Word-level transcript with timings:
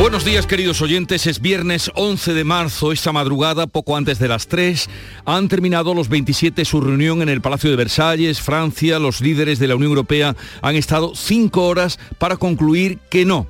Buenos 0.00 0.24
días 0.24 0.46
queridos 0.46 0.80
oyentes, 0.80 1.26
es 1.26 1.42
viernes 1.42 1.90
11 1.94 2.32
de 2.32 2.42
marzo, 2.42 2.90
esta 2.90 3.12
madrugada, 3.12 3.66
poco 3.66 3.98
antes 3.98 4.18
de 4.18 4.28
las 4.28 4.46
3, 4.46 4.88
han 5.26 5.48
terminado 5.48 5.92
los 5.92 6.08
27 6.08 6.64
su 6.64 6.80
reunión 6.80 7.20
en 7.20 7.28
el 7.28 7.42
Palacio 7.42 7.68
de 7.68 7.76
Versalles, 7.76 8.40
Francia, 8.40 8.98
los 8.98 9.20
líderes 9.20 9.58
de 9.58 9.68
la 9.68 9.76
Unión 9.76 9.90
Europea 9.90 10.34
han 10.62 10.74
estado 10.74 11.14
cinco 11.14 11.66
horas 11.66 11.98
para 12.16 12.38
concluir 12.38 12.98
que 13.10 13.26
no, 13.26 13.46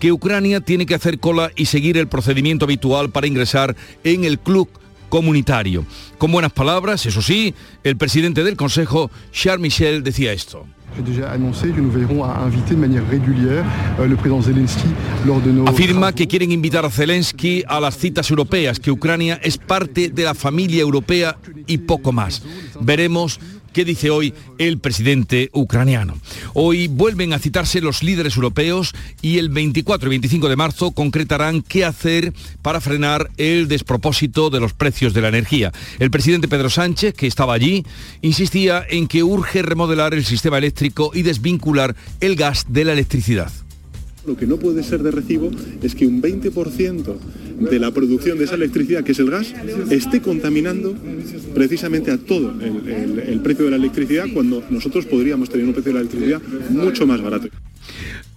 que 0.00 0.10
Ucrania 0.10 0.60
tiene 0.60 0.84
que 0.84 0.96
hacer 0.96 1.20
cola 1.20 1.52
y 1.54 1.66
seguir 1.66 1.96
el 1.96 2.08
procedimiento 2.08 2.64
habitual 2.64 3.10
para 3.10 3.28
ingresar 3.28 3.76
en 4.02 4.24
el 4.24 4.40
club 4.40 4.68
comunitario. 5.08 5.86
Con 6.18 6.32
buenas 6.32 6.52
palabras, 6.52 7.06
eso 7.06 7.22
sí, 7.22 7.54
el 7.84 7.96
presidente 7.96 8.42
del 8.42 8.56
Consejo, 8.56 9.12
Charles 9.30 9.60
Michel, 9.60 10.02
decía 10.02 10.32
esto. 10.32 10.66
Afirma 15.66 16.12
que 16.12 16.26
quieren 16.26 16.52
invitar 16.52 16.84
a 16.84 16.90
Zelensky 16.90 17.64
a 17.66 17.80
las 17.80 17.96
citas 17.96 18.30
europeas, 18.30 18.78
que 18.78 18.90
Ucrania 18.90 19.40
es 19.42 19.58
parte 19.58 20.08
de 20.08 20.24
la 20.24 20.34
familia 20.34 20.82
europea 20.82 21.36
y 21.66 21.78
poco 21.78 22.12
más. 22.12 22.42
Veremos 22.80 23.40
¿Qué 23.74 23.84
dice 23.84 24.08
hoy 24.10 24.32
el 24.58 24.78
presidente 24.78 25.50
ucraniano? 25.52 26.16
Hoy 26.52 26.86
vuelven 26.86 27.32
a 27.32 27.40
citarse 27.40 27.80
los 27.80 28.04
líderes 28.04 28.36
europeos 28.36 28.94
y 29.20 29.38
el 29.38 29.48
24 29.48 30.06
y 30.06 30.10
25 30.10 30.48
de 30.48 30.54
marzo 30.54 30.92
concretarán 30.92 31.60
qué 31.60 31.84
hacer 31.84 32.32
para 32.62 32.80
frenar 32.80 33.32
el 33.36 33.66
despropósito 33.66 34.48
de 34.48 34.60
los 34.60 34.74
precios 34.74 35.12
de 35.12 35.22
la 35.22 35.28
energía. 35.28 35.72
El 35.98 36.12
presidente 36.12 36.46
Pedro 36.46 36.70
Sánchez, 36.70 37.14
que 37.14 37.26
estaba 37.26 37.52
allí, 37.52 37.84
insistía 38.22 38.86
en 38.88 39.08
que 39.08 39.24
urge 39.24 39.62
remodelar 39.62 40.14
el 40.14 40.24
sistema 40.24 40.58
eléctrico 40.58 41.10
y 41.12 41.22
desvincular 41.22 41.96
el 42.20 42.36
gas 42.36 42.66
de 42.68 42.84
la 42.84 42.92
electricidad. 42.92 43.50
Lo 44.26 44.36
que 44.36 44.46
no 44.46 44.56
puede 44.56 44.82
ser 44.82 45.02
de 45.02 45.10
recibo 45.10 45.50
es 45.82 45.94
que 45.94 46.06
un 46.06 46.22
20% 46.22 47.16
de 47.60 47.78
la 47.78 47.90
producción 47.90 48.38
de 48.38 48.44
esa 48.44 48.54
electricidad, 48.54 49.04
que 49.04 49.12
es 49.12 49.18
el 49.18 49.30
gas, 49.30 49.54
esté 49.90 50.20
contaminando 50.20 50.94
precisamente 51.54 52.10
a 52.10 52.18
todo 52.18 52.52
el, 52.60 53.40
precio 53.42 53.66
de 53.66 53.70
la 53.70 53.76
electricidad 53.76 54.26
cuando 54.32 54.62
nosotros 54.70 55.06
podríamos 55.06 55.50
tener 55.50 55.66
un 55.66 55.72
precio 55.72 55.92
de 55.92 55.94
la 55.94 56.00
electricidad 56.00 56.42
mucho 56.70 57.06
más 57.06 57.20
barato. 57.20 57.48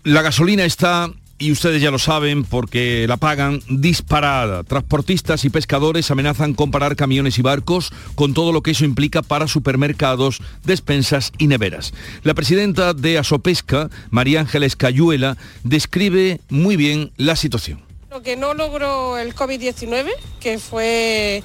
La 0.04 0.22
gasolina 0.22 0.66
está 0.66 1.12
y 1.40 1.52
ustedes 1.52 1.82
ya 1.82 1.92
lo 1.92 2.00
saben 2.00 2.44
porque 2.44 3.06
la 3.08 3.18
pagan 3.18 3.62
disparada. 3.70 4.64
Transportistas 4.64 5.46
y 5.46 5.50
pescadores 5.50 6.10
amenazan 6.10 6.54
con 6.54 6.72
parar 6.72 6.96
camiones 6.96 7.38
y 7.38 7.42
barcos 7.42 7.92
con 8.16 8.34
todo 8.34 8.52
lo 8.52 8.62
que 8.62 8.72
eso 8.72 8.86
implica 8.86 9.22
para 9.22 9.48
supermercados, 9.48 10.42
despensas 10.64 11.32
y 11.38 11.48
neveras. 11.48 11.94
La 12.24 12.34
presidenta 12.34 12.94
de 12.94 13.18
Asopesca, 13.18 13.90
María 14.10 14.40
Ángeles 14.40 14.76
Cayuela, 14.76 15.38
describe 15.64 16.40
muy 16.50 16.76
bien 16.76 17.12
la 17.18 17.36
situación. 17.36 17.82
Lo 18.10 18.22
que 18.22 18.36
no 18.36 18.54
logró 18.54 19.18
el 19.18 19.36
COVID-19, 19.36 20.10
que 20.40 20.58
fue 20.58 21.44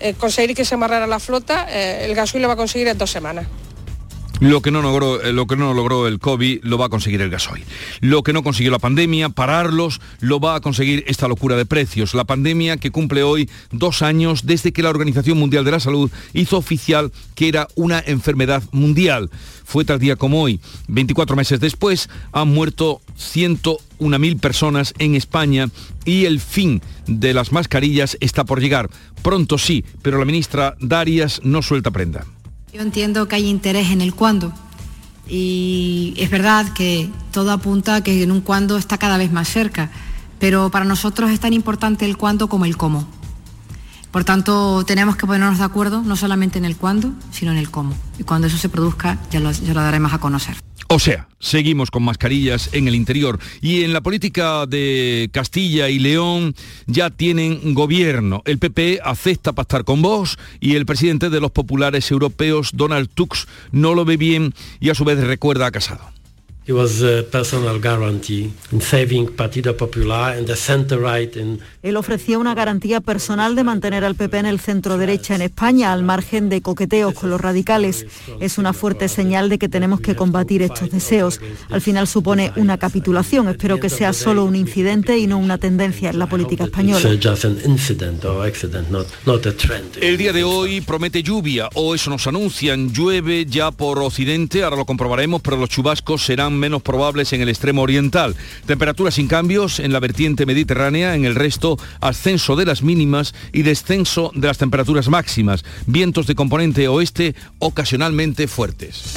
eh, 0.00 0.14
conseguir 0.14 0.56
que 0.56 0.64
se 0.64 0.74
amarrara 0.74 1.06
la 1.06 1.20
flota, 1.20 1.66
eh, 1.70 2.06
el 2.06 2.14
gasoil 2.14 2.42
lo 2.42 2.48
va 2.48 2.54
a 2.54 2.56
conseguir 2.56 2.88
en 2.88 2.98
dos 2.98 3.10
semanas. 3.10 3.46
Lo 4.40 4.62
que, 4.62 4.70
no 4.70 4.82
logró, 4.82 5.20
eh, 5.20 5.32
lo 5.32 5.48
que 5.48 5.56
no 5.56 5.74
logró 5.74 6.06
el 6.06 6.20
COVID 6.20 6.60
lo 6.62 6.78
va 6.78 6.86
a 6.86 6.88
conseguir 6.88 7.20
el 7.22 7.30
gasoil. 7.30 7.64
Lo 8.00 8.22
que 8.22 8.32
no 8.32 8.44
consiguió 8.44 8.70
la 8.70 8.78
pandemia, 8.78 9.30
pararlos, 9.30 10.00
lo 10.20 10.38
va 10.38 10.54
a 10.54 10.60
conseguir 10.60 11.02
esta 11.08 11.26
locura 11.26 11.56
de 11.56 11.66
precios. 11.66 12.14
La 12.14 12.24
pandemia 12.24 12.76
que 12.76 12.92
cumple 12.92 13.24
hoy 13.24 13.50
dos 13.72 14.00
años 14.00 14.46
desde 14.46 14.72
que 14.72 14.82
la 14.82 14.90
Organización 14.90 15.38
Mundial 15.38 15.64
de 15.64 15.72
la 15.72 15.80
Salud 15.80 16.10
hizo 16.34 16.56
oficial 16.56 17.10
que 17.34 17.48
era 17.48 17.66
una 17.74 17.98
enfermedad 18.06 18.62
mundial. 18.70 19.28
Fue 19.64 19.84
tal 19.84 19.98
día 19.98 20.14
como 20.14 20.40
hoy. 20.40 20.60
24 20.86 21.34
meses 21.34 21.58
después 21.58 22.08
han 22.30 22.48
muerto 22.48 23.00
101.000 23.18 24.38
personas 24.38 24.94
en 24.98 25.16
España 25.16 25.68
y 26.04 26.26
el 26.26 26.38
fin 26.38 26.80
de 27.08 27.34
las 27.34 27.50
mascarillas 27.50 28.16
está 28.20 28.44
por 28.44 28.60
llegar. 28.60 28.88
Pronto 29.22 29.58
sí, 29.58 29.84
pero 30.00 30.18
la 30.18 30.24
ministra 30.24 30.76
Darias 30.80 31.40
no 31.42 31.60
suelta 31.60 31.90
prenda. 31.90 32.24
Yo 32.72 32.82
entiendo 32.82 33.28
que 33.28 33.36
hay 33.36 33.46
interés 33.46 33.90
en 33.90 34.00
el 34.00 34.14
cuándo 34.14 34.52
y 35.26 36.14
es 36.16 36.30
verdad 36.30 36.68
que 36.72 37.10
todo 37.32 37.50
apunta 37.50 37.96
a 37.96 38.00
que 38.02 38.22
en 38.22 38.30
un 38.30 38.40
cuándo 38.40 38.76
está 38.76 38.98
cada 38.98 39.18
vez 39.18 39.32
más 39.32 39.48
cerca, 39.48 39.90
pero 40.38 40.70
para 40.70 40.84
nosotros 40.84 41.30
es 41.30 41.40
tan 41.40 41.52
importante 41.52 42.04
el 42.04 42.16
cuándo 42.16 42.48
como 42.48 42.64
el 42.64 42.76
cómo. 42.76 43.06
Por 44.10 44.24
tanto, 44.24 44.84
tenemos 44.86 45.16
que 45.16 45.26
ponernos 45.26 45.58
de 45.58 45.64
acuerdo 45.64 46.02
no 46.02 46.16
solamente 46.16 46.58
en 46.58 46.64
el 46.64 46.76
cuándo, 46.76 47.12
sino 47.30 47.52
en 47.52 47.58
el 47.58 47.70
cómo. 47.70 47.94
Y 48.18 48.24
cuando 48.24 48.46
eso 48.46 48.56
se 48.56 48.68
produzca, 48.68 49.18
ya 49.30 49.40
lo, 49.40 49.50
ya 49.50 49.74
lo 49.74 49.80
daremos 49.80 50.12
a 50.12 50.18
conocer. 50.18 50.56
O 50.90 50.98
sea, 50.98 51.28
seguimos 51.38 51.90
con 51.90 52.02
mascarillas 52.02 52.70
en 52.72 52.88
el 52.88 52.94
interior 52.94 53.38
y 53.60 53.84
en 53.84 53.92
la 53.92 54.00
política 54.00 54.64
de 54.64 55.28
Castilla 55.32 55.90
y 55.90 55.98
León 55.98 56.54
ya 56.86 57.10
tienen 57.10 57.74
gobierno. 57.74 58.40
El 58.46 58.58
PP 58.58 59.00
acepta 59.04 59.52
pactar 59.52 59.84
con 59.84 60.00
vos 60.00 60.38
y 60.60 60.76
el 60.76 60.86
presidente 60.86 61.28
de 61.28 61.40
los 61.40 61.50
populares 61.50 62.10
europeos, 62.10 62.70
Donald 62.72 63.10
Tusk, 63.12 63.46
no 63.70 63.94
lo 63.94 64.06
ve 64.06 64.16
bien 64.16 64.54
y 64.80 64.88
a 64.88 64.94
su 64.94 65.04
vez 65.04 65.20
recuerda 65.20 65.66
a 65.66 65.70
Casado. 65.70 66.17
It 66.68 66.74
was 66.74 67.02
a 67.02 67.22
personal 67.22 67.80
guarantee 67.80 68.52
in 68.72 68.82
saving 68.82 69.34
Partido 69.34 69.74
Popular 69.74 70.36
and 70.36 70.46
the 70.46 70.54
center 70.54 70.98
right 70.98 71.34
in 71.34 71.60
Él 71.82 71.96
ofrecía 71.96 72.38
una 72.38 72.54
garantía 72.54 73.00
personal 73.00 73.54
de 73.54 73.64
mantener 73.64 74.04
al 74.04 74.14
PP 74.14 74.40
en 74.40 74.44
el 74.44 74.60
centro 74.60 74.98
derecha 74.98 75.34
en 75.34 75.40
España, 75.40 75.94
al 75.94 76.02
margen 76.02 76.50
de 76.50 76.60
coqueteos 76.60 77.14
con 77.14 77.30
los 77.30 77.40
radicales. 77.40 78.04
Es 78.40 78.58
una 78.58 78.74
fuerte 78.74 79.08
señal 79.08 79.48
de 79.48 79.58
que 79.58 79.70
tenemos 79.70 80.02
que 80.02 80.14
combatir 80.14 80.60
estos 80.60 80.90
deseos. 80.90 81.40
Al 81.70 81.80
final 81.80 82.06
supone 82.06 82.52
una 82.56 82.76
capitulación. 82.76 83.48
Espero 83.48 83.80
que 83.80 83.88
sea 83.88 84.12
solo 84.12 84.44
un 84.44 84.54
incidente 84.54 85.16
y 85.16 85.26
no 85.26 85.38
una 85.38 85.56
tendencia 85.56 86.10
en 86.10 86.18
la 86.18 86.28
política 86.28 86.64
española. 86.64 87.10
It's 87.10 87.26
just 87.26 87.46
an 87.46 87.56
incident 87.64 88.22
or 88.26 88.46
accident, 88.46 88.90
not, 88.90 89.06
not 89.24 89.46
a 89.46 89.56
trend. 89.56 89.96
El 90.02 90.18
día 90.18 90.34
de 90.34 90.44
hoy 90.44 90.82
promete 90.82 91.22
lluvia, 91.22 91.70
o 91.74 91.94
eso 91.94 92.10
nos 92.10 92.26
anuncian, 92.26 92.92
llueve 92.92 93.46
ya 93.46 93.70
por 93.70 93.98
occidente, 94.00 94.62
ahora 94.62 94.76
lo 94.76 94.84
comprobaremos, 94.84 95.40
pero 95.40 95.56
los 95.56 95.70
chubascos 95.70 96.22
serán 96.22 96.57
menos 96.58 96.82
probables 96.82 97.32
en 97.32 97.40
el 97.40 97.48
extremo 97.48 97.82
oriental. 97.82 98.36
Temperaturas 98.66 99.14
sin 99.14 99.28
cambios 99.28 99.80
en 99.80 99.92
la 99.92 100.00
vertiente 100.00 100.46
mediterránea, 100.46 101.14
en 101.14 101.24
el 101.24 101.34
resto 101.34 101.78
ascenso 102.00 102.56
de 102.56 102.66
las 102.66 102.82
mínimas 102.82 103.34
y 103.52 103.62
descenso 103.62 104.32
de 104.34 104.46
las 104.46 104.58
temperaturas 104.58 105.08
máximas. 105.08 105.64
Vientos 105.86 106.26
de 106.26 106.34
componente 106.34 106.88
oeste 106.88 107.34
ocasionalmente 107.58 108.48
fuertes. 108.48 109.14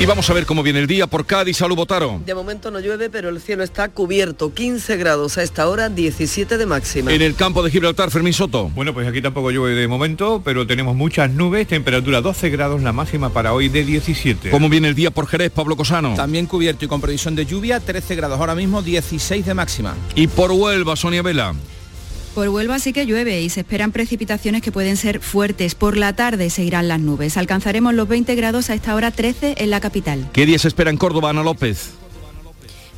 Y 0.00 0.06
vamos 0.06 0.28
a 0.28 0.32
ver 0.34 0.44
cómo 0.44 0.62
viene 0.62 0.80
el 0.80 0.86
día 0.86 1.06
por 1.06 1.24
Cádiz. 1.24 1.56
Salud, 1.56 1.76
Botaro. 1.76 2.20
De 2.26 2.34
momento 2.34 2.70
no 2.70 2.80
llueve, 2.80 3.08
pero 3.08 3.28
el 3.28 3.40
cielo 3.40 3.62
está 3.62 3.88
cubierto. 3.88 4.52
15 4.52 4.96
grados 4.96 5.38
a 5.38 5.42
esta 5.42 5.68
hora, 5.68 5.88
17 5.88 6.58
de 6.58 6.66
máxima. 6.66 7.12
En 7.12 7.22
el 7.22 7.36
campo 7.36 7.62
de 7.62 7.70
Gibraltar, 7.70 8.10
Fermín 8.10 8.32
Soto. 8.32 8.70
Bueno, 8.74 8.92
pues 8.92 9.06
aquí 9.06 9.22
tampoco 9.22 9.50
llueve 9.50 9.80
de 9.80 9.86
momento, 9.86 10.42
pero 10.44 10.66
tenemos 10.66 10.96
muchas 10.96 11.30
nubes, 11.30 11.68
temperatura 11.68 12.20
12 12.20 12.50
grados, 12.50 12.82
la 12.82 12.92
máxima 12.92 13.30
para 13.30 13.54
hoy 13.54 13.68
de 13.68 13.84
17. 13.84 14.50
¿Cómo 14.50 14.68
viene 14.68 14.88
el 14.88 14.94
día 14.94 15.10
por 15.12 15.28
Jerez, 15.28 15.52
Pablo 15.52 15.76
Cosano? 15.76 16.14
También 16.14 16.46
cubierto 16.46 16.84
y 16.84 16.88
con 16.88 17.00
previsión 17.00 17.36
de 17.36 17.46
lluvia, 17.46 17.78
13 17.78 18.16
grados 18.16 18.40
ahora 18.40 18.56
mismo, 18.56 18.82
16 18.82 19.46
de 19.46 19.54
máxima. 19.54 19.94
Y 20.16 20.26
por 20.26 20.50
Huelva, 20.50 20.96
Sonia 20.96 21.22
Vela. 21.22 21.54
Por 22.34 22.48
Huelva 22.48 22.80
sí 22.80 22.92
que 22.92 23.06
llueve 23.06 23.40
y 23.42 23.48
se 23.48 23.60
esperan 23.60 23.92
precipitaciones 23.92 24.60
que 24.60 24.72
pueden 24.72 24.96
ser 24.96 25.20
fuertes. 25.20 25.76
Por 25.76 25.96
la 25.96 26.14
tarde 26.14 26.50
se 26.50 26.64
irán 26.64 26.88
las 26.88 26.98
nubes. 26.98 27.36
Alcanzaremos 27.36 27.94
los 27.94 28.08
20 28.08 28.34
grados 28.34 28.70
a 28.70 28.74
esta 28.74 28.96
hora 28.96 29.12
13 29.12 29.54
en 29.58 29.70
la 29.70 29.80
capital. 29.80 30.28
¿Qué 30.32 30.44
día 30.44 30.58
se 30.58 30.66
espera 30.66 30.90
en 30.90 30.96
Córdoba, 30.96 31.30
Ana 31.30 31.44
López? 31.44 31.92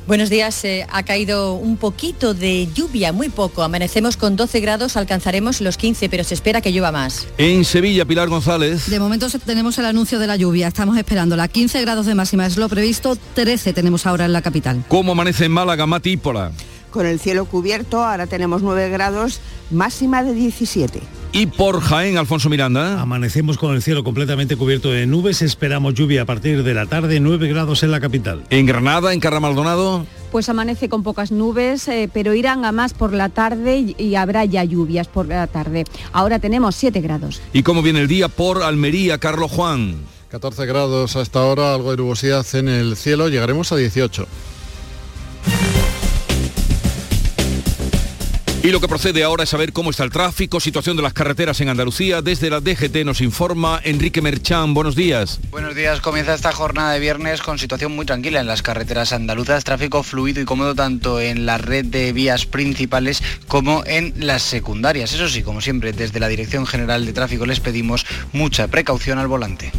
Buenos 0.06 0.30
días, 0.30 0.64
eh, 0.64 0.86
ha 0.88 1.02
caído 1.02 1.54
un 1.54 1.76
poquito 1.76 2.32
de 2.32 2.68
lluvia, 2.72 3.12
muy 3.12 3.28
poco. 3.28 3.64
Amanecemos 3.64 4.16
con 4.16 4.36
12 4.36 4.60
grados, 4.60 4.96
alcanzaremos 4.96 5.60
los 5.60 5.76
15, 5.76 6.08
pero 6.08 6.22
se 6.22 6.32
espera 6.32 6.60
que 6.60 6.70
llueva 6.70 6.92
más. 6.92 7.26
En 7.38 7.64
Sevilla, 7.64 8.04
Pilar 8.04 8.28
González. 8.28 8.88
De 8.88 9.00
momento 9.00 9.26
tenemos 9.44 9.76
el 9.78 9.84
anuncio 9.84 10.20
de 10.20 10.28
la 10.28 10.36
lluvia, 10.36 10.68
estamos 10.68 10.96
esperándola. 10.96 11.48
15 11.48 11.80
grados 11.82 12.06
de 12.06 12.14
máxima 12.14 12.46
es 12.46 12.56
lo 12.56 12.68
previsto, 12.68 13.18
13 13.34 13.72
tenemos 13.72 14.06
ahora 14.06 14.26
en 14.26 14.32
la 14.32 14.42
capital. 14.42 14.84
¿Cómo 14.86 15.12
amanece 15.12 15.46
en 15.46 15.52
Málaga, 15.52 15.86
Mati 15.86 16.12
Ípola? 16.12 16.52
Con 16.90 17.06
el 17.06 17.20
cielo 17.20 17.44
cubierto, 17.44 18.02
ahora 18.02 18.26
tenemos 18.26 18.62
9 18.62 18.88
grados, 18.88 19.40
máxima 19.70 20.22
de 20.22 20.34
17. 20.34 21.00
Y 21.32 21.46
por 21.46 21.80
Jaén, 21.80 22.16
Alfonso 22.16 22.48
Miranda. 22.48 23.00
Amanecemos 23.02 23.58
con 23.58 23.74
el 23.74 23.82
cielo 23.82 24.02
completamente 24.04 24.56
cubierto 24.56 24.90
de 24.90 25.06
nubes, 25.06 25.42
esperamos 25.42 25.92
lluvia 25.94 26.22
a 26.22 26.24
partir 26.24 26.62
de 26.62 26.72
la 26.72 26.86
tarde, 26.86 27.20
9 27.20 27.48
grados 27.48 27.82
en 27.82 27.90
la 27.90 28.00
capital. 28.00 28.44
En 28.48 28.64
Granada, 28.64 29.12
en 29.12 29.20
Carra 29.20 29.40
Maldonado. 29.40 30.06
pues 30.32 30.48
amanece 30.48 30.88
con 30.88 31.02
pocas 31.02 31.32
nubes, 31.32 31.86
eh, 31.88 32.08
pero 32.12 32.32
irán 32.32 32.64
a 32.64 32.72
más 32.72 32.94
por 32.94 33.12
la 33.12 33.28
tarde 33.28 33.78
y, 33.78 33.96
y 33.98 34.14
habrá 34.14 34.44
ya 34.46 34.64
lluvias 34.64 35.08
por 35.08 35.26
la 35.26 35.46
tarde. 35.46 35.84
Ahora 36.12 36.38
tenemos 36.38 36.74
7 36.76 37.00
grados. 37.02 37.42
¿Y 37.52 37.62
cómo 37.62 37.82
viene 37.82 38.00
el 38.00 38.08
día 38.08 38.28
por 38.28 38.62
Almería, 38.62 39.18
Carlos 39.18 39.50
Juan? 39.50 39.96
14 40.30 40.66
grados 40.66 41.16
hasta 41.16 41.38
ahora, 41.40 41.74
algo 41.74 41.90
de 41.90 41.98
nubosidad 41.98 42.46
en 42.54 42.68
el 42.68 42.96
cielo, 42.96 43.28
llegaremos 43.28 43.72
a 43.72 43.76
18. 43.76 44.26
Y 48.66 48.72
lo 48.72 48.80
que 48.80 48.88
procede 48.88 49.22
ahora 49.22 49.44
es 49.44 49.50
saber 49.50 49.72
cómo 49.72 49.90
está 49.90 50.02
el 50.02 50.10
tráfico, 50.10 50.58
situación 50.58 50.96
de 50.96 51.02
las 51.04 51.12
carreteras 51.12 51.60
en 51.60 51.68
Andalucía. 51.68 52.20
Desde 52.20 52.50
la 52.50 52.58
DGT 52.60 53.04
nos 53.04 53.20
informa 53.20 53.80
Enrique 53.84 54.20
Merchán. 54.20 54.74
Buenos 54.74 54.96
días. 54.96 55.38
Buenos 55.52 55.76
días. 55.76 56.00
Comienza 56.00 56.34
esta 56.34 56.50
jornada 56.50 56.90
de 56.90 56.98
viernes 56.98 57.42
con 57.42 57.60
situación 57.60 57.94
muy 57.94 58.06
tranquila 58.06 58.40
en 58.40 58.48
las 58.48 58.62
carreteras 58.62 59.12
andaluzas. 59.12 59.62
Tráfico 59.62 60.02
fluido 60.02 60.40
y 60.40 60.44
cómodo 60.46 60.74
tanto 60.74 61.20
en 61.20 61.46
la 61.46 61.58
red 61.58 61.84
de 61.84 62.12
vías 62.12 62.44
principales 62.44 63.22
como 63.46 63.84
en 63.86 64.14
las 64.16 64.42
secundarias. 64.42 65.12
Eso 65.12 65.28
sí, 65.28 65.44
como 65.44 65.60
siempre, 65.60 65.92
desde 65.92 66.18
la 66.18 66.26
Dirección 66.26 66.66
General 66.66 67.06
de 67.06 67.12
Tráfico 67.12 67.46
les 67.46 67.60
pedimos 67.60 68.04
mucha 68.32 68.66
precaución 68.66 69.20
al 69.20 69.28
volante. 69.28 69.70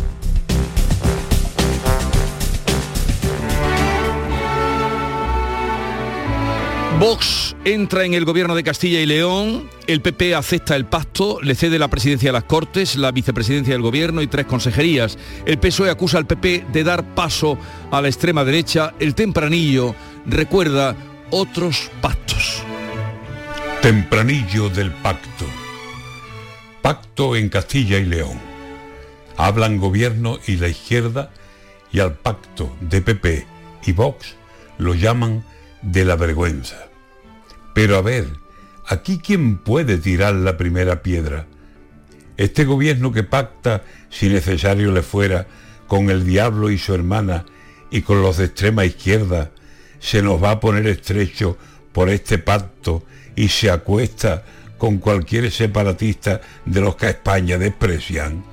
Vox 6.99 7.55
entra 7.63 8.05
en 8.05 8.15
el 8.15 8.25
gobierno 8.25 8.55
de 8.55 8.63
Castilla 8.63 8.99
y 8.99 9.05
León, 9.05 9.69
el 9.85 10.01
PP 10.01 10.33
acepta 10.33 10.75
el 10.75 10.87
pacto, 10.87 11.39
le 11.43 11.53
cede 11.53 11.77
la 11.77 11.89
presidencia 11.89 12.29
de 12.29 12.33
las 12.33 12.45
Cortes, 12.45 12.95
la 12.95 13.11
vicepresidencia 13.11 13.75
del 13.75 13.83
gobierno 13.83 14.23
y 14.23 14.27
tres 14.27 14.47
consejerías. 14.47 15.15
El 15.45 15.59
PSOE 15.59 15.91
acusa 15.91 16.17
al 16.17 16.25
PP 16.25 16.65
de 16.73 16.83
dar 16.83 17.13
paso 17.13 17.55
a 17.91 18.01
la 18.01 18.07
extrema 18.07 18.43
derecha. 18.43 18.95
El 18.99 19.13
tempranillo 19.13 19.93
recuerda 20.25 20.95
otros 21.29 21.91
pactos. 22.01 22.63
Tempranillo 23.83 24.69
del 24.69 24.89
pacto. 24.89 25.45
Pacto 26.81 27.35
en 27.35 27.49
Castilla 27.49 27.99
y 27.99 28.05
León. 28.05 28.39
Hablan 29.37 29.77
gobierno 29.77 30.39
y 30.47 30.55
la 30.55 30.67
izquierda 30.67 31.29
y 31.91 31.99
al 31.99 32.15
pacto 32.15 32.75
de 32.81 33.01
PP 33.01 33.45
y 33.85 33.91
Vox 33.91 34.33
lo 34.79 34.95
llaman 34.95 35.43
de 35.83 36.05
la 36.05 36.15
vergüenza. 36.15 36.86
Pero 37.77 37.95
a 37.95 38.01
ver, 38.01 38.25
¿aquí 38.87 39.19
quién 39.19 39.59
puede 39.59 39.99
tirar 39.99 40.33
la 40.33 40.57
primera 40.57 41.03
piedra? 41.03 41.45
Este 42.35 42.65
gobierno 42.65 43.11
que 43.11 43.21
pacta, 43.21 43.83
si 44.09 44.29
necesario 44.29 44.91
le 44.91 45.03
fuera, 45.03 45.45
con 45.85 46.09
el 46.09 46.25
diablo 46.25 46.71
y 46.71 46.79
su 46.79 46.95
hermana 46.95 47.45
y 47.91 48.01
con 48.01 48.23
los 48.23 48.37
de 48.37 48.45
extrema 48.45 48.83
izquierda, 48.83 49.51
se 49.99 50.23
nos 50.23 50.43
va 50.43 50.49
a 50.49 50.59
poner 50.59 50.87
estrecho 50.87 51.55
por 51.91 52.09
este 52.09 52.39
pacto 52.39 53.03
y 53.35 53.49
se 53.49 53.69
acuesta 53.69 54.43
con 54.79 54.97
cualquier 54.97 55.51
separatista 55.51 56.41
de 56.65 56.81
los 56.81 56.95
que 56.95 57.05
a 57.05 57.09
España 57.11 57.59
desprecian. 57.59 58.43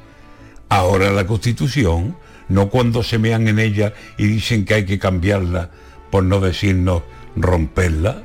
Ahora 0.69 1.11
la 1.13 1.27
Constitución, 1.27 2.15
no 2.51 2.69
cuando 2.69 3.03
se 3.03 3.17
mean 3.17 3.49
en 3.49 3.59
ella 3.59 3.95
y 4.19 4.27
dicen 4.27 4.67
que 4.67 4.75
hay 4.75 4.85
que 4.85 4.99
cambiarla, 4.99 5.71
por 6.11 6.25
no 6.25 6.41
decirnos 6.41 7.05
romperla. 7.37 8.23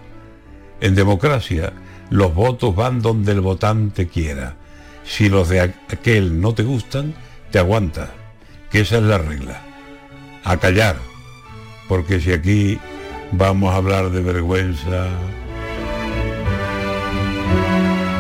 En 0.81 0.95
democracia, 0.95 1.73
los 2.09 2.33
votos 2.33 2.75
van 2.75 3.01
donde 3.01 3.33
el 3.33 3.41
votante 3.41 4.07
quiera. 4.07 4.55
Si 5.03 5.29
los 5.29 5.49
de 5.49 5.61
aquel 5.61 6.39
no 6.39 6.53
te 6.53 6.63
gustan, 6.63 7.13
te 7.51 7.59
aguantas, 7.59 8.09
que 8.71 8.81
esa 8.81 8.97
es 8.97 9.03
la 9.03 9.17
regla. 9.17 9.61
A 10.43 10.57
callar, 10.57 10.97
porque 11.87 12.19
si 12.19 12.31
aquí 12.31 12.79
vamos 13.31 13.73
a 13.73 13.77
hablar 13.77 14.09
de 14.11 14.21
vergüenza... 14.21 15.07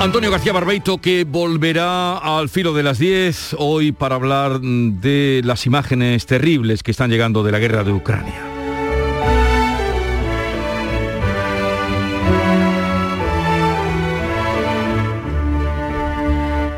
Antonio 0.01 0.31
García 0.31 0.53
Barbeito 0.53 0.99
que 0.99 1.25
volverá 1.25 2.17
al 2.17 2.47
filo 2.47 2.73
de 2.73 2.83
las 2.83 2.99
10 2.99 3.57
hoy 3.59 3.91
para 3.91 4.15
hablar 4.15 4.61
de 4.61 5.41
las 5.43 5.65
imágenes 5.65 6.25
terribles 6.25 6.83
que 6.83 6.91
están 6.91 7.09
llegando 7.09 7.43
de 7.43 7.51
la 7.51 7.59
guerra 7.59 7.83
de 7.83 7.91
Ucrania. 7.91 8.48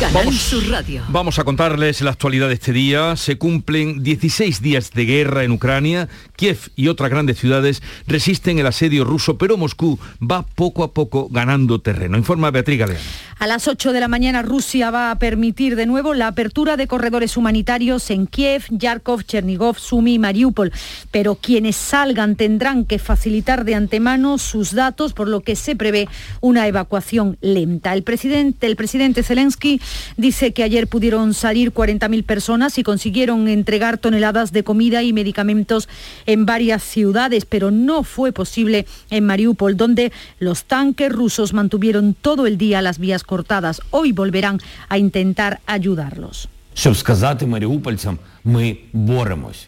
Canal 0.00 0.32
Sur 0.32 0.68
Radio. 0.70 1.02
Vamos 1.08 1.38
a 1.38 1.44
contarles 1.44 2.00
la 2.00 2.10
actualidad 2.10 2.48
de 2.48 2.54
este 2.54 2.72
día. 2.72 3.14
Se 3.16 3.38
cumplen 3.38 4.02
16 4.02 4.60
días 4.60 4.90
de 4.90 5.04
guerra 5.04 5.44
en 5.44 5.52
Ucrania. 5.52 6.08
Kiev 6.34 6.58
y 6.74 6.88
otras 6.88 7.10
grandes 7.10 7.38
ciudades 7.38 7.80
resisten 8.08 8.58
el 8.58 8.66
asedio 8.66 9.04
ruso, 9.04 9.38
pero 9.38 9.56
Moscú 9.56 10.00
va 10.20 10.42
poco 10.42 10.82
a 10.82 10.92
poco 10.92 11.28
ganando 11.30 11.80
terreno. 11.80 12.18
Informa 12.18 12.50
Beatriz 12.50 12.78
Galeano. 12.80 13.04
A 13.38 13.46
las 13.46 13.68
8 13.68 13.92
de 13.92 14.00
la 14.00 14.08
mañana 14.08 14.42
Rusia 14.42 14.90
va 14.90 15.10
a 15.10 15.18
permitir 15.18 15.76
de 15.76 15.86
nuevo 15.86 16.14
la 16.14 16.28
apertura 16.28 16.76
de 16.76 16.86
corredores 16.86 17.36
humanitarios 17.36 18.10
en 18.10 18.26
Kiev, 18.26 18.64
Yarkov, 18.70 19.24
Chernigov, 19.24 19.78
Sumi 19.78 20.14
y 20.14 20.18
Mariupol. 20.18 20.72
Pero 21.10 21.36
quienes 21.36 21.76
salgan 21.76 22.36
tendrán 22.36 22.84
que 22.84 22.98
facilitar 22.98 23.64
de 23.64 23.74
antemano 23.74 24.38
sus 24.38 24.72
datos, 24.72 25.12
por 25.12 25.28
lo 25.28 25.40
que 25.40 25.56
se 25.56 25.76
prevé 25.76 26.08
una 26.40 26.66
evacuación 26.66 27.38
lenta. 27.40 27.92
El 27.92 28.02
presidente, 28.02 28.66
el 28.66 28.76
presidente 28.76 29.22
Zelensky 29.22 29.80
dice 30.16 30.52
que 30.52 30.62
ayer 30.62 30.86
pudieron 30.86 31.34
salir 31.34 31.72
40.000 31.72 32.24
personas 32.24 32.78
y 32.78 32.82
consiguieron 32.82 33.48
entregar 33.48 33.98
toneladas 33.98 34.52
de 34.52 34.64
comida 34.64 35.02
y 35.02 35.12
medicamentos 35.12 35.88
en 36.26 36.46
varias 36.46 36.82
ciudades, 36.82 37.44
pero 37.44 37.70
no 37.70 38.02
fue 38.02 38.32
posible 38.32 38.86
en 39.10 39.26
Mariupol, 39.26 39.76
donde 39.76 40.12
los 40.38 40.64
tanques 40.64 41.12
rusos 41.12 41.52
mantuvieron 41.52 42.14
todo 42.14 42.46
el 42.46 42.58
día 42.58 42.82
las 42.82 42.98
vías 42.98 43.24
cortadas. 43.24 43.80
Hoy 43.90 44.12
volverán 44.12 44.60
a 44.88 44.98
intentar 44.98 45.60
ayudarlos. 45.66 46.48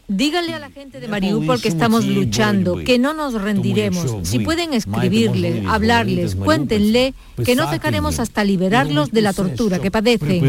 Díganle 0.08 0.54
a 0.54 0.58
la 0.58 0.70
gente 0.70 1.00
de 1.00 1.08
Mariupol 1.08 1.60
que 1.62 1.68
estamos 1.68 2.04
luchando, 2.04 2.78
que 2.84 2.98
no 2.98 3.14
nos 3.14 3.40
rendiremos. 3.40 4.16
Si 4.24 4.40
pueden 4.40 4.74
escribirles, 4.74 5.64
hablarles, 5.66 6.34
cuéntenle 6.34 7.14
que 7.44 7.54
no 7.54 7.70
cejaremos 7.70 8.18
hasta 8.18 8.44
liberarlos 8.44 9.12
de 9.12 9.22
la 9.22 9.32
tortura 9.32 9.78
que 9.78 9.90
padecen. 9.90 10.40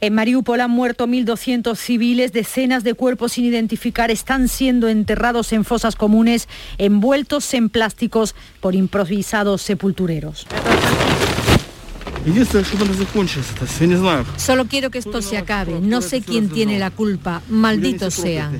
En 0.00 0.14
Mariupol 0.14 0.60
han 0.60 0.70
muerto 0.70 1.06
1.200 1.06 1.76
civiles, 1.76 2.32
decenas 2.32 2.82
de 2.82 2.94
cuerpos 2.94 3.32
sin 3.32 3.44
identificar 3.44 4.10
están 4.10 4.48
siendo 4.48 4.88
enterrados 4.88 5.52
en 5.52 5.64
fosas 5.64 5.96
comunes, 5.96 6.48
envueltos 6.78 7.52
en 7.54 7.68
plásticos 7.68 8.34
por 8.60 8.74
improvisados 8.74 9.62
sepultureros. 9.62 10.46
Solo 14.36 14.66
quiero 14.66 14.90
que 14.90 14.98
esto 14.98 15.20
se 15.20 15.36
acabe. 15.36 15.80
No 15.80 16.00
sé 16.00 16.22
quién 16.22 16.48
tiene 16.48 16.78
la 16.78 16.90
culpa. 16.90 17.42
Malditos 17.48 18.14
sean. 18.14 18.58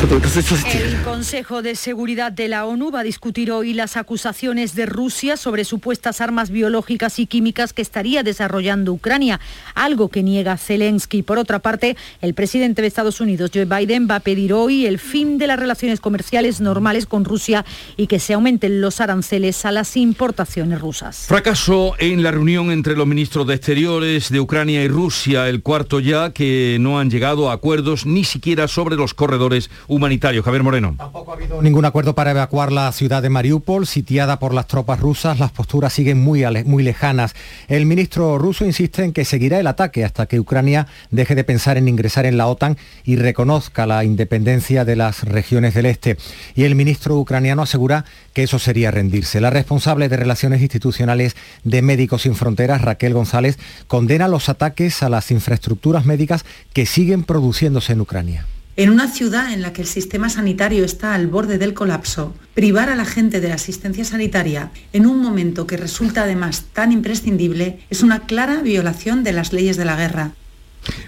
El 0.00 1.02
Consejo 1.02 1.60
de 1.60 1.74
Seguridad 1.74 2.30
de 2.30 2.46
la 2.46 2.66
ONU 2.66 2.92
va 2.92 3.00
a 3.00 3.02
discutir 3.02 3.50
hoy 3.50 3.74
las 3.74 3.96
acusaciones 3.96 4.76
de 4.76 4.86
Rusia 4.86 5.36
sobre 5.36 5.64
supuestas 5.64 6.20
armas 6.20 6.50
biológicas 6.50 7.18
y 7.18 7.26
químicas 7.26 7.72
que 7.72 7.82
estaría 7.82 8.22
desarrollando 8.22 8.92
Ucrania, 8.92 9.40
algo 9.74 10.08
que 10.08 10.22
niega 10.22 10.56
Zelensky. 10.56 11.22
Por 11.22 11.38
otra 11.38 11.58
parte, 11.58 11.96
el 12.20 12.32
presidente 12.34 12.80
de 12.80 12.86
Estados 12.86 13.20
Unidos, 13.20 13.50
Joe 13.52 13.64
Biden, 13.64 14.06
va 14.08 14.16
a 14.16 14.20
pedir 14.20 14.52
hoy 14.52 14.86
el 14.86 15.00
fin 15.00 15.36
de 15.36 15.48
las 15.48 15.58
relaciones 15.58 15.98
comerciales 15.98 16.60
normales 16.60 17.06
con 17.06 17.24
Rusia 17.24 17.64
y 17.96 18.06
que 18.06 18.20
se 18.20 18.34
aumenten 18.34 18.80
los 18.80 19.00
aranceles 19.00 19.64
a 19.64 19.72
las 19.72 19.96
importaciones 19.96 20.80
rusas. 20.80 21.24
Fracaso 21.26 21.94
en 21.98 22.22
la 22.22 22.30
reunión 22.30 22.70
entre 22.70 22.94
los 22.94 23.06
ministros 23.08 23.48
de 23.48 23.54
Exteriores 23.54 24.30
de 24.30 24.38
Ucrania 24.38 24.84
y 24.84 24.88
Rusia, 24.88 25.48
el 25.48 25.60
cuarto 25.60 25.98
ya 25.98 26.32
que 26.32 26.76
no 26.80 27.00
han 27.00 27.10
llegado 27.10 27.50
a 27.50 27.54
acuerdos 27.54 28.06
ni 28.06 28.22
siquiera 28.22 28.68
sobre 28.68 28.94
los 28.94 29.12
corredores 29.12 29.70
humanitarios. 29.88 30.44
Javier 30.44 30.62
Moreno. 30.62 30.96
Ningún 31.62 31.84
acuerdo 31.84 32.14
para 32.14 32.30
evacuar 32.30 32.70
la 32.70 32.92
ciudad 32.92 33.22
de 33.22 33.30
Mariupol, 33.30 33.86
sitiada 33.86 34.38
por 34.38 34.54
las 34.54 34.66
tropas 34.66 35.00
rusas. 35.00 35.38
Las 35.38 35.50
posturas 35.50 35.92
siguen 35.92 36.20
muy, 36.20 36.44
muy 36.64 36.82
lejanas. 36.82 37.34
El 37.66 37.86
ministro 37.86 38.38
ruso 38.38 38.64
insiste 38.64 39.02
en 39.02 39.12
que 39.12 39.24
seguirá 39.24 39.58
el 39.58 39.66
ataque 39.66 40.04
hasta 40.04 40.26
que 40.26 40.38
Ucrania 40.38 40.86
deje 41.10 41.34
de 41.34 41.44
pensar 41.44 41.76
en 41.76 41.88
ingresar 41.88 42.26
en 42.26 42.36
la 42.36 42.46
OTAN 42.46 42.76
y 43.04 43.16
reconozca 43.16 43.86
la 43.86 44.04
independencia 44.04 44.84
de 44.84 44.96
las 44.96 45.24
regiones 45.24 45.74
del 45.74 45.86
este. 45.86 46.16
Y 46.54 46.64
el 46.64 46.74
ministro 46.74 47.16
ucraniano 47.16 47.62
asegura 47.62 48.04
que 48.34 48.42
eso 48.42 48.58
sería 48.58 48.90
rendirse. 48.90 49.40
La 49.40 49.50
responsable 49.50 50.08
de 50.08 50.16
Relaciones 50.16 50.60
Institucionales 50.60 51.34
de 51.64 51.82
Médicos 51.82 52.22
Sin 52.22 52.34
Fronteras, 52.34 52.82
Raquel 52.82 53.14
González, 53.14 53.58
condena 53.86 54.28
los 54.28 54.48
ataques 54.48 55.02
a 55.02 55.08
las 55.08 55.30
infraestructuras 55.30 56.04
médicas 56.04 56.44
que 56.72 56.86
siguen 56.86 57.24
produciéndose 57.24 57.94
en 57.94 58.00
Ucrania. 58.00 58.46
En 58.78 58.90
una 58.90 59.08
ciudad 59.08 59.52
en 59.52 59.60
la 59.60 59.72
que 59.72 59.82
el 59.82 59.88
sistema 59.88 60.30
sanitario 60.30 60.84
está 60.84 61.12
al 61.12 61.26
borde 61.26 61.58
del 61.58 61.74
colapso, 61.74 62.32
privar 62.54 62.90
a 62.90 62.94
la 62.94 63.04
gente 63.04 63.40
de 63.40 63.48
la 63.48 63.56
asistencia 63.56 64.04
sanitaria 64.04 64.70
en 64.92 65.04
un 65.04 65.20
momento 65.20 65.66
que 65.66 65.76
resulta 65.76 66.22
además 66.22 66.66
tan 66.74 66.92
imprescindible 66.92 67.80
es 67.90 68.04
una 68.04 68.20
clara 68.20 68.62
violación 68.62 69.24
de 69.24 69.32
las 69.32 69.52
leyes 69.52 69.76
de 69.78 69.84
la 69.84 69.96
guerra. 69.96 70.30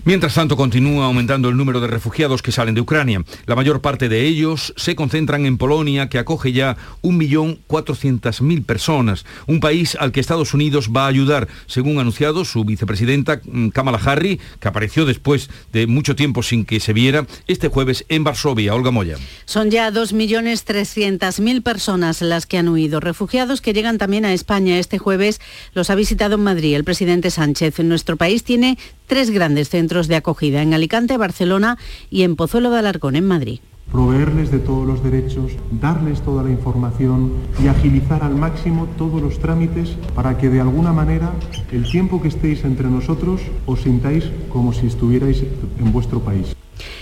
Mientras 0.04 0.34
tanto, 0.34 0.56
continúa 0.56 1.06
aumentando 1.06 1.48
el 1.48 1.56
número 1.56 1.80
de 1.80 1.86
refugiados 1.86 2.42
que 2.42 2.52
salen 2.52 2.74
de 2.74 2.80
Ucrania. 2.80 3.24
La 3.46 3.56
mayor 3.56 3.80
parte 3.80 4.08
de 4.08 4.26
ellos 4.26 4.72
se 4.76 4.94
concentran 4.94 5.46
en 5.46 5.58
Polonia, 5.58 6.08
que 6.08 6.18
acoge 6.18 6.52
ya 6.52 6.76
1.400.000 7.02 8.64
personas, 8.64 9.24
un 9.46 9.60
país 9.60 9.96
al 10.00 10.12
que 10.12 10.20
Estados 10.20 10.54
Unidos 10.54 10.90
va 10.94 11.04
a 11.04 11.08
ayudar, 11.08 11.48
según 11.66 11.98
ha 11.98 12.00
anunciado 12.00 12.44
su 12.44 12.64
vicepresidenta 12.64 13.40
mm, 13.44 13.68
Kamala 13.68 13.98
Harris, 13.98 14.40
que 14.58 14.68
apareció 14.68 15.04
después 15.04 15.50
de 15.72 15.86
mucho 15.86 16.16
tiempo 16.16 16.42
sin 16.42 16.64
que 16.64 16.80
se 16.80 16.92
viera, 16.92 17.26
este 17.46 17.68
jueves 17.68 18.04
en 18.08 18.24
Varsovia. 18.24 18.74
Olga 18.74 18.90
Moya. 18.90 19.16
Son 19.44 19.70
ya 19.70 19.90
2.300.000 19.90 21.62
personas 21.62 22.22
las 22.22 22.46
que 22.46 22.58
han 22.58 22.68
huido. 22.68 23.00
Refugiados 23.00 23.60
que 23.60 23.72
llegan 23.72 23.98
también 23.98 24.24
a 24.24 24.32
España. 24.32 24.78
Este 24.78 24.98
jueves 24.98 25.40
los 25.74 25.90
ha 25.90 25.94
visitado 25.94 26.36
en 26.36 26.42
Madrid 26.42 26.74
el 26.74 26.84
presidente 26.84 27.30
Sánchez. 27.30 27.80
En 27.80 27.88
nuestro 27.88 28.16
país 28.16 28.44
tiene 28.44 28.78
tres 29.06 29.30
grandes 29.30 29.69
centros 29.70 30.08
de 30.08 30.16
acogida, 30.16 30.60
en 30.60 30.74
Alicante, 30.74 31.16
Barcelona 31.16 31.78
y 32.10 32.22
en 32.22 32.36
Pozuelo 32.36 32.70
de 32.70 32.80
Alarcón, 32.80 33.16
en 33.16 33.26
Madrid 33.26 33.60
proveerles 33.92 34.50
de 34.50 34.58
todos 34.58 34.86
los 34.86 35.02
derechos, 35.02 35.52
darles 35.70 36.22
toda 36.22 36.42
la 36.42 36.50
información 36.50 37.32
y 37.62 37.68
agilizar 37.68 38.22
al 38.22 38.36
máximo 38.36 38.88
todos 38.96 39.20
los 39.20 39.38
trámites 39.38 39.96
para 40.14 40.38
que 40.38 40.48
de 40.48 40.60
alguna 40.60 40.92
manera 40.92 41.32
el 41.72 41.90
tiempo 41.90 42.22
que 42.22 42.28
estéis 42.28 42.64
entre 42.64 42.88
nosotros 42.88 43.40
os 43.66 43.80
sintáis 43.80 44.24
como 44.48 44.72
si 44.72 44.86
estuvierais 44.86 45.42
en 45.78 45.92
vuestro 45.92 46.20
país. 46.20 46.54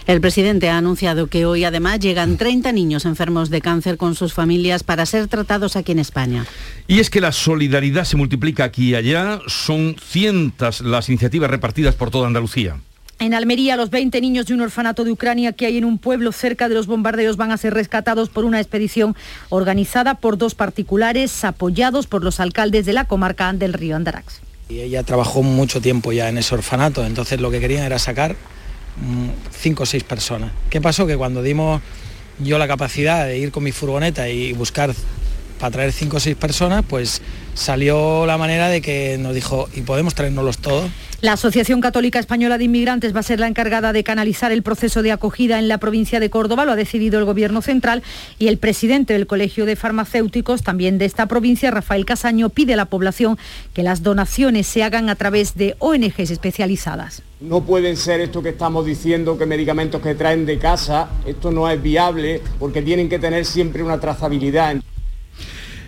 El 0.06 0.20
presidente 0.20 0.70
ha 0.70 0.78
anunciado 0.78 1.26
que 1.26 1.44
hoy 1.44 1.64
además 1.64 2.00
llegan 2.00 2.36
30 2.36 2.72
niños 2.72 3.04
enfermos 3.04 3.50
de 3.50 3.60
cáncer 3.60 3.96
con 3.96 4.14
sus 4.14 4.32
familias 4.32 4.82
para 4.82 5.06
ser 5.06 5.28
tratados 5.28 5.76
aquí 5.76 5.92
en 5.92 5.98
España. 5.98 6.46
Y 6.86 7.00
es 7.00 7.10
que 7.10 7.20
la 7.20 7.32
solidaridad 7.32 8.04
se 8.04 8.16
multiplica 8.16 8.64
aquí 8.64 8.90
y 8.90 8.94
allá, 8.94 9.40
son 9.46 9.96
cientos 10.02 10.80
las 10.80 11.08
iniciativas 11.08 11.50
repartidas 11.50 11.94
por 11.94 12.10
toda 12.10 12.26
Andalucía. 12.26 12.80
En 13.20 13.34
Almería, 13.34 13.76
los 13.76 13.90
20 13.90 14.20
niños 14.20 14.46
de 14.46 14.54
un 14.54 14.60
orfanato 14.60 15.04
de 15.04 15.10
Ucrania 15.10 15.52
que 15.52 15.66
hay 15.66 15.76
en 15.76 15.84
un 15.84 15.98
pueblo 15.98 16.30
cerca 16.32 16.68
de 16.68 16.74
los 16.74 16.86
bombardeos 16.86 17.36
van 17.36 17.50
a 17.50 17.56
ser 17.56 17.74
rescatados 17.74 18.28
por 18.28 18.44
una 18.44 18.60
expedición 18.60 19.16
organizada 19.48 20.14
por 20.14 20.38
dos 20.38 20.54
particulares 20.54 21.44
apoyados 21.44 22.06
por 22.06 22.22
los 22.22 22.38
alcaldes 22.38 22.86
de 22.86 22.92
la 22.92 23.06
comarca 23.06 23.52
del 23.52 23.72
río 23.72 23.96
Andarax. 23.96 24.40
Y 24.68 24.80
ella 24.80 25.02
trabajó 25.02 25.42
mucho 25.42 25.80
tiempo 25.80 26.12
ya 26.12 26.28
en 26.28 26.38
ese 26.38 26.54
orfanato, 26.54 27.04
entonces 27.04 27.40
lo 27.40 27.50
que 27.50 27.58
querían 27.58 27.84
era 27.84 27.98
sacar 27.98 28.36
Mm, 29.00 29.30
cinco 29.52 29.84
o 29.84 29.86
seis 29.86 30.02
personas. 30.02 30.50
¿Qué 30.70 30.80
pasó? 30.80 31.06
Que 31.06 31.16
cuando 31.16 31.42
dimos 31.42 31.80
yo 32.40 32.58
la 32.58 32.66
capacidad 32.66 33.26
de 33.26 33.38
ir 33.38 33.52
con 33.52 33.62
mi 33.62 33.72
furgoneta 33.72 34.28
y 34.28 34.52
buscar 34.52 34.92
para 35.60 35.70
traer 35.70 35.92
cinco 35.92 36.16
o 36.16 36.20
seis 36.20 36.36
personas, 36.36 36.84
pues 36.88 37.22
salió 37.58 38.24
la 38.24 38.38
manera 38.38 38.68
de 38.68 38.80
que 38.80 39.18
nos 39.18 39.34
dijo, 39.34 39.68
¿y 39.74 39.82
podemos 39.82 40.14
traernoslos 40.14 40.58
todos? 40.58 40.90
La 41.20 41.32
Asociación 41.32 41.80
Católica 41.80 42.20
Española 42.20 42.58
de 42.58 42.64
Inmigrantes 42.64 43.14
va 43.14 43.20
a 43.20 43.24
ser 43.24 43.40
la 43.40 43.48
encargada 43.48 43.92
de 43.92 44.04
canalizar 44.04 44.52
el 44.52 44.62
proceso 44.62 45.02
de 45.02 45.10
acogida 45.10 45.58
en 45.58 45.66
la 45.66 45.78
provincia 45.78 46.20
de 46.20 46.30
Córdoba, 46.30 46.64
lo 46.64 46.70
ha 46.70 46.76
decidido 46.76 47.18
el 47.18 47.24
Gobierno 47.24 47.60
Central 47.60 48.04
y 48.38 48.46
el 48.46 48.58
presidente 48.58 49.14
del 49.14 49.26
Colegio 49.26 49.66
de 49.66 49.74
Farmacéuticos, 49.74 50.62
también 50.62 50.96
de 50.96 51.06
esta 51.06 51.26
provincia, 51.26 51.72
Rafael 51.72 52.06
Casaño, 52.06 52.50
pide 52.50 52.74
a 52.74 52.76
la 52.76 52.84
población 52.84 53.36
que 53.74 53.82
las 53.82 54.04
donaciones 54.04 54.68
se 54.68 54.84
hagan 54.84 55.08
a 55.10 55.16
través 55.16 55.56
de 55.56 55.74
ONGs 55.80 56.30
especializadas. 56.30 57.22
No 57.40 57.64
pueden 57.64 57.96
ser 57.96 58.20
esto 58.20 58.40
que 58.40 58.50
estamos 58.50 58.86
diciendo, 58.86 59.36
que 59.36 59.46
medicamentos 59.46 60.00
que 60.00 60.14
traen 60.14 60.46
de 60.46 60.58
casa, 60.58 61.08
esto 61.26 61.50
no 61.50 61.68
es 61.68 61.82
viable 61.82 62.40
porque 62.60 62.82
tienen 62.82 63.08
que 63.08 63.18
tener 63.18 63.44
siempre 63.44 63.82
una 63.82 63.98
trazabilidad. 63.98 64.76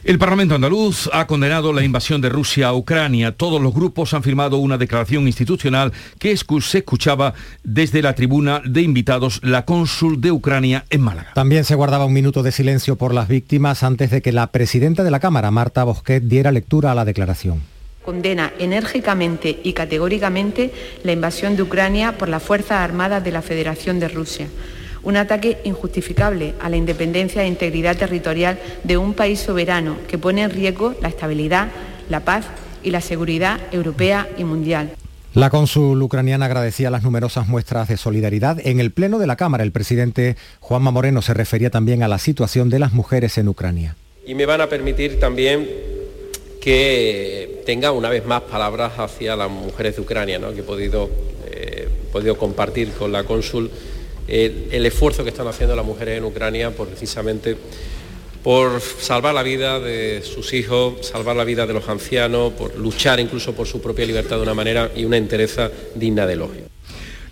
El 0.03 0.19
Parlamento 0.19 0.55
andaluz 0.55 1.11
ha 1.13 1.27
condenado 1.27 1.75
la 1.75 1.85
invasión 1.85 2.23
de 2.23 2.31
Rusia 2.31 2.69
a 2.69 2.75
Ucrania. 2.75 3.33
Todos 3.33 3.61
los 3.61 3.75
grupos 3.75 4.15
han 4.15 4.23
firmado 4.23 4.57
una 4.57 4.79
declaración 4.79 5.27
institucional 5.27 5.93
que 6.19 6.35
se 6.35 6.79
escuchaba 6.79 7.35
desde 7.65 8.01
la 8.01 8.15
tribuna 8.15 8.63
de 8.65 8.81
invitados 8.81 9.41
la 9.43 9.67
cónsul 9.67 10.19
de 10.23 10.33
Ucrania 10.33 10.87
en 10.89 11.03
Málaga. 11.03 11.33
También 11.35 11.65
se 11.65 11.75
guardaba 11.75 12.07
un 12.07 12.15
minuto 12.15 12.43
de 12.43 12.51
silencio 12.51 12.97
por 12.97 13.13
las 13.13 13.29
víctimas 13.29 13.83
antes 13.83 14.11
de 14.11 14.23
que 14.23 14.33
la 14.33 14.47
presidenta 14.47 15.05
de 15.05 15.11
la 15.11 15.21
Cámara, 15.21 15.51
Marta 15.51 15.85
Bosquet, 15.85 16.23
diera 16.23 16.51
lectura 16.51 16.93
a 16.93 16.95
la 16.95 17.05
declaración 17.05 17.61
condena 18.03 18.51
enérgicamente 18.59 19.61
y 19.63 19.75
categóricamente 19.75 20.73
la 21.05 21.13
invasión 21.13 21.55
de 21.55 21.63
Ucrania 21.63 22.17
por 22.17 22.31
las 22.31 22.43
Fuerzas 22.43 22.81
Armadas 22.81 23.23
de 23.23 23.31
la 23.31 23.43
Federación 23.43 24.01
de 24.01 24.09
Rusia 24.09 24.49
un 25.03 25.17
ataque 25.17 25.59
injustificable 25.65 26.55
a 26.61 26.69
la 26.69 26.77
independencia 26.77 27.43
e 27.43 27.49
integridad 27.49 27.97
territorial 27.97 28.59
de 28.85 28.97
un 28.97 29.15
país 29.15 29.41
soberano 29.41 29.97
que 30.09 30.19
pone 30.19 30.43
en 30.43 30.51
riesgo 30.51 30.95
la 31.01 31.09
estabilidad, 31.09 31.69
la 32.09 32.21
paz 32.21 32.47
y 32.83 32.91
la 32.91 33.01
seguridad 33.01 33.61
europea 33.73 34.29
y 34.37 34.45
mundial. 34.45 34.93
La 35.33 35.49
cónsul 35.49 36.03
ucraniana 36.03 36.47
agradecía 36.47 36.91
las 36.91 37.05
numerosas 37.05 37.47
muestras 37.47 37.87
de 37.87 37.97
solidaridad. 37.97 38.59
En 38.65 38.81
el 38.81 38.91
Pleno 38.91 39.21
de 39.21 39.29
la 39.29 39.37
Cámara, 39.37 39.63
el 39.63 39.71
presidente 39.71 40.37
Juanma 40.59 40.91
Moreno 40.91 41.23
se 41.23 41.35
refería 41.35 41.71
también 41.71 42.03
a 42.03 42.09
la 42.09 42.19
situación 42.19 42.69
de 42.69 42.81
las 42.81 42.93
mujeres 42.93 43.39
en 43.39 43.47
Ucrania. 43.47 43.95
Y 44.27 44.35
me 44.35 44.45
van 44.45 44.61
a 44.61 44.67
permitir 44.67 45.21
también 45.21 45.69
que 46.61 47.63
tenga 47.65 47.93
una 47.93 48.09
vez 48.09 48.27
más 48.27 48.43
palabras 48.43 48.99
hacia 48.99 49.37
las 49.37 49.51
mujeres 49.51 49.97
de 49.97 50.03
Ucrania, 50.03 50.41
que 50.53 50.61
he 50.61 50.65
podido, 50.65 51.09
eh, 51.49 51.89
podido 52.13 52.37
compartir 52.37 52.91
con 52.91 53.13
la 53.13 53.23
cónsul 53.23 53.71
el, 54.29 54.87
esfuerzo 54.87 55.25
que 55.25 55.31
están 55.31 55.47
haciendo 55.47 55.75
las 55.75 55.85
mujeres 55.85 56.19
en 56.19 56.25
Ucrania 56.25 56.71
por 56.71 56.89
precisamente 56.89 57.57
por 58.43 58.81
salvar 58.81 59.35
la 59.35 59.43
vida 59.43 59.81
de 59.81 60.23
sus 60.23 60.55
hijos, 60.55 61.07
salvar 61.07 61.37
la 61.37 61.45
vida 61.45 61.67
de 61.67 61.75
los 61.75 61.89
ancianos, 61.89 62.55
por 62.55 62.75
luchar 62.77 63.21
incluso 63.21 63.53
por 63.55 63.67
su 63.67 63.83
propia 63.83 64.07
libertad 64.07 64.37
de 64.37 64.43
una 64.43 64.55
manera 64.55 64.91
y 64.97 65.05
una 65.05 65.19
entereza 65.19 65.71
digna 65.95 66.27
de 66.27 66.33
elogio. 66.33 66.80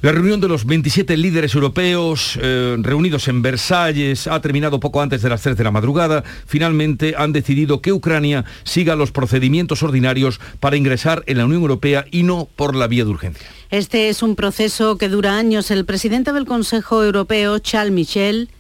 La 0.01 0.13
reunión 0.13 0.41
de 0.41 0.47
los 0.47 0.65
27 0.65 1.17
líderes 1.17 1.57
europeos 1.57 2.39
eh, 2.41 2.77
reunidos 2.79 3.27
en 3.27 3.43
Versalles 3.43 4.29
ha 4.29 4.41
terminado 4.41 4.79
poco 4.79 5.03
antes 5.03 5.23
de 5.23 5.29
las 5.29 5.43
3 5.43 5.57
de 5.57 5.65
la 5.65 5.73
madrugada. 5.73 6.23
Finalmente 6.47 7.15
han 7.19 7.33
decidido 7.33 7.83
que 7.83 7.93
Ucrania 7.93 8.45
siga 8.63 8.95
los 8.95 9.11
procedimientos 9.11 9.83
ordinarios 9.83 10.39
para 10.61 10.77
ingresar 10.77 11.25
en 11.27 11.39
la 11.39 11.47
Unión 11.47 11.63
Europea 11.63 12.05
y 12.13 12.23
no 12.23 12.49
por 12.55 12.77
la 12.77 12.87
vía 12.87 13.05
de 13.05 13.11
urgencia. 13.11 13.49
Este 13.71 14.09
es 14.09 14.23
un 14.23 14.37
proceso 14.37 14.99
que 14.99 15.09
dura 15.09 15.37
años. 15.37 15.73
El 15.73 15.85
presidente 15.85 16.33
del 16.33 16.47
Consejo 16.47 17.03
Europeo, 17.03 17.59
Charles 17.59 17.93
Michel, 17.93 18.51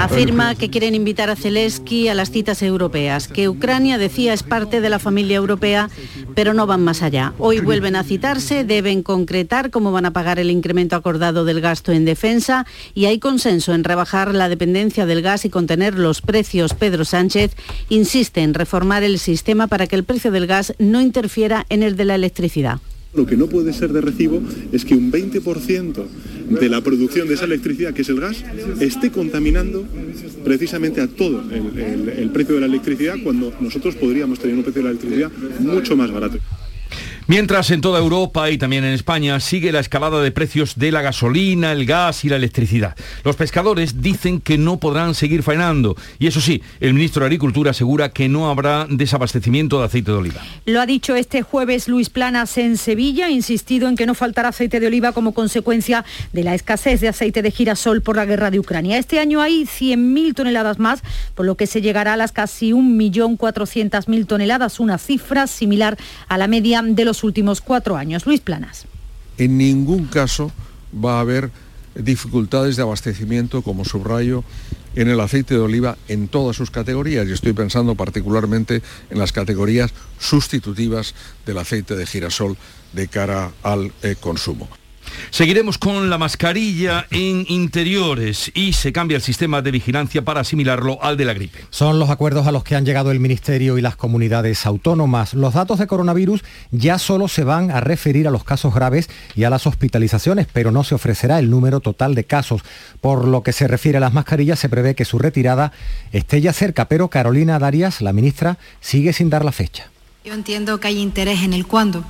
Afirma 0.00 0.56
que 0.56 0.70
quieren 0.70 0.94
invitar 0.94 1.30
a 1.30 1.36
Zelensky 1.36 2.08
a 2.08 2.14
las 2.14 2.32
citas 2.32 2.62
europeas, 2.62 3.28
que 3.28 3.48
Ucrania 3.48 3.96
decía 3.96 4.32
es 4.32 4.42
parte 4.42 4.80
de 4.80 4.90
la 4.90 4.98
familia 4.98 5.36
europea, 5.36 5.88
pero 6.34 6.52
no 6.52 6.66
van 6.66 6.82
más 6.82 7.02
allá. 7.02 7.32
Hoy 7.38 7.60
vuelven 7.60 7.94
a 7.94 8.02
citarse, 8.02 8.64
deben 8.64 9.04
concretar 9.04 9.70
cómo 9.70 9.92
van 9.92 10.06
a 10.06 10.10
pagar 10.10 10.40
el 10.40 10.50
incremento 10.50 10.96
acordado 10.96 11.44
del 11.44 11.60
gasto 11.60 11.92
en 11.92 12.04
defensa 12.04 12.66
y 12.92 13.04
hay 13.04 13.20
consenso 13.20 13.72
en 13.72 13.84
rebajar 13.84 14.34
la 14.34 14.48
dependencia 14.48 15.06
del 15.06 15.22
gas 15.22 15.44
y 15.44 15.50
contener 15.50 15.94
los 15.98 16.22
precios. 16.22 16.74
Pedro 16.74 17.04
Sánchez 17.04 17.54
insiste 17.88 18.42
en 18.42 18.52
reformar 18.52 19.04
el 19.04 19.20
sistema 19.20 19.68
para 19.68 19.86
que 19.86 19.96
el 19.96 20.04
precio 20.04 20.32
del 20.32 20.48
gas 20.48 20.74
no 20.78 21.00
interfiera 21.00 21.66
en 21.68 21.84
el 21.84 21.94
de 21.96 22.04
la 22.04 22.16
electricidad. 22.16 22.80
Lo 23.16 23.26
que 23.26 23.36
no 23.36 23.46
puede 23.46 23.72
ser 23.72 23.92
de 23.92 24.00
recibo 24.00 24.42
es 24.72 24.84
que 24.84 24.94
un 24.94 25.10
20% 25.10 26.04
de 26.50 26.68
la 26.68 26.80
producción 26.80 27.26
de 27.28 27.34
esa 27.34 27.46
electricidad, 27.46 27.94
que 27.94 28.02
es 28.02 28.08
el 28.08 28.20
gas, 28.20 28.44
esté 28.80 29.10
contaminando 29.10 29.84
precisamente 30.44 31.00
a 31.00 31.08
todo 31.08 31.42
el, 31.50 32.08
el 32.08 32.30
precio 32.30 32.54
de 32.54 32.60
la 32.60 32.66
electricidad 32.66 33.16
cuando 33.22 33.52
nosotros 33.60 33.96
podríamos 33.96 34.38
tener 34.38 34.56
un 34.56 34.62
precio 34.62 34.82
de 34.82 34.84
la 34.84 34.90
electricidad 34.90 35.30
mucho 35.60 35.96
más 35.96 36.12
barato. 36.12 36.38
Mientras 37.28 37.72
en 37.72 37.80
toda 37.80 37.98
Europa 37.98 38.52
y 38.52 38.56
también 38.56 38.84
en 38.84 38.92
España 38.92 39.40
sigue 39.40 39.72
la 39.72 39.80
escalada 39.80 40.22
de 40.22 40.30
precios 40.30 40.78
de 40.78 40.92
la 40.92 41.02
gasolina, 41.02 41.72
el 41.72 41.84
gas 41.84 42.24
y 42.24 42.28
la 42.28 42.36
electricidad. 42.36 42.94
Los 43.24 43.34
pescadores 43.34 44.00
dicen 44.00 44.40
que 44.40 44.58
no 44.58 44.76
podrán 44.76 45.16
seguir 45.16 45.42
faenando 45.42 45.96
y 46.20 46.28
eso 46.28 46.40
sí, 46.40 46.62
el 46.78 46.94
ministro 46.94 47.22
de 47.22 47.26
Agricultura 47.26 47.72
asegura 47.72 48.10
que 48.10 48.28
no 48.28 48.48
habrá 48.48 48.86
desabastecimiento 48.88 49.80
de 49.80 49.86
aceite 49.86 50.12
de 50.12 50.18
oliva. 50.18 50.40
Lo 50.66 50.80
ha 50.80 50.86
dicho 50.86 51.16
este 51.16 51.42
jueves 51.42 51.88
Luis 51.88 52.10
Planas 52.10 52.58
en 52.58 52.76
Sevilla, 52.76 53.26
ha 53.26 53.30
insistido 53.30 53.88
en 53.88 53.96
que 53.96 54.06
no 54.06 54.14
faltará 54.14 54.50
aceite 54.50 54.78
de 54.78 54.86
oliva 54.86 55.10
como 55.10 55.34
consecuencia 55.34 56.04
de 56.32 56.44
la 56.44 56.54
escasez 56.54 57.00
de 57.00 57.08
aceite 57.08 57.42
de 57.42 57.50
girasol 57.50 58.02
por 58.02 58.14
la 58.14 58.24
guerra 58.24 58.52
de 58.52 58.60
Ucrania. 58.60 58.98
Este 58.98 59.18
año 59.18 59.40
hay 59.40 59.64
100.000 59.64 60.32
toneladas 60.32 60.78
más, 60.78 61.02
por 61.34 61.44
lo 61.44 61.56
que 61.56 61.66
se 61.66 61.82
llegará 61.82 62.12
a 62.12 62.16
las 62.16 62.30
casi 62.30 62.70
1.400.000 62.70 64.26
toneladas, 64.28 64.78
una 64.78 64.98
cifra 64.98 65.48
similar 65.48 65.96
a 66.28 66.38
la 66.38 66.46
media 66.46 66.82
de 66.84 67.04
los 67.04 67.15
últimos 67.24 67.60
cuatro 67.60 67.96
años. 67.96 68.26
Luis 68.26 68.40
Planas. 68.40 68.86
En 69.38 69.58
ningún 69.58 70.06
caso 70.06 70.52
va 70.92 71.18
a 71.18 71.20
haber 71.20 71.50
dificultades 71.94 72.76
de 72.76 72.82
abastecimiento, 72.82 73.62
como 73.62 73.84
subrayo, 73.84 74.44
en 74.94 75.08
el 75.08 75.20
aceite 75.20 75.54
de 75.54 75.60
oliva 75.60 75.98
en 76.08 76.28
todas 76.28 76.56
sus 76.56 76.70
categorías 76.70 77.28
y 77.28 77.32
estoy 77.32 77.52
pensando 77.52 77.94
particularmente 77.94 78.82
en 79.10 79.18
las 79.18 79.32
categorías 79.32 79.92
sustitutivas 80.18 81.14
del 81.44 81.58
aceite 81.58 81.96
de 81.96 82.06
girasol 82.06 82.56
de 82.92 83.08
cara 83.08 83.52
al 83.62 83.92
eh, 84.02 84.16
consumo. 84.18 84.68
Seguiremos 85.30 85.78
con 85.78 86.08
la 86.10 86.18
mascarilla 86.18 87.06
en 87.10 87.44
interiores 87.48 88.50
y 88.54 88.72
se 88.72 88.92
cambia 88.92 89.16
el 89.16 89.22
sistema 89.22 89.62
de 89.62 89.70
vigilancia 89.70 90.22
para 90.22 90.40
asimilarlo 90.40 91.02
al 91.02 91.16
de 91.16 91.24
la 91.24 91.34
gripe. 91.34 91.64
Son 91.70 91.98
los 91.98 92.10
acuerdos 92.10 92.46
a 92.46 92.52
los 92.52 92.64
que 92.64 92.76
han 92.76 92.84
llegado 92.84 93.10
el 93.10 93.20
Ministerio 93.20 93.78
y 93.78 93.82
las 93.82 93.96
comunidades 93.96 94.66
autónomas. 94.66 95.34
Los 95.34 95.54
datos 95.54 95.78
de 95.78 95.86
coronavirus 95.86 96.42
ya 96.70 96.98
solo 96.98 97.28
se 97.28 97.44
van 97.44 97.70
a 97.70 97.80
referir 97.80 98.26
a 98.26 98.30
los 98.30 98.44
casos 98.44 98.74
graves 98.74 99.08
y 99.34 99.44
a 99.44 99.50
las 99.50 99.66
hospitalizaciones, 99.66 100.46
pero 100.52 100.70
no 100.70 100.84
se 100.84 100.94
ofrecerá 100.94 101.38
el 101.38 101.50
número 101.50 101.80
total 101.80 102.14
de 102.14 102.24
casos. 102.24 102.62
Por 103.00 103.26
lo 103.26 103.42
que 103.42 103.52
se 103.52 103.68
refiere 103.68 103.98
a 103.98 104.00
las 104.00 104.12
mascarillas, 104.12 104.58
se 104.58 104.68
prevé 104.68 104.94
que 104.94 105.04
su 105.04 105.18
retirada 105.18 105.72
esté 106.12 106.40
ya 106.40 106.52
cerca, 106.52 106.86
pero 106.88 107.08
Carolina 107.08 107.58
Darias, 107.58 108.00
la 108.00 108.12
ministra, 108.12 108.58
sigue 108.80 109.12
sin 109.12 109.30
dar 109.30 109.44
la 109.44 109.52
fecha. 109.52 109.90
Yo 110.24 110.34
entiendo 110.34 110.80
que 110.80 110.88
hay 110.88 110.98
interés 110.98 111.42
en 111.42 111.52
el 111.52 111.66
cuándo 111.66 112.04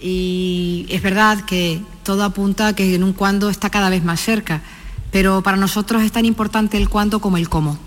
y 0.00 0.86
es 0.90 1.02
verdad 1.02 1.44
que 1.44 1.80
todo 2.02 2.24
apunta 2.24 2.68
a 2.68 2.72
que 2.74 2.94
en 2.94 3.02
un 3.02 3.12
cuándo 3.12 3.50
está 3.50 3.70
cada 3.70 3.90
vez 3.90 4.04
más 4.04 4.20
cerca, 4.20 4.62
pero 5.10 5.42
para 5.42 5.56
nosotros 5.56 6.02
es 6.02 6.12
tan 6.12 6.24
importante 6.24 6.76
el 6.76 6.88
cuándo 6.88 7.20
como 7.20 7.36
el 7.36 7.48
cómo. 7.48 7.78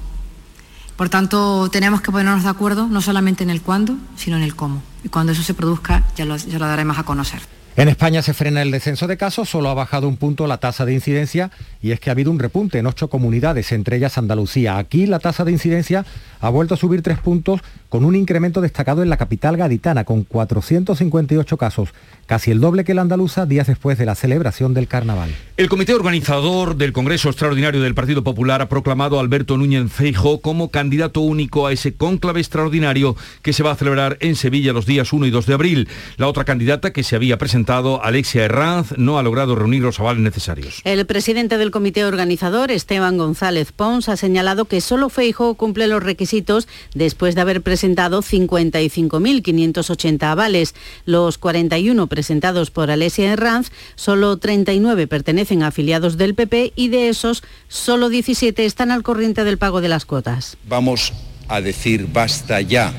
Por 0.95 1.09
tanto, 1.09 1.69
tenemos 1.69 2.01
que 2.01 2.11
ponernos 2.11 2.43
de 2.43 2.49
acuerdo 2.49 2.87
no 2.87 3.01
solamente 3.01 3.43
en 3.43 3.49
el 3.49 3.61
cuándo, 3.61 3.95
sino 4.17 4.35
en 4.35 4.43
el 4.43 4.55
cómo. 4.55 4.81
Y 5.03 5.09
cuando 5.09 5.31
eso 5.31 5.43
se 5.43 5.53
produzca, 5.53 6.05
ya 6.17 6.25
lo, 6.25 6.35
ya 6.35 6.59
lo 6.59 6.67
daremos 6.67 6.97
a 6.97 7.03
conocer. 7.03 7.58
En 7.79 7.87
España 7.87 8.21
se 8.21 8.33
frena 8.33 8.61
el 8.61 8.71
descenso 8.71 9.07
de 9.07 9.15
casos, 9.15 9.47
solo 9.47 9.69
ha 9.69 9.73
bajado 9.73 10.09
un 10.09 10.17
punto 10.17 10.47
la 10.47 10.57
tasa 10.57 10.83
de 10.83 10.91
incidencia 10.91 11.49
y 11.81 11.91
es 11.91 12.01
que 12.01 12.09
ha 12.09 12.11
habido 12.11 12.29
un 12.29 12.37
repunte 12.37 12.77
en 12.77 12.85
ocho 12.85 13.07
comunidades, 13.09 13.71
entre 13.71 13.95
ellas 13.95 14.17
Andalucía. 14.17 14.77
Aquí 14.77 15.05
la 15.05 15.19
tasa 15.19 15.45
de 15.45 15.53
incidencia 15.53 16.05
ha 16.41 16.49
vuelto 16.49 16.73
a 16.73 16.77
subir 16.77 17.01
tres 17.01 17.19
puntos 17.19 17.61
con 17.87 18.05
un 18.05 18.15
incremento 18.15 18.59
destacado 18.59 19.01
en 19.01 19.09
la 19.09 19.15
capital 19.15 19.55
gaditana, 19.55 20.03
con 20.03 20.23
458 20.23 21.57
casos, 21.57 21.89
casi 22.27 22.51
el 22.51 22.59
doble 22.59 22.83
que 22.83 22.93
la 22.93 23.01
andaluza 23.01 23.45
días 23.45 23.67
después 23.67 23.97
de 23.97 24.05
la 24.05 24.15
celebración 24.15 24.73
del 24.73 24.87
carnaval. 24.87 25.33
El 25.57 25.69
comité 25.69 25.93
organizador 25.93 26.75
del 26.75 26.93
Congreso 26.93 27.29
Extraordinario 27.29 27.81
del 27.81 27.95
Partido 27.95 28.23
Popular 28.23 28.61
ha 28.61 28.69
proclamado 28.69 29.17
a 29.17 29.21
Alberto 29.21 29.57
Núñez 29.57 29.91
Feijo 29.91 30.41
como 30.41 30.69
candidato 30.69 31.21
único 31.21 31.65
a 31.65 31.71
ese 31.71 31.95
cónclave 31.95 32.41
extraordinario 32.41 33.15
que 33.41 33.53
se 33.53 33.63
va 33.63 33.71
a 33.71 33.75
celebrar 33.75 34.17
en 34.19 34.35
Sevilla 34.35 34.73
los 34.73 34.85
días 34.85 35.11
1 35.11 35.25
y 35.25 35.31
2 35.31 35.45
de 35.45 35.53
abril. 35.53 35.89
La 36.17 36.27
otra 36.27 36.45
candidata 36.45 36.93
que 36.93 37.03
se 37.03 37.15
había 37.15 37.37
presentado, 37.37 37.68
Alexia 37.69 38.45
Herranz, 38.45 38.97
no 38.97 39.19
ha 39.19 39.23
logrado 39.23 39.53
reunir 39.53 39.83
los 39.83 39.99
avales 39.99 40.23
necesarios. 40.23 40.81
El 40.85 41.05
presidente 41.05 41.59
del 41.59 41.69
comité 41.69 42.03
organizador, 42.03 42.71
Esteban 42.71 43.17
González 43.17 43.71
Pons, 43.71 44.09
ha 44.09 44.17
señalado 44.17 44.65
que 44.65 44.81
solo 44.81 45.09
Feijo 45.09 45.53
cumple 45.53 45.87
los 45.87 46.01
requisitos 46.01 46.67
después 46.95 47.35
de 47.35 47.41
haber 47.41 47.61
presentado 47.61 48.23
55.580 48.23 50.23
avales. 50.23 50.73
Los 51.05 51.37
41 51.37 52.07
presentados 52.07 52.71
por 52.71 52.89
Alessia 52.89 53.33
Herranz, 53.33 53.71
solo 53.93 54.37
39 54.37 55.05
pertenecen 55.05 55.61
a 55.61 55.67
afiliados 55.67 56.17
del 56.17 56.33
PP 56.33 56.73
y 56.75 56.87
de 56.87 57.09
esos, 57.09 57.43
solo 57.67 58.09
17 58.09 58.65
están 58.65 58.89
al 58.89 59.03
corriente 59.03 59.43
del 59.43 59.59
pago 59.59 59.79
de 59.79 59.89
las 59.89 60.05
cuotas. 60.05 60.57
Vamos 60.67 61.13
a 61.47 61.61
decir 61.61 62.07
basta 62.11 62.61
ya 62.61 62.93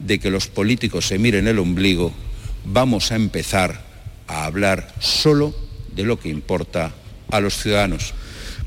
de 0.00 0.18
que 0.18 0.30
los 0.30 0.48
políticos 0.48 1.06
se 1.06 1.20
miren 1.20 1.46
el 1.46 1.60
ombligo, 1.60 2.12
vamos 2.64 3.12
a 3.12 3.16
empezar 3.16 3.89
a 4.30 4.44
hablar 4.44 4.88
solo 5.00 5.52
de 5.94 6.04
lo 6.04 6.18
que 6.18 6.28
importa 6.28 6.92
a 7.30 7.40
los 7.40 7.54
ciudadanos. 7.54 8.14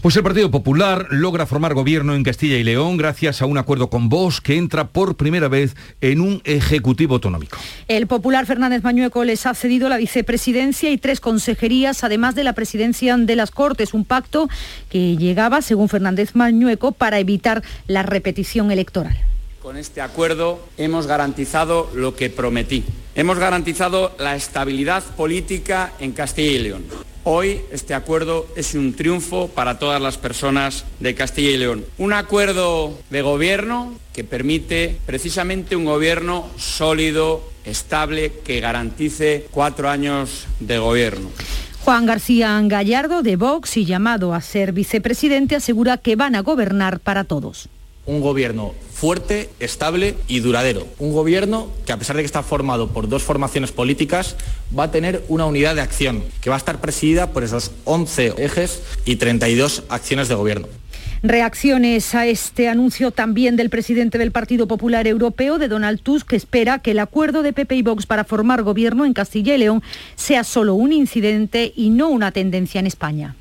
Pues 0.04 0.18
el 0.18 0.24
Partido 0.24 0.52
Popular 0.52 1.08
logra 1.12 1.46
formar 1.46 1.74
gobierno 1.74 2.14
en 2.14 2.24
Castilla 2.24 2.58
y 2.58 2.64
León 2.66 2.98
gracias 2.98 3.42
a 3.42 3.46
un 3.46 3.58
acuerdo 3.58 3.90
con 3.90 4.10
Vox 4.10 4.42
que 4.42 4.58
entra 4.58 4.90
por 4.90 5.16
primera 5.16 5.48
vez 5.48 5.78
en 6.02 6.20
un 6.20 6.42
ejecutivo 6.44 7.14
autonómico. 7.14 7.58
El 7.88 8.06
popular 8.08 8.46
Fernández 8.46 8.84
Mañueco 8.84 9.24
les 9.24 9.46
ha 9.46 9.54
cedido 9.54 9.88
la 9.88 9.96
vicepresidencia 9.96 10.92
y 10.92 10.98
tres 10.98 11.22
consejerías, 11.22 12.04
además 12.04 12.36
de 12.36 12.44
la 12.44 12.52
presidencia 12.52 13.16
de 13.16 13.36
las 13.38 13.52
Cortes, 13.52 13.94
un 13.94 14.04
pacto 14.04 14.50
que 14.90 15.16
llegaba, 15.16 15.62
según 15.62 15.88
Fernández 15.88 16.36
Mañueco, 16.36 16.92
para 16.92 17.20
evitar 17.20 17.64
la 17.88 18.04
repetición 18.04 18.72
electoral. 18.72 19.18
Con 19.64 19.78
este 19.78 20.02
acuerdo 20.02 20.60
hemos 20.78 21.08
garantizado 21.08 21.90
lo 21.96 22.18
que 22.18 22.30
prometí. 22.30 22.84
Hemos 23.16 23.40
garantizado 23.40 24.14
la 24.20 24.36
estabilidad 24.36 25.02
política 25.16 25.94
en 26.02 26.12
Castilla 26.12 26.52
y 26.52 26.60
León. 26.60 26.84
Hoy 27.24 27.62
este 27.72 27.94
acuerdo 27.94 28.46
es 28.58 28.74
un 28.74 28.94
triunfo 28.94 29.48
para 29.48 29.80
todas 29.80 30.02
las 30.02 30.18
personas 30.18 30.84
de 31.00 31.16
Castilla 31.16 31.52
y 31.52 31.58
León. 31.58 31.86
Un 31.98 32.12
acuerdo 32.12 33.00
de 33.10 33.22
gobierno 33.22 33.94
que 34.12 34.26
permite 34.26 34.98
precisamente 35.06 35.78
un 35.78 35.86
gobierno 35.86 36.50
sólido, 36.58 37.50
estable, 37.64 38.34
que 38.44 38.60
garantice 38.60 39.48
cuatro 39.50 39.90
años 39.90 40.46
de 40.60 40.78
gobierno. 40.78 41.30
Juan 41.86 42.06
García 42.06 42.60
Gallardo, 42.66 43.22
de 43.22 43.38
Vox 43.38 43.78
y 43.78 43.86
llamado 43.86 44.34
a 44.34 44.42
ser 44.42 44.74
vicepresidente, 44.74 45.56
asegura 45.56 45.96
que 46.00 46.18
van 46.18 46.36
a 46.36 46.42
gobernar 46.42 47.00
para 47.00 47.24
todos 47.24 47.70
un 48.06 48.22
gobierno 48.22 48.74
fuerte, 48.92 49.50
estable 49.60 50.16
y 50.28 50.40
duradero. 50.40 50.88
Un 51.00 51.14
gobierno 51.14 51.70
que 51.86 51.94
a 51.94 51.98
pesar 51.98 52.16
de 52.16 52.22
que 52.22 52.28
está 52.28 52.44
formado 52.44 52.90
por 52.90 53.10
dos 53.10 53.24
formaciones 53.24 53.72
políticas, 53.72 54.36
va 54.78 54.86
a 54.86 54.92
tener 54.92 55.24
una 55.28 55.46
unidad 55.46 55.76
de 55.76 55.82
acción 55.82 56.24
que 56.42 56.50
va 56.50 56.56
a 56.56 56.60
estar 56.60 56.80
presidida 56.80 57.32
por 57.32 57.44
esos 57.44 57.72
11 57.86 58.36
ejes 58.38 58.82
y 59.06 59.18
32 59.18 59.84
acciones 59.90 60.28
de 60.28 60.36
gobierno. 60.36 60.68
Reacciones 61.26 62.16
a 62.16 62.26
este 62.28 62.68
anuncio 62.68 63.12
también 63.12 63.56
del 63.56 63.70
presidente 63.70 64.18
del 64.18 64.34
Partido 64.34 64.68
Popular 64.68 65.08
Europeo, 65.08 65.58
de 65.58 65.70
Donald 65.70 66.02
Tusk, 66.02 66.28
que 66.28 66.36
espera 66.36 66.80
que 66.80 66.92
el 66.92 67.00
acuerdo 67.00 67.44
de 67.44 67.54
PP 67.54 67.76
y 67.76 67.82
Vox 67.82 68.06
para 68.06 68.26
formar 68.26 68.64
gobierno 68.64 69.06
en 69.06 69.14
Castilla 69.14 69.56
y 69.56 69.60
León 69.60 69.82
sea 70.16 70.44
solo 70.44 70.76
un 70.76 70.92
incidente 70.92 71.72
y 71.78 71.92
no 71.92 72.10
una 72.10 72.34
tendencia 72.34 72.80
en 72.80 72.88
España. 72.88 73.36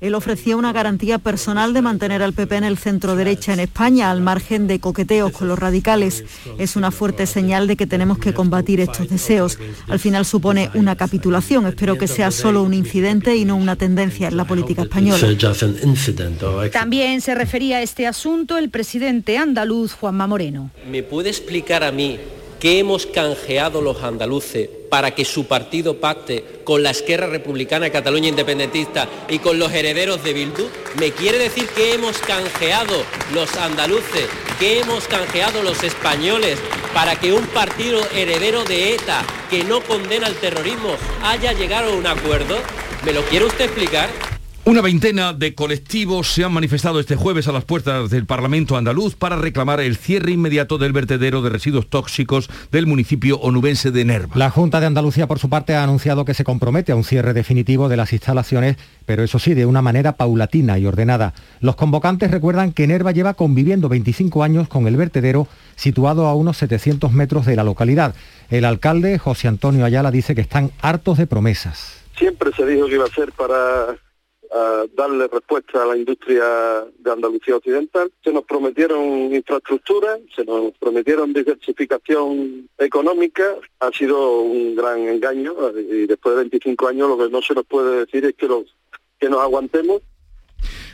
Él 0.00 0.14
ofrecía 0.16 0.56
una 0.56 0.72
garantía 0.72 1.18
personal 1.18 1.72
de 1.72 1.82
mantener 1.82 2.20
al 2.20 2.32
PP 2.32 2.56
en 2.56 2.64
el 2.64 2.76
centro 2.76 3.14
derecha 3.14 3.52
en 3.52 3.60
España, 3.60 4.10
al 4.10 4.22
margen 4.22 4.66
de 4.66 4.80
coqueteos 4.80 5.30
con 5.30 5.46
los 5.46 5.56
radicales. 5.56 6.24
Es 6.58 6.74
una 6.74 6.90
fuerte 6.90 7.26
señal 7.26 7.68
de 7.68 7.76
que 7.76 7.86
tenemos 7.86 8.18
que 8.18 8.34
combatir 8.34 8.80
estos 8.80 9.08
deseos. 9.08 9.56
Al 9.86 10.00
final 10.00 10.24
supone 10.24 10.68
una 10.74 10.96
capitulación. 10.96 11.64
Espero 11.66 11.96
que 11.96 12.08
sea 12.08 12.32
solo 12.32 12.64
un 12.64 12.74
incidente 12.74 13.36
y 13.36 13.44
no 13.44 13.54
una 13.54 13.76
tendencia 13.76 14.26
en 14.26 14.36
la 14.36 14.46
política 14.48 14.82
española. 14.82 15.28
También 16.72 17.20
se 17.20 17.36
refería 17.36 17.76
a 17.76 17.82
este 17.82 18.08
asunto 18.08 18.58
el 18.58 18.68
presidente 18.68 19.38
andaluz 19.38 19.92
Juanma 19.92 20.26
Moreno. 20.26 20.72
¿Me 20.90 21.04
puede 21.04 21.28
explicar 21.28 21.84
a 21.84 21.92
mí 21.92 22.18
¿Qué 22.62 22.78
hemos 22.78 23.06
canjeado 23.06 23.80
los 23.80 24.04
andaluces 24.04 24.70
para 24.88 25.16
que 25.16 25.24
su 25.24 25.46
partido 25.46 25.96
pacte 25.98 26.44
con 26.62 26.84
la 26.84 26.92
Esquerra 26.92 27.26
Republicana 27.26 27.90
Cataluña 27.90 28.28
Independentista 28.28 29.08
y 29.28 29.40
con 29.40 29.58
los 29.58 29.72
herederos 29.72 30.22
de 30.22 30.32
Bildu? 30.32 30.68
¿Me 30.96 31.10
quiere 31.10 31.38
decir 31.38 31.66
que 31.70 31.94
hemos 31.94 32.18
canjeado 32.18 33.02
los 33.34 33.56
andaluces, 33.56 34.28
que 34.60 34.78
hemos 34.78 35.08
canjeado 35.08 35.64
los 35.64 35.82
españoles 35.82 36.60
para 36.94 37.16
que 37.16 37.32
un 37.32 37.48
partido 37.48 38.00
heredero 38.14 38.62
de 38.62 38.94
ETA 38.94 39.24
que 39.50 39.64
no 39.64 39.80
condena 39.80 40.28
el 40.28 40.36
terrorismo 40.36 40.94
haya 41.24 41.52
llegado 41.54 41.90
a 41.90 41.96
un 41.96 42.06
acuerdo? 42.06 42.58
¿Me 43.04 43.12
lo 43.12 43.22
quiere 43.24 43.46
usted 43.46 43.64
explicar? 43.64 44.31
Una 44.64 44.80
veintena 44.80 45.32
de 45.32 45.56
colectivos 45.56 46.32
se 46.32 46.44
han 46.44 46.52
manifestado 46.52 47.00
este 47.00 47.16
jueves 47.16 47.48
a 47.48 47.52
las 47.52 47.64
puertas 47.64 48.10
del 48.10 48.26
Parlamento 48.26 48.76
andaluz 48.76 49.16
para 49.16 49.34
reclamar 49.34 49.80
el 49.80 49.96
cierre 49.96 50.30
inmediato 50.30 50.78
del 50.78 50.92
vertedero 50.92 51.42
de 51.42 51.50
residuos 51.50 51.88
tóxicos 51.90 52.48
del 52.70 52.86
municipio 52.86 53.40
onubense 53.40 53.90
de 53.90 54.04
Nerva. 54.04 54.36
La 54.36 54.50
Junta 54.50 54.78
de 54.78 54.86
Andalucía, 54.86 55.26
por 55.26 55.40
su 55.40 55.48
parte, 55.50 55.74
ha 55.74 55.82
anunciado 55.82 56.24
que 56.24 56.32
se 56.32 56.44
compromete 56.44 56.92
a 56.92 56.96
un 56.96 57.02
cierre 57.02 57.32
definitivo 57.32 57.88
de 57.88 57.96
las 57.96 58.12
instalaciones, 58.12 58.76
pero 59.04 59.24
eso 59.24 59.40
sí, 59.40 59.54
de 59.54 59.66
una 59.66 59.82
manera 59.82 60.12
paulatina 60.12 60.78
y 60.78 60.86
ordenada. 60.86 61.34
Los 61.60 61.74
convocantes 61.74 62.30
recuerdan 62.30 62.72
que 62.72 62.86
Nerva 62.86 63.10
lleva 63.10 63.34
conviviendo 63.34 63.88
25 63.88 64.44
años 64.44 64.68
con 64.68 64.86
el 64.86 64.96
vertedero 64.96 65.48
situado 65.74 66.28
a 66.28 66.36
unos 66.36 66.58
700 66.58 67.10
metros 67.10 67.46
de 67.46 67.56
la 67.56 67.64
localidad. 67.64 68.14
El 68.48 68.64
alcalde, 68.64 69.18
José 69.18 69.48
Antonio 69.48 69.84
Ayala, 69.84 70.12
dice 70.12 70.36
que 70.36 70.40
están 70.40 70.70
hartos 70.82 71.18
de 71.18 71.26
promesas. 71.26 72.00
Siempre 72.16 72.52
se 72.56 72.64
dijo 72.64 72.86
que 72.86 72.94
iba 72.94 73.06
a 73.06 73.08
ser 73.08 73.32
para 73.32 73.96
darle 74.94 75.28
respuesta 75.28 75.82
a 75.82 75.86
la 75.86 75.96
industria 75.96 76.44
de 76.98 77.10
Andalucía 77.10 77.56
Occidental. 77.56 78.10
Se 78.22 78.32
nos 78.32 78.44
prometieron 78.44 79.34
infraestructura, 79.34 80.18
se 80.34 80.44
nos 80.44 80.72
prometieron 80.78 81.32
diversificación 81.32 82.68
económica, 82.78 83.44
ha 83.80 83.90
sido 83.90 84.40
un 84.40 84.74
gran 84.76 85.00
engaño 85.00 85.54
y 85.78 86.06
después 86.06 86.34
de 86.34 86.42
25 86.42 86.88
años 86.88 87.08
lo 87.08 87.18
que 87.18 87.30
no 87.30 87.40
se 87.40 87.54
nos 87.54 87.64
puede 87.64 88.00
decir 88.00 88.24
es 88.24 88.34
que, 88.34 88.46
los, 88.46 88.64
que 89.18 89.28
nos 89.28 89.40
aguantemos 89.40 90.02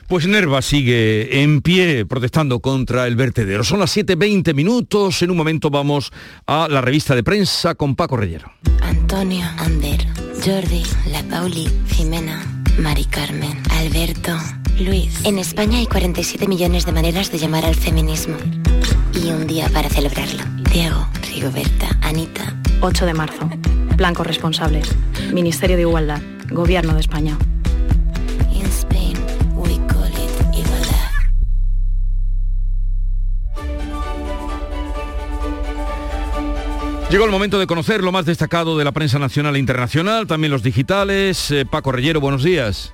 pues 0.08 0.26
Nerva 0.26 0.62
sigue 0.62 1.42
en 1.42 1.60
pie 1.60 2.06
protestando 2.06 2.60
contra 2.60 3.06
el 3.06 3.14
vertedero. 3.14 3.62
Son 3.62 3.78
las 3.78 3.94
7.20 3.94 4.54
minutos. 4.54 5.20
En 5.20 5.30
un 5.30 5.36
momento 5.36 5.68
vamos 5.68 6.10
a 6.46 6.66
la 6.66 6.80
revista 6.80 7.14
de 7.14 7.22
prensa 7.22 7.74
con 7.74 7.94
Paco 7.94 8.16
Reyero. 8.16 8.50
Antonio, 8.80 9.44
Ander, 9.58 10.06
Jordi, 10.42 10.82
La 11.12 11.22
Pauli, 11.24 11.68
Jimena. 11.88 12.57
Mari 12.78 13.06
Carmen, 13.06 13.60
Alberto, 13.72 14.38
Luis. 14.78 15.24
En 15.24 15.38
España 15.38 15.78
hay 15.78 15.86
47 15.86 16.46
millones 16.46 16.86
de 16.86 16.92
maneras 16.92 17.32
de 17.32 17.38
llamar 17.38 17.64
al 17.64 17.74
feminismo. 17.74 18.36
Y 19.14 19.30
un 19.30 19.48
día 19.48 19.68
para 19.70 19.88
celebrarlo. 19.88 20.44
Diego, 20.72 21.08
Rigoberta, 21.32 21.88
Anita. 22.02 22.54
8 22.80 23.06
de 23.06 23.14
marzo. 23.14 23.50
Blancos 23.96 24.26
responsables. 24.26 24.88
Ministerio 25.32 25.76
de 25.76 25.82
Igualdad. 25.82 26.22
Gobierno 26.50 26.94
de 26.94 27.00
España. 27.00 27.36
Llegó 37.10 37.24
el 37.24 37.30
momento 37.30 37.58
de 37.58 37.66
conocer 37.66 38.04
lo 38.04 38.12
más 38.12 38.26
destacado 38.26 38.76
de 38.76 38.84
la 38.84 38.92
prensa 38.92 39.18
nacional 39.18 39.56
e 39.56 39.58
internacional, 39.58 40.26
también 40.26 40.50
los 40.50 40.62
digitales. 40.62 41.50
Eh, 41.50 41.64
Paco 41.64 41.90
Reyero, 41.90 42.20
buenos 42.20 42.44
días. 42.44 42.92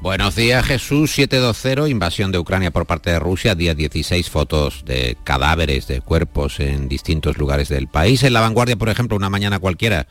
Buenos 0.00 0.36
días 0.36 0.64
Jesús, 0.64 1.10
720, 1.10 1.90
invasión 1.90 2.30
de 2.30 2.38
Ucrania 2.38 2.70
por 2.70 2.86
parte 2.86 3.10
de 3.10 3.18
Rusia, 3.18 3.56
día 3.56 3.74
16 3.74 4.30
fotos 4.30 4.84
de 4.84 5.16
cadáveres, 5.24 5.88
de 5.88 6.00
cuerpos 6.00 6.60
en 6.60 6.88
distintos 6.88 7.36
lugares 7.36 7.68
del 7.68 7.88
país. 7.88 8.22
En 8.22 8.32
la 8.32 8.40
vanguardia, 8.40 8.76
por 8.76 8.88
ejemplo, 8.88 9.16
una 9.16 9.28
mañana 9.28 9.58
cualquiera, 9.58 10.06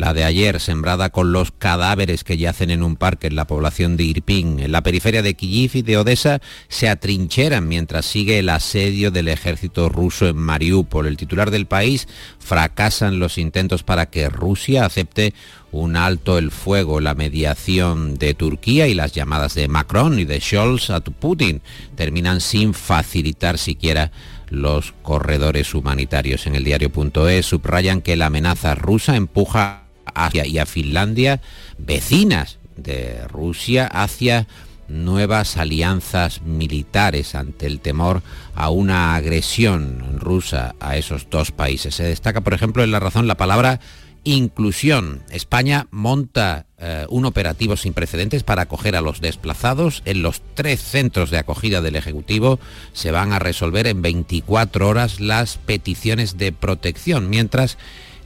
la 0.00 0.14
de 0.14 0.24
ayer, 0.24 0.60
sembrada 0.60 1.10
con 1.10 1.30
los 1.30 1.52
cadáveres 1.52 2.24
que 2.24 2.38
yacen 2.38 2.70
en 2.70 2.82
un 2.82 2.96
parque 2.96 3.26
en 3.26 3.36
la 3.36 3.46
población 3.46 3.98
de 3.98 4.04
Irpin. 4.04 4.58
En 4.58 4.72
la 4.72 4.82
periferia 4.82 5.20
de 5.20 5.34
Kyiv 5.34 5.72
y 5.74 5.82
de 5.82 5.98
Odessa 5.98 6.40
se 6.68 6.88
atrincheran 6.88 7.68
mientras 7.68 8.06
sigue 8.06 8.38
el 8.38 8.48
asedio 8.48 9.10
del 9.10 9.28
ejército 9.28 9.90
ruso 9.90 10.26
en 10.26 10.38
Mariupol. 10.38 11.06
El 11.06 11.18
titular 11.18 11.50
del 11.50 11.66
país 11.66 12.08
fracasan 12.38 13.18
los 13.18 13.36
intentos 13.36 13.82
para 13.82 14.06
que 14.06 14.30
Rusia 14.30 14.86
acepte 14.86 15.34
un 15.70 15.96
alto 15.96 16.38
el 16.38 16.50
fuego, 16.50 17.00
la 17.00 17.14
mediación 17.14 18.14
de 18.16 18.32
Turquía 18.32 18.88
y 18.88 18.94
las 18.94 19.12
llamadas 19.12 19.54
de 19.54 19.68
Macron 19.68 20.18
y 20.18 20.24
de 20.24 20.40
Scholz 20.40 20.88
a 20.88 21.00
Putin 21.00 21.60
terminan 21.94 22.40
sin 22.40 22.72
facilitar 22.72 23.58
siquiera 23.58 24.12
los 24.48 24.94
corredores 25.02 25.74
humanitarios. 25.74 26.46
En 26.46 26.54
el 26.54 26.64
diario.es 26.64 27.44
subrayan 27.44 28.00
que 28.00 28.16
la 28.16 28.26
amenaza 28.26 28.74
rusa 28.74 29.14
empuja 29.14 29.89
Asia 30.14 30.46
y 30.46 30.58
a 30.58 30.66
Finlandia, 30.66 31.40
vecinas 31.78 32.58
de 32.76 33.26
Rusia, 33.28 33.86
hacia 33.86 34.46
nuevas 34.88 35.56
alianzas 35.56 36.42
militares 36.42 37.34
ante 37.34 37.66
el 37.66 37.80
temor 37.80 38.22
a 38.54 38.70
una 38.70 39.14
agresión 39.14 40.18
rusa 40.18 40.74
a 40.80 40.96
esos 40.96 41.30
dos 41.30 41.52
países. 41.52 41.94
Se 41.94 42.02
destaca, 42.02 42.40
por 42.40 42.54
ejemplo, 42.54 42.82
en 42.82 42.90
la 42.90 43.00
razón 43.00 43.28
la 43.28 43.36
palabra 43.36 43.80
inclusión. 44.24 45.22
España 45.30 45.86
monta 45.90 46.66
eh, 46.78 47.06
un 47.08 47.24
operativo 47.24 47.76
sin 47.76 47.94
precedentes 47.94 48.42
para 48.42 48.62
acoger 48.62 48.96
a 48.96 49.00
los 49.00 49.20
desplazados. 49.20 50.02
En 50.04 50.22
los 50.22 50.42
tres 50.54 50.80
centros 50.80 51.30
de 51.30 51.38
acogida 51.38 51.80
del 51.80 51.96
Ejecutivo 51.96 52.58
se 52.92 53.12
van 53.12 53.32
a 53.32 53.38
resolver 53.38 53.86
en 53.86 54.02
24 54.02 54.88
horas 54.88 55.20
las 55.20 55.56
peticiones 55.56 56.36
de 56.36 56.52
protección, 56.52 57.30
mientras 57.30 57.78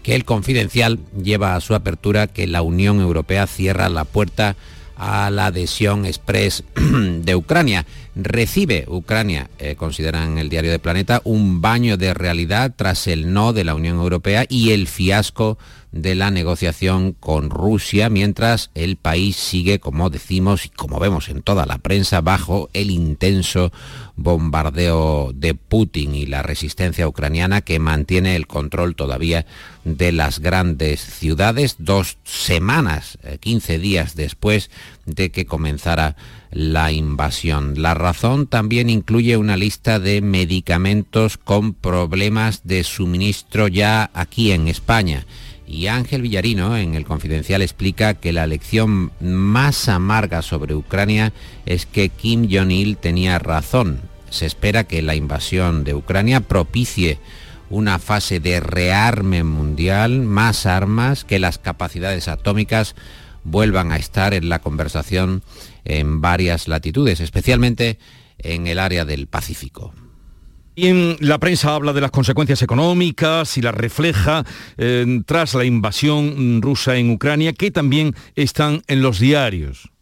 que 0.05 0.15
el 0.15 0.25
confidencial 0.25 1.01
lleva 1.21 1.57
a 1.57 1.61
su 1.61 1.75
apertura 1.75 2.29
que 2.29 2.47
la 2.47 2.63
Unión 2.63 3.01
Europea 3.01 3.47
cierra 3.49 3.89
la 3.89 4.05
puerta 4.05 4.55
a 4.97 5.31
la 5.31 5.47
adhesión 5.47 6.05
express 6.05 6.63
de 6.77 7.35
Ucrania. 7.35 7.87
Recibe 8.15 8.85
Ucrania, 8.87 9.51
eh, 9.59 9.75
consideran 9.77 10.39
el 10.39 10.51
diario 10.51 10.71
de 10.71 10.79
Planeta, 10.79 11.23
un 11.25 11.61
baño 11.63 11.97
de 11.97 12.15
realidad 12.15 12.75
tras 12.77 13.07
el 13.09 13.33
no 13.33 13.53
de 13.53 13.65
la 13.65 13.75
Unión 13.75 13.97
Europea 13.97 14.45
y 14.49 14.71
el 14.71 14.87
fiasco 14.87 15.59
de 15.95 16.17
la 16.17 16.33
negociación 16.33 17.13
con 17.13 17.51
Rusia, 17.51 18.11
mientras 18.11 18.71
el 18.75 18.97
país 18.97 19.37
sigue, 19.37 19.79
como 19.79 20.11
decimos 20.11 20.67
y 20.67 20.69
como 20.69 20.99
vemos 20.99 21.29
en 21.29 21.41
toda 21.41 21.67
la 21.67 21.79
prensa, 21.79 22.21
bajo 22.21 22.69
el 22.73 22.91
intenso 22.91 23.73
bombardeo 24.17 25.31
de 25.33 25.55
Putin 25.55 26.17
y 26.17 26.27
la 26.27 26.43
resistencia 26.43 27.07
ucraniana 27.07 27.61
que 27.61 27.79
mantiene 27.79 28.35
el 28.35 28.49
control 28.49 28.97
todavía 28.97 29.47
de 29.85 30.11
las 30.11 30.41
grandes 30.41 31.01
ciudades 31.01 31.77
dos 31.79 32.19
semanas, 32.25 33.17
15 33.39 33.75
eh, 33.75 33.79
días 33.79 34.17
después 34.17 34.71
de 35.07 35.31
que 35.31 35.47
comenzara 35.47 36.17
la 36.51 36.91
invasión. 36.91 37.81
La 37.81 37.95
razón 37.95 38.49
también 38.49 38.91
incluye 38.91 39.37
una 39.37 39.57
lista 39.57 40.01
de 40.01 40.23
medicamentos 40.23 41.39
con 41.39 41.73
problemas 41.73 42.63
de 42.65 42.83
suministro 42.83 43.69
ya 43.69 44.11
aquí 44.13 44.51
en 44.51 44.67
España 44.67 45.25
y 45.67 45.87
Ángel 45.87 46.23
Villarino 46.23 46.77
en 46.77 46.95
el 46.95 47.05
Confidencial 47.05 47.63
explica 47.63 48.15
que 48.15 48.33
la 48.33 48.47
lección 48.47 49.13
más 49.21 49.89
amarga 49.89 50.43
sobre 50.43 50.75
Ucrania 50.75 51.33
es 51.65 51.87
que 51.87 52.11
Kim 52.11 52.49
Jong-il 52.51 52.97
tenía 52.97 53.39
razón. 53.39 54.01
Se 54.31 54.47
espera 54.47 54.85
que 54.85 55.01
la 55.03 55.15
invasión 55.15 55.85
de 55.85 55.95
Ucrania 55.95 56.41
propicie 56.41 57.19
una 57.71 57.99
fase 57.99 58.41
de 58.41 58.61
rearme 58.61 59.43
mundial, 59.43 60.21
más 60.21 60.67
armas, 60.67 61.25
que 61.25 61.39
las 61.39 61.59
capacidades 61.59 62.29
atómicas 62.29 62.95
vuelvan 63.43 63.93
a 63.93 63.97
estar 63.97 64.35
en 64.35 64.49
la 64.49 64.61
conversación 64.61 65.43
en 65.85 66.21
varias 66.21 66.69
latitudes, 66.69 67.21
especialmente 67.21 67.99
en 68.39 68.67
el 68.67 68.79
área 68.79 69.05
del 69.05 69.27
Pacífico. 69.27 69.95
Y 70.75 71.17
la 71.21 71.39
prensa 71.39 71.75
habla 71.75 71.93
de 71.93 72.01
las 72.01 72.11
consecuencias 72.11 72.63
económicas 72.63 73.57
y 73.57 73.63
las 73.63 73.75
refleja 73.75 74.45
eh, 74.77 75.23
tras 75.25 75.55
la 75.55 75.65
invasión 75.65 76.61
rusa 76.61 76.97
en 76.97 77.11
Ucrania, 77.11 77.53
que 77.53 77.71
también 77.71 78.15
están 78.35 78.83
en 78.89 79.03
los 79.03 79.21
diarios 79.21 79.94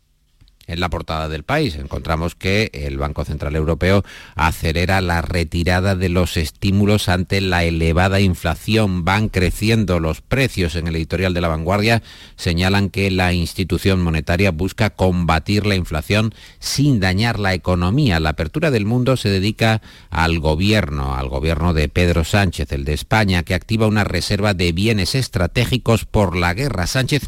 en 0.72 0.80
la 0.80 0.90
portada 0.90 1.28
del 1.28 1.44
país. 1.44 1.76
Encontramos 1.76 2.34
que 2.34 2.70
el 2.72 2.98
Banco 2.98 3.24
Central 3.24 3.56
Europeo 3.56 4.04
acelera 4.34 5.00
la 5.00 5.22
retirada 5.22 5.94
de 5.94 6.08
los 6.08 6.36
estímulos 6.36 7.08
ante 7.08 7.40
la 7.40 7.64
elevada 7.64 8.20
inflación. 8.20 9.04
Van 9.04 9.28
creciendo 9.28 10.00
los 10.00 10.20
precios. 10.20 10.74
En 10.74 10.86
el 10.86 10.96
editorial 10.96 11.34
de 11.34 11.40
la 11.40 11.48
vanguardia 11.48 12.02
señalan 12.36 12.90
que 12.90 13.10
la 13.10 13.32
institución 13.32 14.02
monetaria 14.02 14.50
busca 14.50 14.90
combatir 14.90 15.66
la 15.66 15.74
inflación 15.74 16.34
sin 16.58 17.00
dañar 17.00 17.38
la 17.38 17.54
economía. 17.54 18.20
La 18.20 18.30
apertura 18.30 18.70
del 18.70 18.86
mundo 18.86 19.16
se 19.16 19.28
dedica 19.28 19.82
al 20.10 20.38
gobierno, 20.38 21.14
al 21.14 21.28
gobierno 21.28 21.74
de 21.74 21.88
Pedro 21.88 22.24
Sánchez, 22.24 22.72
el 22.72 22.84
de 22.84 22.94
España, 22.94 23.42
que 23.42 23.54
activa 23.54 23.86
una 23.86 24.04
reserva 24.04 24.54
de 24.54 24.72
bienes 24.72 25.14
estratégicos 25.14 26.04
por 26.04 26.36
la 26.36 26.54
guerra. 26.54 26.86
Sánchez 26.86 27.22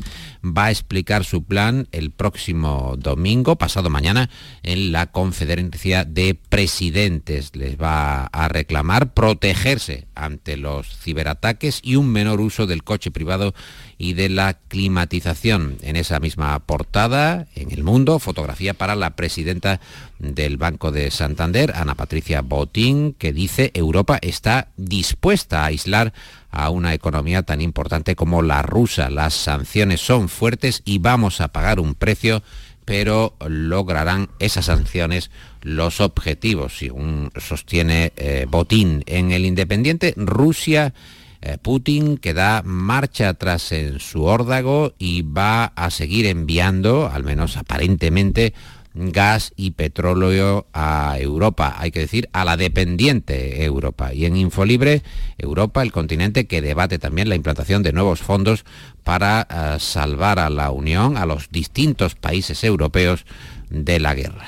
va 0.45 0.67
a 0.67 0.71
explicar 0.71 1.25
su 1.25 1.45
plan 1.45 1.89
el 1.93 2.11
próximo 2.11 2.95
domingo, 2.99 3.34
pasado 3.43 3.91
mañana, 3.91 4.31
en 4.63 4.93
la 4.93 5.07
conferencia 5.07 6.05
de 6.05 6.35
presidentes. 6.35 7.57
Les 7.57 7.77
va 7.81 8.27
a 8.27 8.49
reclamar 8.49 9.13
protegerse 9.13 10.07
ante 10.15 10.57
los 10.57 10.87
ciberataques 10.99 11.81
y 11.83 11.97
un 11.97 12.09
menor 12.09 12.41
uso 12.41 12.67
del 12.67 12.85
coche 12.85 13.11
privado 13.11 13.55
y 13.99 14.13
de 14.15 14.29
la 14.29 14.55
climatización. 14.55 15.79
En 15.83 15.97
esa 15.97 16.21
misma 16.21 16.59
portada, 16.61 17.47
en 17.55 17.73
el 17.73 17.83
mundo, 17.83 18.19
fotografía 18.19 18.75
para 18.75 18.95
la 18.95 19.17
presidenta 19.17 19.81
del 20.19 20.57
Banco 20.57 20.93
de 20.93 21.11
Santander, 21.11 21.73
Ana 21.75 21.95
Patricia 21.95 22.43
Botín, 22.43 23.15
que 23.15 23.33
dice 23.33 23.71
Europa 23.75 24.19
está 24.23 24.69
dispuesta 24.77 25.63
a 25.63 25.67
aislar 25.67 26.13
a 26.51 26.71
una 26.71 26.95
economía 26.95 27.43
tan 27.43 27.61
importante 27.61 28.15
como 28.15 28.41
la 28.43 28.63
rusa. 28.63 29.11
Las 29.11 29.35
sanciones 29.35 30.01
son 30.01 30.29
fuertes 30.29 30.83
y 30.85 30.99
vamos 30.99 31.41
a 31.41 31.49
pagar 31.49 31.81
un 31.81 31.95
precio 31.95 32.43
pero 32.85 33.37
lograrán 33.47 34.29
esas 34.39 34.67
sanciones 34.67 35.31
los 35.63 36.01
objetivos, 36.01 36.79
según 36.79 37.31
sostiene 37.37 38.13
eh, 38.17 38.47
Botín. 38.49 39.03
En 39.07 39.33
el 39.33 39.47
Independiente, 39.47 40.15
Rusia, 40.17 40.95
eh, 41.41 41.59
Putin 41.61 42.17
que 42.17 42.33
da 42.33 42.63
marcha 42.65 43.29
atrás 43.29 43.71
en 43.73 44.01
su 44.01 44.25
órdago 44.25 44.95
y 44.99 45.23
va 45.23 45.67
a 45.77 45.91
seguir 45.91 46.27
enviando, 46.27 47.11
al 47.13 47.23
menos 47.23 47.59
aparentemente, 47.59 48.55
gas 48.95 49.53
y 49.57 49.73
petróleo 49.73 50.67
a 50.73 51.19
Europa, 51.19 51.75
hay 51.79 51.91
que 51.91 52.01
decir 52.01 52.29
a 52.33 52.45
la 52.45 52.57
dependiente 52.57 53.65
Europa. 53.65 54.15
Y 54.15 54.25
en 54.25 54.37
Infolibre, 54.37 55.03
Europa, 55.37 55.83
el 55.83 55.93
continente 55.93 56.47
que 56.47 56.63
debate 56.63 56.99
también 56.99 57.29
la 57.29 57.35
implantación 57.35 57.83
de 57.83 57.93
nuevos 57.93 58.21
fondos 58.21 58.65
para 59.03 59.47
eh, 59.51 59.81
salvar 59.81 60.39
a 60.39 60.49
la 60.49 60.71
Unión, 60.71 61.17
a 61.17 61.27
los 61.27 61.51
distintos 61.51 62.15
países 62.15 62.63
europeos 62.65 63.27
de 63.69 63.99
la 64.01 64.15
guerra. 64.15 64.47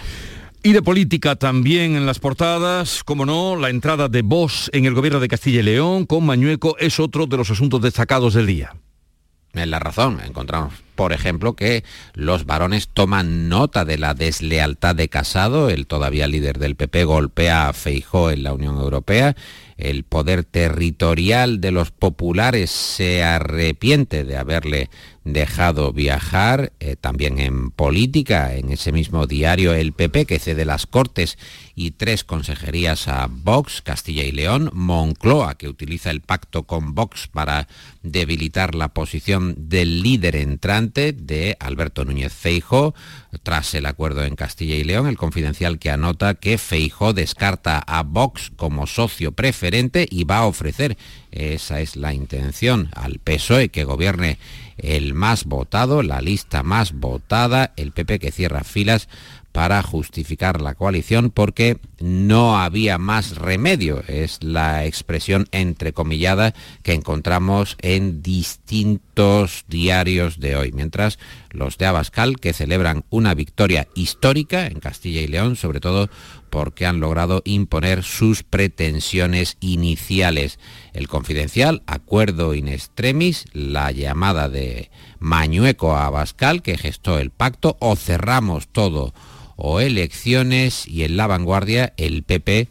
Y 0.62 0.72
de 0.72 0.82
política 0.82 1.36
también 1.36 1.94
en 1.94 2.06
las 2.06 2.18
portadas, 2.18 3.04
como 3.04 3.24
no, 3.24 3.56
la 3.56 3.70
entrada 3.70 4.08
de 4.08 4.22
Vox 4.22 4.70
en 4.72 4.84
el 4.84 4.94
gobierno 4.94 5.20
de 5.20 5.28
Castilla 5.28 5.60
y 5.60 5.64
León 5.64 6.06
con 6.06 6.26
Mañueco 6.26 6.76
es 6.78 6.98
otro 6.98 7.26
de 7.26 7.36
los 7.36 7.50
asuntos 7.50 7.82
destacados 7.82 8.34
del 8.34 8.46
día. 8.46 8.74
En 9.56 9.70
la 9.70 9.78
razón. 9.78 10.20
Encontramos, 10.24 10.74
por 10.94 11.12
ejemplo, 11.12 11.54
que 11.56 11.82
los 12.14 12.44
varones 12.44 12.88
toman 12.88 13.48
nota 13.48 13.84
de 13.84 13.96
la 13.96 14.12
deslealtad 14.12 14.94
de 14.94 15.08
Casado, 15.08 15.70
el 15.70 15.86
todavía 15.86 16.28
líder 16.28 16.58
del 16.58 16.76
PP 16.76 17.04
golpea 17.04 17.68
a 17.68 17.72
Feijó 17.72 18.30
en 18.30 18.42
la 18.42 18.52
Unión 18.52 18.76
Europea. 18.76 19.34
El 19.78 20.04
poder 20.04 20.44
territorial 20.44 21.60
de 21.60 21.70
los 21.70 21.90
populares 21.90 22.70
se 22.70 23.24
arrepiente 23.24 24.24
de 24.24 24.36
haberle 24.36 24.90
dejado 25.32 25.92
viajar, 25.92 26.72
eh, 26.78 26.96
también 26.96 27.38
en 27.38 27.70
política, 27.70 28.54
en 28.54 28.70
ese 28.70 28.92
mismo 28.92 29.26
diario 29.26 29.74
El 29.74 29.92
PP 29.92 30.24
que 30.24 30.38
cede 30.38 30.64
las 30.64 30.86
Cortes 30.86 31.36
y 31.74 31.90
tres 31.90 32.24
consejerías 32.24 33.08
a 33.08 33.26
Vox, 33.28 33.82
Castilla 33.82 34.24
y 34.24 34.32
León, 34.32 34.70
Moncloa 34.72 35.56
que 35.56 35.68
utiliza 35.68 36.10
el 36.10 36.20
pacto 36.20 36.62
con 36.62 36.94
Vox 36.94 37.26
para 37.26 37.66
debilitar 38.02 38.74
la 38.74 38.88
posición 38.88 39.54
del 39.58 40.02
líder 40.02 40.36
entrante 40.36 41.12
de 41.12 41.56
Alberto 41.60 42.04
Núñez 42.04 42.32
Feijo, 42.32 42.94
tras 43.42 43.74
el 43.74 43.86
acuerdo 43.86 44.24
en 44.24 44.36
Castilla 44.36 44.76
y 44.76 44.84
León, 44.84 45.06
el 45.06 45.16
confidencial 45.16 45.78
que 45.78 45.90
anota 45.90 46.34
que 46.34 46.56
Feijó 46.56 47.12
descarta 47.12 47.78
a 47.78 48.02
Vox 48.02 48.52
como 48.56 48.86
socio 48.86 49.32
preferente 49.32 50.06
y 50.10 50.24
va 50.24 50.38
a 50.38 50.46
ofrecer, 50.46 50.96
esa 51.30 51.80
es 51.80 51.96
la 51.96 52.14
intención, 52.14 52.88
al 52.94 53.18
PSOE 53.18 53.68
que 53.68 53.84
gobierne 53.84 54.38
el 54.78 55.14
más 55.14 55.44
votado, 55.44 56.02
la 56.02 56.20
lista 56.20 56.62
más 56.62 56.92
votada, 56.92 57.72
el 57.76 57.92
PP 57.92 58.18
que 58.18 58.32
cierra 58.32 58.64
filas 58.64 59.08
para 59.56 59.82
justificar 59.82 60.60
la 60.60 60.74
coalición 60.74 61.30
porque 61.30 61.78
no 61.98 62.58
había 62.58 62.98
más 62.98 63.36
remedio. 63.36 64.02
Es 64.06 64.42
la 64.42 64.84
expresión 64.84 65.46
entrecomillada 65.50 66.52
que 66.82 66.92
encontramos 66.92 67.78
en 67.80 68.20
distintos 68.20 69.64
diarios 69.66 70.40
de 70.40 70.56
hoy. 70.56 70.72
Mientras 70.72 71.18
los 71.48 71.78
de 71.78 71.86
Abascal, 71.86 72.38
que 72.38 72.52
celebran 72.52 73.04
una 73.08 73.32
victoria 73.32 73.88
histórica 73.94 74.66
en 74.66 74.78
Castilla 74.78 75.22
y 75.22 75.26
León, 75.26 75.56
sobre 75.56 75.80
todo 75.80 76.10
porque 76.48 76.86
han 76.86 77.00
logrado 77.00 77.42
imponer 77.44 78.02
sus 78.02 78.42
pretensiones 78.42 79.56
iniciales. 79.60 80.58
El 80.92 81.08
confidencial, 81.08 81.82
acuerdo 81.86 82.54
in 82.54 82.68
extremis, 82.68 83.44
la 83.52 83.90
llamada 83.92 84.48
de 84.48 84.90
Mañueco 85.18 85.94
a 85.94 86.06
Abascal, 86.06 86.62
que 86.62 86.78
gestó 86.78 87.18
el 87.18 87.30
pacto, 87.30 87.76
o 87.80 87.96
cerramos 87.96 88.68
todo 88.68 89.12
o 89.56 89.80
elecciones 89.80 90.86
y 90.86 91.04
en 91.04 91.16
la 91.16 91.26
vanguardia 91.26 91.94
el 91.96 92.22
PP 92.22 92.68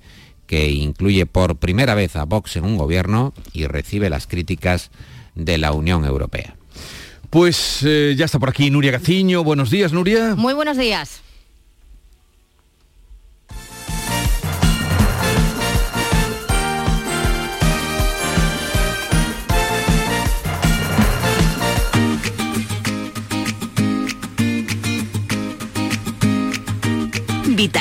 que 0.47 0.69
incluye 0.69 1.25
por 1.25 1.57
primera 1.57 1.95
vez 1.95 2.15
a 2.15 2.25
Vox 2.25 2.55
en 2.55 2.65
un 2.65 2.77
gobierno 2.77 3.33
y 3.51 3.65
recibe 3.65 4.09
las 4.09 4.27
críticas 4.27 4.91
de 5.33 5.57
la 5.57 5.71
Unión 5.71 6.05
Europea. 6.05 6.55
Pues 7.29 7.79
eh, 7.83 8.13
ya 8.15 8.25
está 8.25 8.39
por 8.39 8.49
aquí 8.49 8.69
Nuria 8.69 8.91
Gaciño. 8.91 9.43
Buenos 9.43 9.69
días, 9.69 9.91
Nuria. 9.91 10.35
Muy 10.35 10.53
buenos 10.53 10.77
días. 10.77 11.21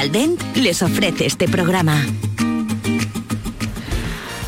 Vitaldent 0.05 0.39
les 0.57 0.83
ofrece 0.83 1.25
este 1.25 1.49
programa. 1.49 1.95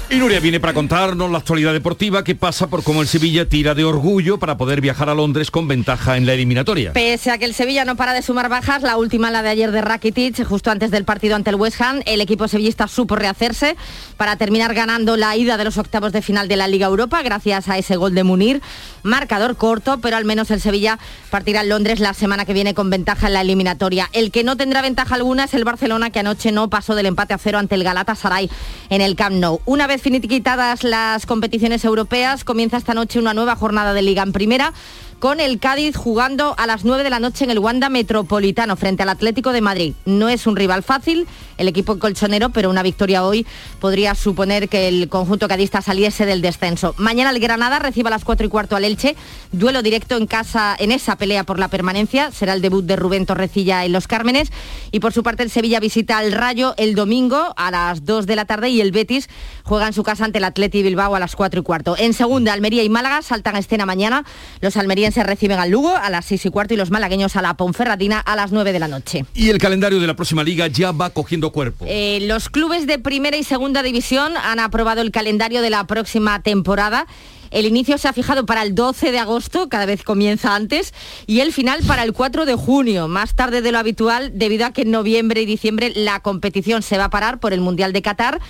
Y 0.09 0.19
Nuria 0.19 0.39
viene 0.39 0.61
para 0.61 0.73
contarnos 0.73 1.33
la 1.33 1.39
actualidad 1.39 1.73
deportiva 1.73 2.23
que 2.23 2.37
pasa 2.37 2.69
por 2.69 2.85
cómo 2.85 3.03
el 3.03 3.09
Sevilla 3.09 3.49
tira 3.49 3.75
de 3.75 3.83
orgullo 3.83 4.39
para 4.39 4.57
poder 4.57 4.81
viajar 4.81 5.09
a 5.09 5.15
Londres 5.17 5.51
con 5.51 5.67
ventaja 5.67 6.17
en 6.17 6.27
la 6.27 6.35
eliminatoria. 6.35 6.93
Pese 6.93 7.33
a 7.33 7.39
que 7.39 7.45
el 7.45 7.55
Sevilla 7.55 7.85
no 7.85 7.97
para 7.97 8.13
de 8.13 8.23
sumar 8.23 8.49
bajas, 8.49 8.85
la 8.85 8.99
última 8.99 9.33
la 9.33 9.43
de 9.43 9.49
ayer 9.49 9.73
de 9.73 9.81
Rakitic, 9.81 10.45
justo 10.45 10.71
antes 10.71 10.93
del 10.93 11.05
partido 11.05 11.35
ante 11.35 11.51
el 11.51 11.57
West 11.57 11.81
Ham, 11.81 12.03
el 12.07 12.21
equipo 12.21 12.47
sevillista 12.47 12.87
supo 12.87 13.17
rehacerse 13.17 13.77
para 14.17 14.37
terminar 14.37 14.75
ganando 14.75 15.17
la 15.17 15.37
ida 15.37 15.57
de 15.57 15.65
los 15.65 15.77
octavos 15.77 16.13
de 16.13 16.23
final 16.23 16.47
de 16.47 16.57
la 16.57 16.69
Liga 16.69 16.87
Europa 16.87 17.21
gracias 17.23 17.69
a 17.69 17.77
ese 17.77 17.97
gol 17.97 18.15
de 18.15 18.23
Munir. 18.23 18.63
Marcador 19.03 19.57
corto, 19.57 19.99
pero 20.01 20.17
al 20.17 20.25
menos 20.25 20.53
el 20.53 20.61
Sevilla 20.61 21.01
partirá 21.31 21.63
en 21.63 21.69
Londres 21.69 21.99
la 21.99 22.15
semana 22.15 22.45
que 22.45 22.53
viene 22.53 22.75
con 22.75 22.91
ventaja 22.91 23.27
en 23.27 23.35
la 23.35 23.41
eliminatoria. 23.41 24.09
El 24.13 24.31
que 24.31 24.45
no 24.45 24.57
tendrá 24.57 24.83
ventaja 24.83 25.17
alguna 25.17 25.45
es 25.45 25.55
el 25.55 25.65
Barcelona 25.65 26.11
que 26.11 26.21
anoche 26.21 26.53
no 26.53 26.71
pasó 26.71 26.95
del 26.95 27.07
empate 27.07 27.35
a 27.35 27.39
cero 27.39 27.59
ante 27.59 27.75
el 27.75 27.83
Galatasaray 27.83 28.49
en 28.89 29.01
el 29.01 29.17
Camp 29.17 29.37
Nou. 29.37 29.61
Una 29.65 29.89
vez 29.89 29.96
finiquitadas 29.99 30.85
las 30.85 31.27
competiciones 31.27 31.85
europeas, 31.85 32.45
comienza 32.45 32.77
esta 32.77 32.95
noche 32.95 33.19
una 33.19 33.35
nueva 33.35 33.57
jornada 33.57 33.93
de 33.93 34.03
Liga 34.03 34.23
en 34.23 34.33
Primera 34.33 34.73
con 35.19 35.41
el 35.41 35.59
Cádiz 35.59 35.97
jugando 35.97 36.55
a 36.59 36.67
las 36.67 36.85
9 36.85 37.03
de 37.03 37.11
la 37.11 37.21
noche 37.21 37.45
en 37.45 37.51
el 37.51 37.59
Wanda 37.59 37.89
Metropolitano 37.89 38.77
frente 38.77 39.03
al 39.03 39.09
Atlético 39.09 39.53
de 39.53 39.61
Madrid. 39.61 39.95
No 40.05 40.29
es 40.29 40.47
un 40.47 40.57
rival 40.57 40.83
fácil, 40.83 41.27
el 41.57 41.69
equipo 41.69 41.99
colchonero, 41.99 42.51
pero 42.51 42.71
una 42.71 42.83
victoria 42.83 43.25
hoy 43.25 43.47
podría 43.81 44.15
suponer 44.15 44.69
que 44.69 44.89
el 44.89 45.09
conjunto 45.09 45.49
cadista 45.49 45.81
saliese 45.81 46.27
del 46.27 46.43
descenso. 46.43 46.95
Mañana 46.99 47.31
el 47.31 47.41
Granada 47.41 47.79
recibe 47.79 48.09
a 48.09 48.11
las 48.11 48.25
4 48.25 48.47
y 48.47 48.51
cuarto 48.51 48.77
al 48.77 48.85
Elche, 48.85 49.17
duelo 49.53 49.83
directo 49.83 50.17
en 50.17 50.27
casa 50.27 50.77
en 50.79 50.93
esa 50.93 51.17
pelea 51.17 51.45
por 51.45 51.59
la 51.59 51.69
permanencia, 51.69 52.31
será 52.31 52.53
el 52.53 52.61
debut 52.61 52.85
de 52.85 52.97
Rubén 52.97 53.27
Torrecilla 53.27 53.85
en 53.85 53.93
Los 53.93 54.09
Cármenes 54.09 54.51
y 54.93 55.01
por 55.01 55.13
su 55.13 55.23
parte 55.23 55.43
el 55.43 55.51
Sevilla 55.51 55.81
visita 55.81 56.19
al 56.19 56.33
Rayo 56.33 56.75
el 56.77 56.95
domingo 56.95 57.55
a 57.57 57.71
las 57.71 58.05
2 58.05 58.27
de 58.27 58.37
la 58.37 58.45
tarde 58.45 58.69
y 58.69 58.81
el 58.81 58.93
Betis 58.93 59.29
juega 59.65 59.87
en 59.87 59.93
su 59.93 60.03
casa 60.03 60.25
ante 60.25 60.39
el 60.39 60.45
Atleti 60.45 60.83
Bilbao 60.83 61.15
a 61.15 61.21
las 61.21 61.37
4 61.37 61.61
y 61.61 61.63
cuarto. 61.63 61.97
En 61.99 62.13
segunda, 62.13 62.53
Almería 62.53 62.83
y 62.83 62.89
Málaga 62.89 63.23
saltan 63.23 63.57
a 63.57 63.59
escena 63.59 63.87
mañana. 63.87 64.25
Los 64.61 64.77
almerienses 65.07 65.15
se 65.15 65.23
reciben 65.23 65.59
al 65.59 65.71
Lugo 65.71 65.97
a 65.97 66.11
las 66.11 66.25
6 66.27 66.47
y 66.47 66.51
cuarto 66.51 66.75
y 66.75 66.77
los 66.77 66.91
malagueños 66.91 67.37
a 67.37 67.43
la 67.43 67.57
Ponferradina 67.57 68.21
a 68.21 68.37
las 68.37 68.53
9 68.53 68.73
de 68.73 68.79
la 68.79 68.89
noche. 68.89 69.25
Y 69.35 69.51
el 69.51 69.59
calendario 69.59 70.01
de 70.01 70.07
la 70.07 70.15
próxima 70.15 70.43
liga 70.43 70.67
ya 70.67 70.93
va 70.93 71.11
cogiendo 71.11 71.53
cuerpo. 71.53 71.87
Eh, 71.89 72.19
los 72.23 72.49
clubes 72.49 72.87
de 72.87 72.99
primera 72.99 73.37
y 73.37 73.45
segunda 73.45 73.83
división 73.83 74.35
han 74.37 74.59
aprobado 74.61 75.01
el 75.01 75.11
calendario 75.11 75.63
de 75.63 75.71
la 75.71 75.87
próxima 75.87 76.43
temporada. 76.43 77.07
El 77.51 77.65
inicio 77.65 77.97
se 77.99 78.09
ha 78.09 78.13
fijado 78.13 78.45
para 78.45 78.63
el 78.63 78.75
12 78.75 79.13
de 79.13 79.19
agosto, 79.19 79.69
cada 79.69 79.87
vez 79.87 80.03
comienza 80.03 80.55
antes, 80.55 80.93
y 81.27 81.41
el 81.41 81.53
final 81.53 81.81
para 81.87 82.03
el 82.03 82.13
4 82.13 82.45
de 82.45 82.55
junio, 82.55 83.07
más 83.07 83.35
tarde 83.35 83.63
de 83.63 83.73
lo 83.73 83.79
habitual, 83.79 84.33
debido 84.35 84.67
a 84.67 84.73
que 84.73 84.83
en 84.83 84.91
noviembre 84.91 85.43
y 85.43 85.47
diciembre 85.47 85.93
la 85.95 86.21
competición 86.21 86.83
se 86.83 86.99
va 86.99 87.05
a 87.05 87.11
parar 87.11 87.39
por 87.39 87.53
el 87.53 87.61
Mundial 87.61 87.93
de 87.93 88.03
Qatar. 88.03 88.41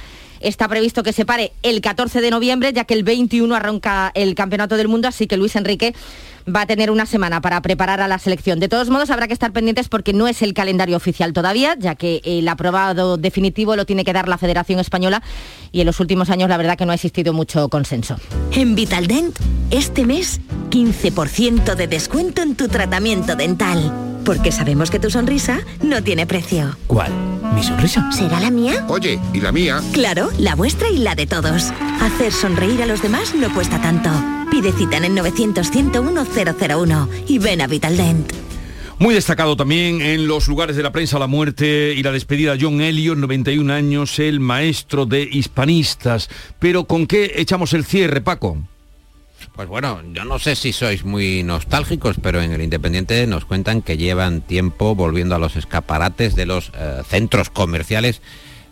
Está 0.41 0.69
previsto 0.69 1.03
que 1.03 1.13
se 1.13 1.25
pare 1.25 1.53
el 1.63 1.81
14 1.81 2.21
de 2.21 2.31
noviembre, 2.31 2.73
ya 2.73 2.85
que 2.85 2.95
el 2.95 3.05
21 3.05 3.55
arranca 3.55 4.13
el 4.15 4.35
Campeonato 4.35 4.77
del 4.77 4.89
Mundo, 4.89 5.09
así 5.09 5.27
que 5.27 5.37
Luis 5.37 5.57
Enrique 5.57 5.95
va 6.55 6.63
a 6.63 6.67
tener 6.67 6.91
una 6.91 7.07
semana 7.07 7.41
para 7.41 7.61
preparar 7.61 8.01
a 8.01 8.09
la 8.09 8.19
selección. 8.19 8.61
De 8.61 8.69
todos 8.69 8.91
modos, 8.91 9.11
habrá 9.11 9.27
que 9.27 9.33
estar 9.33 9.53
pendientes 9.53 9.89
porque 9.89 10.13
no 10.13 10.29
es 10.29 10.43
el 10.43 10.55
calendario 10.55 10.97
oficial 10.97 11.33
todavía, 11.33 11.77
ya 11.79 11.95
que 11.95 12.21
el 12.25 12.49
aprobado 12.49 13.17
definitivo 13.17 13.77
lo 13.77 13.87
tiene 13.87 14.05
que 14.05 14.13
dar 14.13 14.29
la 14.29 14.39
Federación 14.39 14.81
Española 14.81 15.23
y 15.73 15.81
en 15.81 15.87
los 15.87 16.01
últimos 16.01 16.31
años 16.31 16.49
la 16.49 16.57
verdad 16.57 16.77
que 16.77 16.87
no 16.87 16.93
ha 16.93 16.95
existido 16.95 17.33
mucho 17.33 17.69
consenso. 17.69 18.17
En 18.53 18.75
Vitaldent, 18.75 19.37
este 19.71 20.05
mes, 20.05 20.41
15% 20.71 21.75
de 21.75 21.87
descuento 21.87 22.43
en 22.43 22.55
tu 22.55 22.69
tratamiento 22.69 23.37
dental. 23.37 23.93
Porque 24.25 24.51
sabemos 24.51 24.91
que 24.91 24.99
tu 24.99 25.09
sonrisa 25.09 25.61
no 25.83 26.03
tiene 26.03 26.27
precio. 26.27 26.77
¿Cuál? 26.89 27.13
¿Mi 27.55 27.63
sonrisa? 27.63 28.11
¿Será 28.11 28.41
la 28.41 28.51
mía? 28.51 28.85
Oye, 28.89 29.21
¿y 29.33 29.41
la 29.41 29.53
mía? 29.53 29.81
Claro, 29.93 30.31
la 30.39 30.57
vuestra 30.57 30.89
y 30.89 30.99
la 30.99 31.15
de 31.15 31.27
todos. 31.27 31.73
Hacer 32.01 32.33
sonreír 32.33 32.83
a 32.83 32.87
los 32.87 33.03
demás 33.03 33.35
no 33.37 33.55
cuesta 33.55 33.81
tanto. 33.81 34.11
Pide 34.51 34.73
cita 34.73 34.97
en 34.97 35.05
el 35.05 35.15
900 35.15 35.71
101 35.71 36.25
001 36.25 37.09
y 37.29 37.39
ven 37.39 37.61
a 37.61 37.67
Vitaldent. 37.67 38.33
Muy 38.99 39.15
destacado 39.15 39.57
también 39.57 40.01
en 40.01 40.27
los 40.27 40.49
lugares 40.49 40.77
de 40.77 40.83
la 40.83 40.93
prensa 40.93 41.19
la 41.19 41.27
muerte 41.27 41.93
y 41.95 42.03
la 42.03 42.13
despedida 42.13 42.57
de 42.57 42.65
John 42.65 42.81
Elliot, 42.81 43.19
91 43.19 43.73
años, 43.73 44.19
el 44.19 44.41
maestro 44.41 45.05
de 45.05 45.23
hispanistas. 45.23 46.31
Pero 46.59 46.85
¿con 46.85 47.07
qué 47.07 47.33
echamos 47.37 47.75
el 47.75 47.85
cierre, 47.85 48.23
Paco? 48.23 48.57
Pues 49.55 49.69
bueno, 49.69 50.01
yo 50.15 50.25
no 50.25 50.39
sé 50.39 50.57
si 50.57 50.73
sois 50.73 51.05
muy 51.05 51.43
nostálgicos, 51.43 52.17
pero 52.23 52.41
en 52.41 52.53
el 52.53 52.63
Independiente 52.63 53.27
nos 53.27 53.45
cuentan 53.45 53.83
que 53.83 53.99
llevan 53.99 54.41
tiempo 54.41 54.95
volviendo 54.95 55.35
a 55.35 55.39
los 55.39 55.57
escaparates 55.57 56.35
de 56.35 56.47
los 56.47 56.73
eh, 56.75 57.03
centros 57.07 57.51
comerciales 57.51 58.23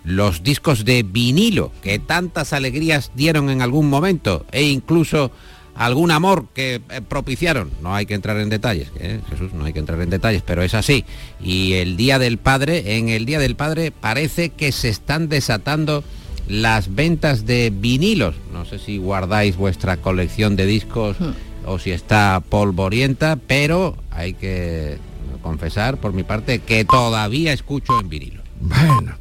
los 0.05 0.43
discos 0.43 0.85
de 0.85 1.03
vinilo 1.03 1.73
que 1.83 1.99
tantas 1.99 2.53
alegrías 2.53 3.11
dieron 3.15 3.49
en 3.49 3.63
algún 3.63 3.89
momento 3.89 4.45
e 4.53 4.63
incluso 4.65 5.33
algún 5.75 6.11
amor 6.11 6.47
que 6.55 6.81
eh, 6.89 7.01
propiciaron. 7.07 7.71
No 7.83 7.95
hay 7.95 8.07
que 8.07 8.15
entrar 8.15 8.39
en 8.39 8.49
detalles, 8.49 8.91
¿eh? 8.99 9.21
Jesús, 9.29 9.53
no 9.53 9.65
hay 9.65 9.73
que 9.73 9.79
entrar 9.79 10.01
en 10.01 10.11
detalles, 10.11 10.43
pero 10.43 10.63
es 10.63 10.75
así. 10.75 11.05
Y 11.41 11.75
el 11.75 11.97
Día 11.97 12.19
del 12.19 12.39
Padre, 12.39 12.97
en 12.97 13.09
el 13.09 13.27
Día 13.27 13.39
del 13.39 13.57
Padre 13.57 13.91
parece 13.91 14.51
que 14.51 14.73
se 14.73 14.89
están 14.89 15.29
desatando 15.29 16.05
las 16.49 16.95
ventas 16.95 17.47
de 17.47 17.73
vinilos. 17.75 18.35
No 18.53 18.65
sé 18.65 18.79
si 18.79 18.99
guardáis 18.99 19.57
vuestra 19.57 19.97
colección 19.97 20.57
de 20.57 20.67
discos 20.67 21.19
hmm. 21.19 21.33
o 21.67 21.79
si 21.79 21.91
está 21.91 22.43
polvorienta, 22.49 23.37
pero 23.37 23.97
hay 24.11 24.35
que 24.35 24.99
confesar 25.43 25.99
por 25.99 26.13
mi 26.13 26.23
parte 26.23 26.61
que 26.61 26.85
todavía 26.85 27.53
escucho 27.53 27.99
en 28.01 28.09
vinilo. 28.09 28.43
Bueno, 28.61 29.17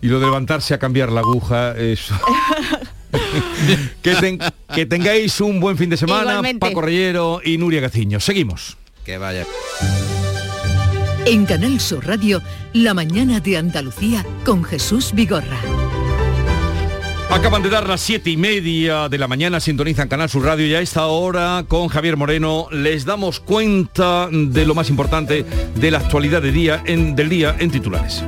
y 0.00 0.08
lo 0.08 0.18
de 0.18 0.26
levantarse 0.26 0.74
a 0.74 0.78
cambiar 0.78 1.12
la 1.12 1.20
aguja, 1.20 1.76
eso... 1.76 2.14
que, 4.02 4.14
que, 4.78 4.86
tengáis 4.86 5.40
un 5.40 5.58
buen 5.58 5.76
fin 5.76 5.90
de 5.90 5.96
semana, 5.96 6.40
Paco 6.60 6.80
Reyero 6.80 7.40
y 7.44 7.58
Nuria 7.58 7.80
Gaciño. 7.80 8.20
Seguimos. 8.20 8.76
Que 9.04 9.18
vaya. 9.18 9.44
En 11.26 11.46
Canal 11.46 11.80
Sur 11.80 12.06
Radio, 12.06 12.40
La 12.72 12.94
mañana 12.94 13.40
de 13.40 13.56
Andalucía 13.56 14.24
con 14.44 14.62
Jesús 14.62 15.12
Vigorra. 15.12 15.58
Acaban 17.28 17.62
de 17.62 17.70
dar 17.70 17.88
las 17.88 18.00
siete 18.00 18.30
y 18.30 18.36
media 18.36 19.08
de 19.08 19.18
la 19.18 19.26
mañana, 19.26 19.58
sintonizan 19.58 20.08
Canal 20.08 20.30
Sur 20.30 20.44
Radio 20.44 20.66
y 20.66 20.74
a 20.74 20.80
esta 20.80 21.06
hora 21.06 21.64
con 21.66 21.88
Javier 21.88 22.16
Moreno 22.16 22.68
les 22.70 23.04
damos 23.04 23.40
cuenta 23.40 24.28
de 24.30 24.64
lo 24.64 24.74
más 24.74 24.90
importante 24.90 25.44
de 25.74 25.90
la 25.90 25.98
actualidad 25.98 26.40
de 26.40 26.52
día 26.52 26.82
en, 26.86 27.16
del 27.16 27.28
día 27.28 27.56
en 27.58 27.70
titulares. 27.70 28.22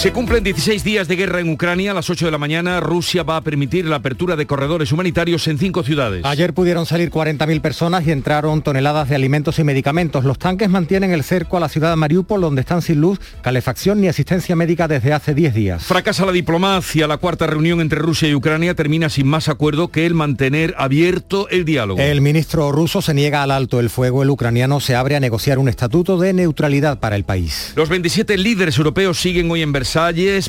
Se 0.00 0.12
cumplen 0.12 0.42
16 0.42 0.82
días 0.82 1.08
de 1.08 1.16
guerra 1.16 1.40
en 1.40 1.50
Ucrania. 1.50 1.90
A 1.90 1.94
las 1.94 2.08
8 2.08 2.24
de 2.24 2.30
la 2.32 2.38
mañana 2.38 2.80
Rusia 2.80 3.22
va 3.22 3.36
a 3.36 3.42
permitir 3.42 3.84
la 3.84 3.96
apertura 3.96 4.34
de 4.34 4.46
corredores 4.46 4.92
humanitarios 4.92 5.46
en 5.46 5.58
cinco 5.58 5.82
ciudades. 5.82 6.24
Ayer 6.24 6.54
pudieron 6.54 6.86
salir 6.86 7.10
40.000 7.10 7.60
personas 7.60 8.06
y 8.06 8.10
entraron 8.10 8.62
toneladas 8.62 9.10
de 9.10 9.16
alimentos 9.16 9.58
y 9.58 9.64
medicamentos. 9.64 10.24
Los 10.24 10.38
tanques 10.38 10.70
mantienen 10.70 11.12
el 11.12 11.22
cerco 11.22 11.58
a 11.58 11.60
la 11.60 11.68
ciudad 11.68 11.90
de 11.90 11.96
Mariupol, 11.96 12.40
donde 12.40 12.62
están 12.62 12.80
sin 12.80 12.98
luz, 12.98 13.20
calefacción 13.42 14.00
ni 14.00 14.08
asistencia 14.08 14.56
médica 14.56 14.88
desde 14.88 15.12
hace 15.12 15.34
10 15.34 15.52
días. 15.52 15.84
Fracasa 15.84 16.24
la 16.24 16.32
diplomacia. 16.32 17.06
La 17.06 17.18
cuarta 17.18 17.46
reunión 17.46 17.82
entre 17.82 17.98
Rusia 17.98 18.26
y 18.26 18.34
Ucrania 18.34 18.74
termina 18.74 19.10
sin 19.10 19.26
más 19.26 19.50
acuerdo 19.50 19.88
que 19.88 20.06
el 20.06 20.14
mantener 20.14 20.74
abierto 20.78 21.46
el 21.50 21.66
diálogo. 21.66 22.00
El 22.00 22.22
ministro 22.22 22.72
ruso 22.72 23.02
se 23.02 23.12
niega 23.12 23.42
al 23.42 23.50
alto 23.50 23.78
el 23.80 23.90
fuego. 23.90 24.22
El 24.22 24.30
ucraniano 24.30 24.80
se 24.80 24.96
abre 24.96 25.16
a 25.16 25.20
negociar 25.20 25.58
un 25.58 25.68
estatuto 25.68 26.16
de 26.16 26.32
neutralidad 26.32 27.00
para 27.00 27.16
el 27.16 27.24
país. 27.24 27.74
Los 27.76 27.90
27 27.90 28.38
líderes 28.38 28.78
europeos 28.78 29.20
siguen 29.20 29.50
hoy 29.50 29.60
en 29.60 29.72
Versalles 29.72 29.89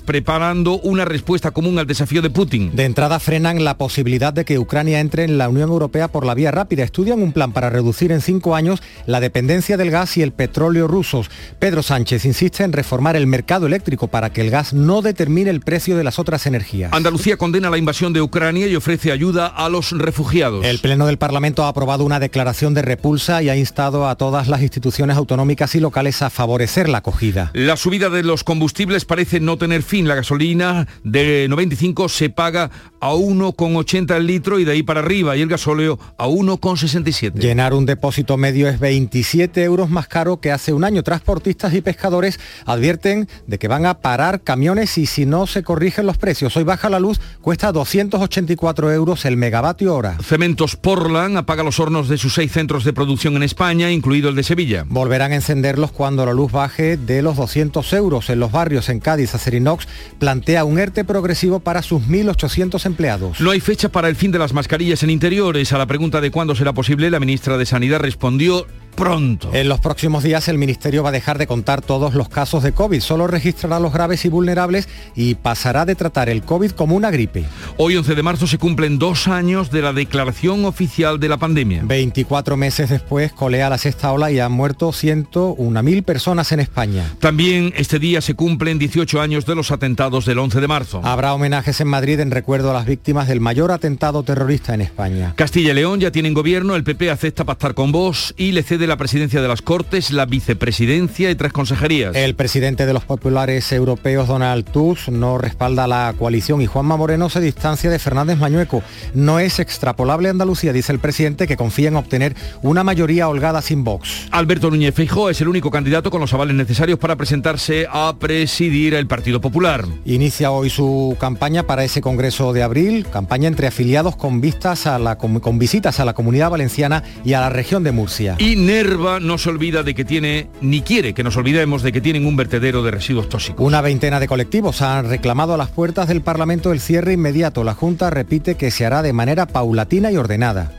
preparando 0.06 0.80
una 0.80 1.04
respuesta 1.04 1.49
común 1.49 1.80
al 1.80 1.88
desafío 1.88 2.21
de 2.21 2.30
Putin. 2.30 2.75
De 2.75 2.86
entrada 2.86 3.19
frenan 3.19 3.63
la 3.63 3.75
posibilidad 3.75 4.32
de 4.32 4.45
que 4.45 4.60
Ucrania 4.60 4.99
entre 4.99 5.23
en 5.23 5.39
la 5.39 5.49
Unión 5.49 5.69
Europea 5.69 6.10
por 6.10 6.25
la 6.25 6.36
vía 6.36 6.51
rápida. 6.51 6.84
Estudian 6.84 7.23
un 7.23 7.32
plan 7.32 7.51
para 7.51 7.71
reducir 7.71 8.12
en 8.12 8.21
cinco 8.21 8.56
años 8.56 8.84
la 9.08 9.19
dependencia 9.19 9.77
del 9.77 9.89
gas 9.89 10.15
y 10.17 10.21
el 10.21 10.32
petróleo 10.32 10.88
rusos. 10.88 11.32
Pedro 11.58 11.82
Sánchez 11.82 12.25
insiste 12.25 12.63
en 12.63 12.71
reformar 12.71 13.15
el 13.15 13.25
mercado 13.25 13.65
eléctrico 13.65 14.10
para 14.10 14.32
que 14.32 14.41
el 14.41 14.51
gas 14.51 14.73
no 14.73 15.01
determine 15.01 15.49
el 15.49 15.62
precio 15.62 15.97
de 15.97 16.04
las 16.04 16.19
otras 16.19 16.45
energías. 16.45 16.93
Andalucía 16.93 17.38
condena 17.38 17.71
la 17.71 17.80
invasión 17.80 18.13
de 18.13 18.21
Ucrania 18.21 18.67
y 18.67 18.75
ofrece 18.75 19.12
ayuda 19.12 19.47
a 19.47 19.69
los 19.69 19.91
refugiados. 19.91 20.65
El 20.65 20.80
Pleno 20.80 21.08
del 21.08 21.17
Parlamento 21.17 21.63
ha 21.63 21.69
aprobado 21.69 22.06
una 22.06 22.19
declaración 22.19 22.75
de 22.75 22.84
repulsa 22.84 23.41
y 23.41 23.49
ha 23.49 23.56
instado 23.56 24.08
a 24.08 24.15
todas 24.15 24.47
las 24.47 24.62
instituciones 24.62 25.17
autonómicas 25.17 25.73
y 25.73 25.80
locales 25.80 26.21
a 26.21 26.30
favorecer 26.30 26.89
la 26.89 26.99
acogida. 26.99 27.49
La 27.54 27.75
subida 27.75 28.10
de 28.10 28.21
los 28.21 28.43
combustibles 28.43 29.06
parece 29.06 29.31
no 29.39 29.58
tener 29.58 29.84
fin. 29.84 30.08
La 30.08 30.15
gasolina 30.15 30.88
de 31.04 31.48
95 31.50 32.10
se 32.10 32.30
paga 32.30 32.70
a 33.00 33.13
1,80 33.13 34.15
el 34.15 34.28
litro 34.28 34.60
y 34.60 34.65
de 34.65 34.74
ahí 34.74 34.84
para 34.84 35.00
arriba 35.00 35.36
y 35.36 35.41
el 35.41 35.50
gasóleo 35.50 36.00
a 36.17 36.28
1,67. 36.28 37.34
Llenar 37.34 37.74
un 37.74 37.86
depósito 37.86 38.38
medio 38.38 38.67
es 38.67 38.80
27 38.80 39.63
euros 39.63 39.89
más 39.89 40.08
caro 40.08 40.39
que 40.39 40.52
hace 40.52 40.74
un 40.74 40.84
año. 40.84 41.04
Transportistas 41.04 41.74
y 41.74 41.82
pescadores 41.82 42.39
advierten 42.65 43.28
de 43.48 43.58
que 43.58 43.67
van 43.67 43.86
a 43.86 44.00
parar 44.00 44.41
camiones 44.41 44.98
y 44.98 45.06
si 45.06 45.26
no 45.26 45.48
se 45.48 45.63
corrigen 45.63 46.06
los 46.06 46.17
precios. 46.17 46.56
Hoy 46.58 46.63
baja 46.63 46.89
la 46.89 47.00
luz, 47.00 47.20
cuesta 47.41 47.72
284 47.72 48.91
euros 48.91 49.26
el 49.26 49.38
megavatio 49.38 49.96
hora. 49.96 50.17
Cementos 50.24 50.76
Portland 50.76 51.38
apaga 51.38 51.63
los 51.63 51.80
hornos 51.80 52.08
de 52.08 52.17
sus 52.17 52.34
seis 52.34 52.52
centros 52.52 52.84
de 52.84 52.94
producción 52.94 53.36
en 53.36 53.44
España, 53.44 53.91
incluido 53.91 54.30
el 54.30 54.36
de 54.36 54.44
Sevilla. 54.44 54.86
Volverán 54.88 55.32
a 55.32 55.36
encenderlos 55.36 55.91
cuando 55.91 56.26
la 56.26 56.34
luz 56.34 56.52
baje 56.52 56.98
de 56.98 57.22
los 57.22 57.36
200 57.38 57.94
euros 57.94 58.30
en 58.30 58.39
los 58.39 58.52
barrios 58.52 58.89
en 58.89 59.00
Cádiz, 59.12 59.36
Acerinox 59.36 59.89
plantea 60.19 60.63
un 60.63 60.80
ERTE 60.80 61.04
progresivo 61.04 61.60
para 61.60 61.82
sus 61.82 62.02
1.800 62.04 62.86
empleados. 62.86 63.41
No 63.41 63.52
hay 63.52 63.60
fecha 63.60 63.89
para 63.89 64.08
el 64.08 64.15
fin 64.15 64.32
de 64.32 64.39
las 64.39 64.54
mascarillas 64.54 65.04
en 65.04 65.10
interiores. 65.10 65.74
A 65.74 65.78
la 65.78 65.86
pregunta 65.86 66.21
de 66.21 66.32
cuándo 66.32 66.56
será 66.56 66.71
posible, 66.71 67.12
la 67.12 67.19
ministra 67.19 67.58
de 67.58 67.65
Sanidad 67.65 68.00
respondió 68.00 68.67
pronto. 68.95 69.49
En 69.54 69.69
los 69.69 69.80
próximos 69.80 70.23
días 70.23 70.47
el 70.47 70.58
Ministerio 70.58 71.04
va 71.04 71.10
a 71.10 71.12
dejar 71.12 71.38
de 71.38 71.47
contar 71.47 71.82
todos 71.82 72.13
los 72.13 72.30
casos 72.30 72.63
de 72.63 72.73
COVID, 72.73 73.01
solo 73.01 73.27
registrará 73.27 73.80
los 73.80 73.93
graves 73.93 74.25
y 74.25 74.30
vulnerables 74.30 74.88
y 75.15 75.36
pasará 75.36 75.86
de 75.86 75.95
tratar 75.95 76.30
el 76.30 76.43
COVID 76.43 76.71
como 76.71 76.95
una 76.95 77.12
gripe. 77.12 77.45
Hoy 77.77 77.95
11 77.95 78.15
de 78.15 78.23
marzo 78.23 78.47
se 78.47 78.58
cumplen 78.58 78.99
dos 78.99 79.27
años 79.27 79.71
de 79.71 79.82
la 79.82 79.93
declaración 79.93 80.65
oficial 80.65 81.19
de 81.19 81.30
la 81.30 81.38
pandemia. 81.38 81.84
24 81.86 82.58
meses 82.58 82.89
después 82.89 83.32
colea 83.32 83.69
la 83.69 83.77
sexta 83.77 84.12
ola 84.12 84.32
y 84.32 84.39
han 84.39 84.51
muerto 84.51 84.89
101.000 84.89 86.04
personas 86.04 86.51
en 86.51 86.60
España. 86.60 87.13
También 87.19 87.73
este 87.77 87.99
día 87.99 88.21
se 88.21 88.36
cumplen 88.36 88.80
18 88.80 89.21
años 89.21 89.45
de 89.45 89.56
los 89.56 89.71
atentados 89.71 90.25
del 90.25 90.39
11 90.39 90.62
de 90.62 90.67
marzo. 90.67 91.01
Habrá 91.04 91.34
homenajes 91.34 91.80
en 91.82 91.88
Madrid 91.88 92.19
en 92.19 92.32
recuerdo 92.32 92.71
a 92.71 92.73
las 92.73 92.86
víctimas 92.86 93.27
del 93.27 93.39
mayor 93.39 93.71
atentado 93.71 94.23
terrorista 94.23 94.73
en 94.73 94.82
España. 94.82 95.34
Castilla 95.36 95.71
y 95.71 95.75
León 95.75 95.99
ya 95.99 96.12
tienen 96.12 96.34
gobierno, 96.34 96.75
el 96.75 96.84
PP 96.84 97.10
acepta 97.10 97.45
pactar 97.45 97.73
con 97.73 97.91
vos 97.91 98.34
y 98.38 98.51
le 98.51 98.63
cede 98.63 98.81
de 98.82 98.88
la 98.88 98.98
presidencia 98.98 99.41
de 99.41 99.48
las 99.48 99.62
Cortes, 99.62 100.12
la 100.12 100.26
vicepresidencia 100.26 101.30
y 101.30 101.36
tres 101.36 101.54
consejerías. 101.54 102.15
El 102.15 102.36
presidente 102.36 102.86
de 102.86 102.94
los 102.94 103.06
populares 103.06 103.72
europeos, 103.72 104.28
Donald 104.28 104.65
Tusk, 104.65 105.10
no 105.10 105.38
respalda 105.38 105.88
la 105.88 106.13
coalición 106.17 106.62
y 106.62 106.65
Juanma 106.65 106.98
Moreno 106.98 107.30
se 107.30 107.39
distancia 107.39 107.89
de 107.91 108.00
Fernández 108.00 108.39
Mañueco. 108.39 108.84
No 109.13 109.39
es 109.39 109.60
extrapolable 109.60 110.28
a 110.28 110.32
Andalucía, 110.32 110.74
dice 110.74 110.91
el 110.91 111.00
presidente, 111.00 111.48
que 111.48 111.58
confía 111.58 111.89
en 111.89 111.96
obtener 111.96 112.36
una 112.63 112.84
mayoría 112.84 113.30
holgada 113.30 113.62
sin 113.62 113.84
Vox. 113.84 114.28
Alberto 114.32 114.72
Núñez 114.72 114.96
Feijóo 114.96 115.30
es 115.30 115.39
el 115.41 115.48
único 115.48 115.70
candidato 115.70 116.10
con 116.10 116.20
los 116.20 116.34
avales 116.34 116.56
necesarios 116.56 116.98
para 116.98 117.15
presentarse 117.15 117.86
a 117.89 118.15
presidir 118.17 118.96
el 118.96 119.06
Partido 119.06 119.39
Popular. 119.39 119.86
Inicia 120.06 120.50
hoy 120.50 120.72
su 120.72 121.15
campaña 121.20 121.63
para 121.63 121.84
ese 121.84 122.02
Congreso 122.02 122.52
de 122.52 122.63
abril, 122.63 123.06
campaña 123.12 123.48
entre 123.48 123.67
afiliados 123.67 124.15
con 124.15 124.41
vistas 124.41 124.88
a 124.88 124.98
la 124.98 125.17
con 125.17 125.60
visitas 125.60 126.00
a 126.00 126.06
la 126.06 126.13
Comunidad 126.13 126.50
Valenciana 126.50 127.04
y 127.24 127.34
a 127.34 127.41
la 127.41 127.50
región 127.50 127.84
de 127.84 127.91
Murcia. 127.91 128.36
Y 128.39 128.56
Nerva 128.71 129.19
no 129.19 129.38
se 129.38 129.49
olvida 129.49 129.84
de 129.84 129.93
que 129.93 130.05
tiene, 130.05 130.47
ni 130.62 130.79
quiere 130.79 131.13
que 131.13 131.25
nos 131.25 131.36
olvidemos 131.36 131.84
de 131.84 131.91
que 131.91 131.99
tienen 131.99 132.25
un 132.25 132.38
vertedero 132.38 132.81
de 132.84 132.91
residuos 132.91 133.27
tóxicos. 133.27 133.65
Una 133.65 133.81
veintena 133.81 134.17
de 134.21 134.29
colectivos 134.29 134.81
han 134.81 135.10
reclamado 135.10 135.53
a 135.53 135.57
las 135.57 135.69
puertas 135.69 136.07
del 136.07 136.21
Parlamento 136.21 136.71
el 136.71 136.79
cierre 136.79 137.12
inmediato. 137.12 137.65
La 137.65 137.73
Junta 137.73 138.10
repite 138.10 138.55
que 138.55 138.71
se 138.71 138.86
hará 138.86 139.01
de 139.01 139.12
manera 139.12 139.45
paulatina 139.45 140.10
y 140.10 140.15
ordenada. 140.15 140.71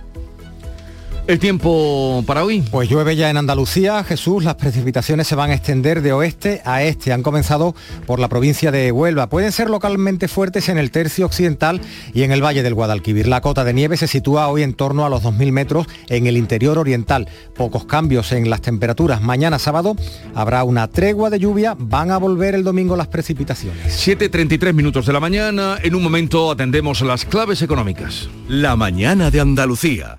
¿El 1.28 1.38
tiempo 1.38 2.24
para 2.26 2.42
hoy? 2.42 2.62
Pues 2.68 2.88
llueve 2.88 3.14
ya 3.14 3.30
en 3.30 3.37
Andalucía, 3.37 4.02
Jesús, 4.02 4.42
las 4.42 4.56
precipitaciones 4.56 5.28
se 5.28 5.37
van 5.37 5.50
a 5.50 5.54
extender 5.54 6.02
de 6.02 6.12
oeste 6.12 6.61
a 6.64 6.82
este. 6.82 7.12
Han 7.12 7.22
comenzado 7.22 7.76
por 8.06 8.18
la 8.18 8.28
provincia 8.28 8.72
de 8.72 8.90
Huelva. 8.90 9.28
Pueden 9.28 9.52
ser 9.52 9.70
localmente 9.70 10.26
fuertes 10.26 10.68
en 10.68 10.78
el 10.78 10.90
tercio 10.90 11.24
occidental 11.24 11.80
y 12.12 12.24
en 12.24 12.32
el 12.32 12.44
valle 12.44 12.64
del 12.64 12.74
Guadalquivir. 12.74 13.28
La 13.28 13.40
cota 13.40 13.62
de 13.62 13.72
nieve 13.72 13.96
se 13.96 14.08
sitúa 14.08 14.48
hoy 14.48 14.64
en 14.64 14.74
torno 14.74 15.06
a 15.06 15.08
los 15.08 15.22
2.000 15.22 15.52
metros 15.52 15.87
en 16.08 16.26
el 16.26 16.37
interior 16.37 16.76
oriental. 16.76 17.28
Pocos 17.54 17.85
cambios 17.85 18.32
en 18.32 18.50
las 18.50 18.61
temperaturas. 18.61 19.22
Mañana 19.22 19.61
sábado 19.61 19.94
habrá 20.35 20.64
una 20.64 20.88
tregua 20.88 21.30
de 21.30 21.38
lluvia. 21.38 21.76
Van 21.78 22.11
a 22.11 22.18
volver 22.18 22.56
el 22.56 22.64
domingo 22.64 22.96
las 22.96 23.06
precipitaciones. 23.06 24.06
7.33 24.06 24.72
minutos 24.74 25.06
de 25.06 25.12
la 25.12 25.20
mañana. 25.20 25.78
En 25.85 25.94
un 25.94 26.02
momento 26.02 26.50
atendemos 26.50 27.00
las 27.02 27.24
claves 27.24 27.62
económicas. 27.62 28.28
La 28.48 28.74
mañana 28.74 29.30
de 29.30 29.38
Andalucía. 29.38 30.18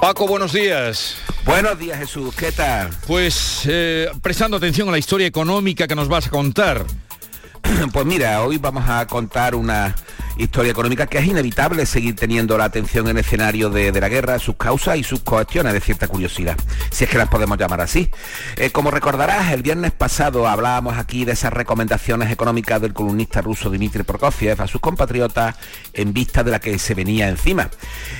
Paco, 0.00 0.26
buenos 0.26 0.54
días. 0.54 1.16
Buenos 1.44 1.78
días 1.78 1.98
Jesús, 1.98 2.34
¿qué 2.34 2.52
tal? 2.52 2.88
Pues 3.06 3.62
eh, 3.68 4.10
prestando 4.22 4.56
atención 4.56 4.88
a 4.88 4.92
la 4.92 4.98
historia 4.98 5.26
económica 5.26 5.86
que 5.86 5.94
nos 5.94 6.08
vas 6.08 6.26
a 6.26 6.30
contar. 6.30 6.84
Pues 7.92 8.06
mira, 8.06 8.42
hoy 8.42 8.56
vamos 8.56 8.88
a 8.88 9.06
contar 9.06 9.54
una 9.54 9.94
historia 10.42 10.70
económica 10.70 11.06
que 11.06 11.18
es 11.18 11.26
inevitable 11.26 11.86
seguir 11.86 12.16
teniendo 12.16 12.56
la 12.56 12.64
atención 12.64 13.06
en 13.08 13.16
el 13.16 13.24
escenario 13.24 13.70
de, 13.70 13.92
la 14.00 14.08
guerra, 14.08 14.38
sus 14.38 14.56
causas 14.56 14.96
y 14.96 15.02
sus 15.02 15.20
cuestiones 15.20 15.72
de 15.72 15.80
cierta 15.80 16.08
curiosidad, 16.08 16.56
si 16.90 17.04
es 17.04 17.10
que 17.10 17.18
las 17.18 17.28
podemos 17.28 17.58
llamar 17.58 17.80
así. 17.80 18.10
Eh, 18.56 18.70
como 18.70 18.90
recordarás, 18.90 19.52
el 19.52 19.62
viernes 19.62 19.92
pasado 19.92 20.48
hablábamos 20.48 20.96
aquí 20.96 21.24
de 21.24 21.32
esas 21.32 21.52
recomendaciones 21.52 22.30
económicas 22.30 22.80
del 22.80 22.92
columnista 22.92 23.42
ruso 23.42 23.70
Dmitry 23.70 24.02
Prokofiev 24.02 24.60
a 24.60 24.66
sus 24.66 24.80
compatriotas 24.80 25.56
en 25.92 26.12
vista 26.12 26.42
de 26.42 26.50
la 26.50 26.58
que 26.58 26.78
se 26.78 26.94
venía 26.94 27.28
encima. 27.28 27.70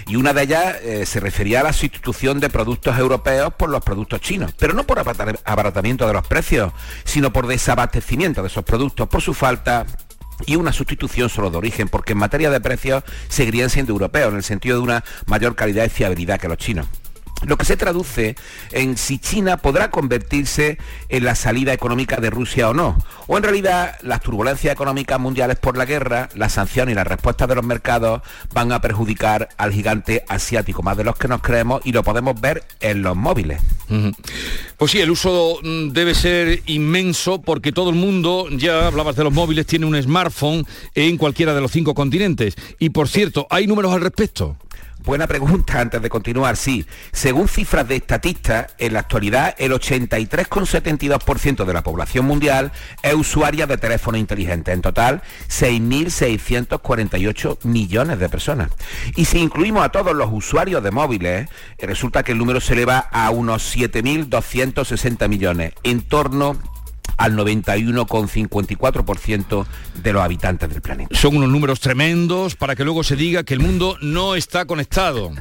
Y 0.06 0.16
una 0.16 0.32
de 0.32 0.42
ellas 0.42 0.76
eh, 0.82 1.06
se 1.06 1.20
refería 1.20 1.60
a 1.60 1.64
la 1.64 1.72
sustitución 1.72 2.40
de 2.40 2.50
productos 2.50 2.98
europeos 2.98 3.54
por 3.54 3.70
los 3.70 3.82
productos 3.82 4.20
chinos, 4.20 4.52
pero 4.58 4.74
no 4.74 4.84
por 4.84 4.98
abaratamiento 4.98 6.06
de 6.06 6.12
los 6.12 6.26
precios, 6.26 6.72
sino 7.04 7.32
por 7.32 7.46
desabastecimiento 7.46 8.42
de 8.42 8.48
esos 8.48 8.64
productos, 8.64 9.08
por 9.08 9.22
su 9.22 9.34
falta 9.34 9.86
y 10.46 10.56
una 10.56 10.72
sustitución 10.72 11.28
solo 11.28 11.50
de 11.50 11.58
origen, 11.58 11.88
porque 11.88 12.12
en 12.12 12.18
materia 12.18 12.50
de 12.50 12.60
precios 12.60 13.04
seguirían 13.28 13.70
siendo 13.70 13.92
europeos, 13.92 14.30
en 14.30 14.36
el 14.36 14.42
sentido 14.42 14.76
de 14.76 14.82
una 14.82 15.04
mayor 15.26 15.54
calidad 15.54 15.84
y 15.84 15.88
fiabilidad 15.88 16.40
que 16.40 16.48
los 16.48 16.58
chinos 16.58 16.86
lo 17.46 17.56
que 17.56 17.64
se 17.64 17.76
traduce 17.76 18.36
en 18.72 18.96
si 18.96 19.18
China 19.18 19.56
podrá 19.56 19.90
convertirse 19.90 20.78
en 21.08 21.24
la 21.24 21.34
salida 21.34 21.72
económica 21.72 22.16
de 22.16 22.30
Rusia 22.30 22.68
o 22.68 22.74
no. 22.74 22.98
O 23.26 23.36
en 23.36 23.42
realidad 23.42 23.98
las 24.02 24.20
turbulencias 24.20 24.72
económicas 24.72 25.18
mundiales 25.18 25.58
por 25.58 25.76
la 25.76 25.84
guerra, 25.84 26.28
las 26.34 26.52
sanciones 26.52 26.92
y 26.92 26.96
las 26.96 27.06
respuestas 27.06 27.48
de 27.48 27.54
los 27.54 27.64
mercados 27.64 28.22
van 28.52 28.72
a 28.72 28.80
perjudicar 28.80 29.48
al 29.56 29.72
gigante 29.72 30.24
asiático, 30.28 30.82
más 30.82 30.96
de 30.96 31.04
los 31.04 31.16
que 31.16 31.28
nos 31.28 31.42
creemos, 31.42 31.80
y 31.84 31.92
lo 31.92 32.02
podemos 32.02 32.40
ver 32.40 32.64
en 32.80 33.02
los 33.02 33.16
móviles. 33.16 33.60
Pues 34.76 34.92
sí, 34.92 35.00
el 35.00 35.10
uso 35.10 35.58
mm, 35.62 35.88
debe 35.88 36.14
ser 36.14 36.62
inmenso 36.66 37.40
porque 37.40 37.72
todo 37.72 37.90
el 37.90 37.96
mundo, 37.96 38.46
ya 38.50 38.86
hablabas 38.86 39.16
de 39.16 39.24
los 39.24 39.32
móviles, 39.32 39.66
tiene 39.66 39.86
un 39.86 40.00
smartphone 40.00 40.66
en 40.94 41.16
cualquiera 41.16 41.54
de 41.54 41.60
los 41.60 41.72
cinco 41.72 41.94
continentes. 41.94 42.54
Y 42.78 42.90
por 42.90 43.08
cierto, 43.08 43.46
¿hay 43.50 43.66
números 43.66 43.92
al 43.92 44.00
respecto? 44.00 44.56
Buena 45.02 45.26
pregunta 45.26 45.80
antes 45.80 46.02
de 46.02 46.10
continuar, 46.10 46.58
sí. 46.58 46.84
Según 47.10 47.48
cifras 47.48 47.88
de 47.88 47.96
estatistas, 47.96 48.74
en 48.76 48.92
la 48.92 49.00
actualidad 49.00 49.54
el 49.56 49.72
83,72% 49.72 51.64
de 51.64 51.72
la 51.72 51.82
población 51.82 52.26
mundial 52.26 52.70
es 53.02 53.14
usuaria 53.14 53.66
de 53.66 53.78
teléfonos 53.78 54.20
inteligentes. 54.20 54.74
En 54.74 54.82
total, 54.82 55.22
6.648 55.48 57.64
millones 57.64 58.18
de 58.18 58.28
personas. 58.28 58.68
Y 59.16 59.24
si 59.24 59.38
incluimos 59.38 59.82
a 59.82 59.88
todos 59.88 60.14
los 60.14 60.28
usuarios 60.30 60.82
de 60.82 60.90
móviles, 60.90 61.48
eh, 61.78 61.86
resulta 61.86 62.22
que 62.22 62.32
el 62.32 62.38
número 62.38 62.60
se 62.60 62.74
eleva 62.74 62.98
a 62.98 63.30
unos 63.30 63.74
7.260 63.74 65.28
millones, 65.28 65.72
en 65.82 66.02
torno 66.02 66.58
al 67.16 67.36
91,54% 67.36 69.66
de 70.02 70.12
los 70.12 70.22
habitantes 70.22 70.68
del 70.68 70.82
planeta. 70.82 71.16
Son 71.16 71.36
unos 71.36 71.48
números 71.48 71.80
tremendos 71.80 72.56
para 72.56 72.76
que 72.76 72.84
luego 72.84 73.02
se 73.02 73.16
diga 73.16 73.44
que 73.44 73.54
el 73.54 73.60
mundo 73.60 73.96
no 74.00 74.34
está 74.34 74.64
conectado. 74.64 75.30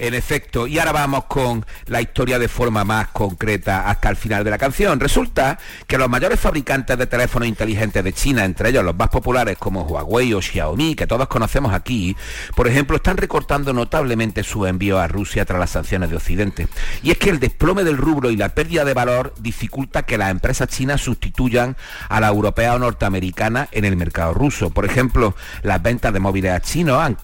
En 0.00 0.14
efecto, 0.14 0.68
y 0.68 0.78
ahora 0.78 0.92
vamos 0.92 1.24
con 1.24 1.66
la 1.86 2.00
historia 2.00 2.38
de 2.38 2.46
forma 2.46 2.84
más 2.84 3.08
concreta 3.08 3.90
hasta 3.90 4.08
el 4.08 4.16
final 4.16 4.44
de 4.44 4.50
la 4.50 4.58
canción. 4.58 5.00
Resulta 5.00 5.58
que 5.88 5.98
los 5.98 6.08
mayores 6.08 6.38
fabricantes 6.38 6.96
de 6.96 7.08
teléfonos 7.08 7.48
inteligentes 7.48 8.04
de 8.04 8.12
China, 8.12 8.44
entre 8.44 8.68
ellos 8.68 8.84
los 8.84 8.94
más 8.94 9.08
populares 9.08 9.58
como 9.58 9.82
Huawei 9.82 10.34
o 10.34 10.40
Xiaomi, 10.40 10.94
que 10.94 11.08
todos 11.08 11.26
conocemos 11.26 11.74
aquí, 11.74 12.16
por 12.54 12.68
ejemplo, 12.68 12.96
están 12.96 13.16
recortando 13.16 13.72
notablemente 13.72 14.44
su 14.44 14.66
envío 14.66 15.00
a 15.00 15.08
Rusia 15.08 15.44
tras 15.44 15.58
las 15.58 15.70
sanciones 15.70 16.10
de 16.10 16.16
Occidente. 16.16 16.68
Y 17.02 17.10
es 17.10 17.18
que 17.18 17.30
el 17.30 17.40
desplome 17.40 17.82
del 17.82 17.96
rubro 17.96 18.30
y 18.30 18.36
la 18.36 18.50
pérdida 18.50 18.84
de 18.84 18.94
valor 18.94 19.34
dificulta 19.40 20.04
que 20.04 20.16
las 20.16 20.30
empresas 20.30 20.68
chinas 20.68 21.00
sustituyan 21.08 21.76
a 22.08 22.20
la 22.20 22.28
europea 22.28 22.74
o 22.74 22.78
norteamericana 22.78 23.68
en 23.72 23.84
el 23.84 23.96
mercado 23.96 24.34
ruso. 24.34 24.70
Por 24.70 24.84
ejemplo, 24.84 25.34
las 25.62 25.82
ventas 25.82 26.12
de 26.12 26.20
móviles 26.20 26.60
chinos, 26.62 27.14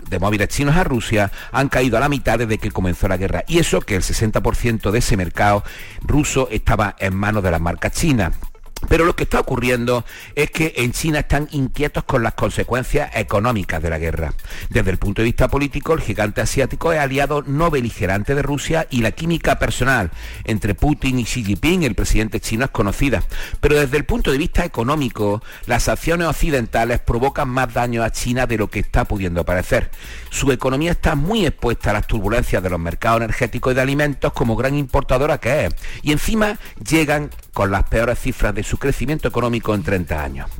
chinos 0.49 0.77
a 0.77 0.85
Rusia 0.85 1.31
han 1.53 1.69
caído 1.69 1.97
a 1.97 2.01
la 2.01 2.09
mitad 2.09 2.39
desde 2.39 2.59
que 2.59 2.71
comenzó 2.71 3.09
la 3.09 3.19
guerra. 3.19 3.45
Y 3.47 3.59
eso 3.59 3.81
que 3.81 3.97
el 3.97 4.03
60% 4.03 4.91
de 4.91 4.99
ese 4.99 5.17
mercado 5.17 5.65
ruso 6.03 6.49
estaba 6.51 6.97
en 6.99 7.15
manos 7.15 7.43
de 7.43 7.51
las 7.51 7.61
marcas 7.61 7.93
chinas. 7.93 8.33
Pero 8.89 9.05
lo 9.05 9.17
que 9.17 9.25
está 9.25 9.41
ocurriendo 9.41 10.05
es 10.35 10.51
que 10.51 10.75
en 10.77 10.93
China 10.93 11.21
están 11.21 11.49
inquietos 11.53 12.05
con 12.05 12.23
las 12.23 12.35
consecuencias 12.35 13.11
económicas 13.15 13.83
de 13.83 13.91
la 13.91 13.99
guerra. 13.99 14.35
Desde 14.71 14.91
el 14.91 14.99
punto 14.99 15.23
de 15.23 15.27
vista 15.27 15.49
político, 15.49 15.95
el 15.95 16.01
gigante 16.01 16.41
asiático 16.41 16.93
es 16.93 17.01
aliado 17.01 17.43
no 17.43 17.71
beligerante 17.71 18.35
de 18.35 18.43
Rusia 18.43 18.87
y 18.91 19.03
la 19.03 19.13
química 19.13 19.59
personal 19.59 20.11
entre 20.45 20.75
Putin 20.75 21.19
y 21.19 21.25
Xi 21.25 21.45
Jinping, 21.45 21.83
el 21.83 21.95
presidente 21.95 22.41
chino, 22.41 22.65
es 22.65 22.71
conocida. 22.71 23.23
Pero 23.61 23.79
desde 23.79 23.97
el 23.97 24.05
punto 24.05 24.31
de 24.31 24.39
vista 24.39 24.65
económico, 24.65 25.43
las 25.67 25.89
acciones 25.89 26.29
occidentales 26.29 27.01
provocan 27.01 27.49
más 27.49 27.73
daño 27.73 28.03
a 28.03 28.11
China 28.11 28.47
de 28.47 28.59
lo 28.59 28.69
que 28.69 28.81
está 28.81 29.05
pudiendo 29.05 29.45
parecer. 29.45 29.91
Su 30.31 30.53
economía 30.53 30.93
está 30.93 31.15
muy 31.15 31.47
expuesta 31.47 31.91
a 31.91 31.95
las 31.95 32.07
turbulencias 32.07 32.63
de 32.63 32.71
los 32.71 32.81
mercados 32.81 33.19
energéticos 33.19 33.73
y 33.73 33.77
de 33.77 33.83
alimentos 33.83 34.33
como 34.33 34.57
gran 34.57 34.75
importadora 34.75 35.39
que 35.39 35.67
es. 35.67 35.75
Y 36.03 36.13
encima 36.13 36.59
llegan 36.89 37.31
con 37.55 37.71
las 37.71 37.85
peores 37.85 38.19
cifras 38.19 38.55
de 38.55 38.63
su 38.63 38.77
crecimiento 38.77 39.29
económico 39.29 39.75
en 39.75 39.83
30 39.83 40.23
años. 40.23 40.51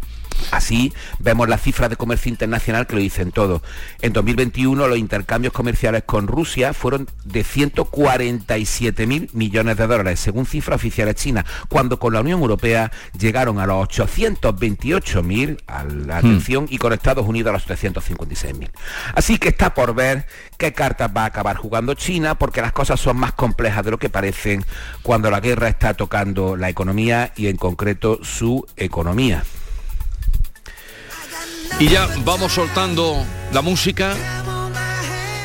Así 0.51 0.93
vemos 1.19 1.49
las 1.49 1.63
cifras 1.63 1.91
de 1.91 1.97
comercio 1.97 2.31
internacional 2.31 2.87
que 2.87 2.95
lo 2.95 3.01
dicen 3.01 3.33
todo. 3.33 3.63
En 4.01 4.13
2021 4.13 4.89
los 4.89 4.99
intercambios 4.99 5.53
comerciales 5.53 6.05
con 6.05 6.27
Rusia 6.27 6.73
fueron 6.73 7.09
de 7.25 7.45
147 7.45 9.07
mil 9.07 9.31
millones 9.33 9.77
de 9.77 9.87
dólares, 9.87 10.21
según 10.21 10.47
cifras 10.47 10.77
oficiales 10.77 11.17
chinas, 11.17 11.45
cuando 11.69 11.99
con 11.99 12.13
la 12.13 12.21
Unión 12.21 12.41
Europea 12.41 12.93
llegaron 13.19 13.59
a 13.59 13.67
los 13.67 13.83
828 13.85 15.23
mil 15.23 15.63
a 15.67 15.85
la 15.85 16.17
hmm. 16.17 16.19
atención 16.19 16.67
y 16.71 16.79
con 16.79 16.93
Estados 16.93 17.27
Unidos 17.27 17.51
a 17.51 17.53
los 17.55 17.65
356 17.65 18.57
mil. 18.57 18.71
Así 19.15 19.39
que 19.39 19.49
está 19.49 19.75
por 19.75 19.95
ver 19.95 20.27
qué 20.59 20.73
cartas 20.73 21.11
va 21.17 21.23
a 21.23 21.27
acabar 21.27 21.57
jugando 21.57 21.95
China, 21.95 22.37
porque 22.37 22.61
las 22.61 22.73
cosas 22.73 23.01
son 23.01 23.17
más 23.17 23.33
complejas 23.33 23.85
de 23.85 23.91
lo 23.91 23.99
que 23.99 24.11
parecen 24.11 24.65
cuando 25.03 25.31
la 25.31 25.41
guerra 25.41 25.69
está 25.69 25.95
tocando 25.95 26.57
la 26.57 26.69
economía 26.69 27.33
y 27.37 27.49
en 27.49 27.57
concreto 27.57 28.21
su 28.23 28.67
economía. 28.77 29.43
Y 31.79 31.89
ya 31.89 32.09
vamos 32.25 32.53
soltando 32.53 33.25
la 33.53 33.61
música, 33.61 34.15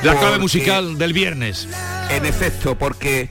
la 0.04 0.16
clave 0.16 0.38
musical 0.38 0.98
del 0.98 1.12
viernes. 1.12 1.68
En 2.12 2.26
efecto, 2.26 2.78
porque 2.78 3.30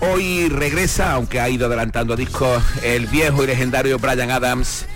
hoy 0.00 0.48
regresa, 0.48 1.12
aunque 1.12 1.40
ha 1.40 1.48
ido 1.48 1.66
adelantando 1.66 2.16
discos, 2.16 2.62
el 2.82 3.06
viejo 3.06 3.44
y 3.44 3.46
legendario 3.46 3.98
Brian 3.98 4.30
Adams. 4.30 4.86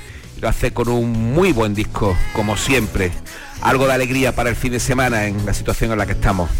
Lo 0.40 0.48
hace 0.48 0.72
con 0.72 0.88
un 0.88 1.12
muy 1.12 1.52
buen 1.52 1.74
disco, 1.74 2.16
como 2.34 2.56
siempre. 2.56 3.12
Algo 3.62 3.86
de 3.86 3.94
alegría 3.94 4.34
para 4.34 4.50
el 4.50 4.56
fin 4.56 4.72
de 4.72 4.80
semana 4.80 5.26
en 5.26 5.46
la 5.46 5.54
situación 5.54 5.92
en 5.92 5.98
la 5.98 6.06
que 6.06 6.12
estamos. 6.12 6.50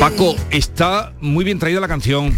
Paco, 0.00 0.34
está 0.50 1.12
muy 1.20 1.44
bien 1.44 1.60
traída 1.60 1.80
la 1.80 1.86
canción. 1.86 2.36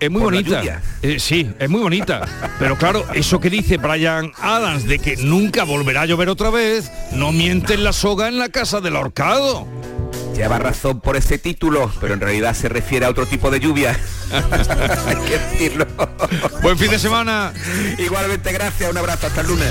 Es 0.00 0.10
muy 0.10 0.20
bonita. 0.20 0.82
Eh, 1.02 1.20
sí, 1.20 1.48
es 1.60 1.70
muy 1.70 1.80
bonita. 1.80 2.26
Pero 2.58 2.76
claro, 2.76 3.06
eso 3.14 3.38
que 3.38 3.50
dice 3.50 3.76
Brian 3.76 4.32
Adams 4.40 4.84
de 4.86 4.98
que 4.98 5.16
nunca 5.18 5.62
volverá 5.62 6.02
a 6.02 6.06
llover 6.06 6.28
otra 6.28 6.50
vez, 6.50 6.90
no 7.12 7.30
miente 7.30 7.74
en 7.74 7.84
la 7.84 7.92
soga 7.92 8.26
en 8.26 8.38
la 8.38 8.48
casa 8.48 8.80
del 8.80 8.96
ahorcado 8.96 9.68
Lleva 10.34 10.58
razón 10.58 11.00
por 11.00 11.16
ese 11.16 11.38
título, 11.38 11.92
pero 12.00 12.14
en 12.14 12.20
realidad 12.20 12.54
se 12.54 12.68
refiere 12.68 13.04
a 13.04 13.10
otro 13.10 13.26
tipo 13.26 13.50
de 13.50 13.60
lluvia. 13.60 13.98
Hay 15.06 15.16
que 15.28 15.38
decirlo. 15.38 15.86
Buen 16.62 16.78
fin 16.78 16.90
de 16.90 16.98
semana. 16.98 17.52
Igualmente, 17.98 18.50
gracias. 18.50 18.90
Un 18.90 18.96
abrazo. 18.96 19.26
Hasta 19.26 19.42
el 19.42 19.48
lunes. 19.48 19.70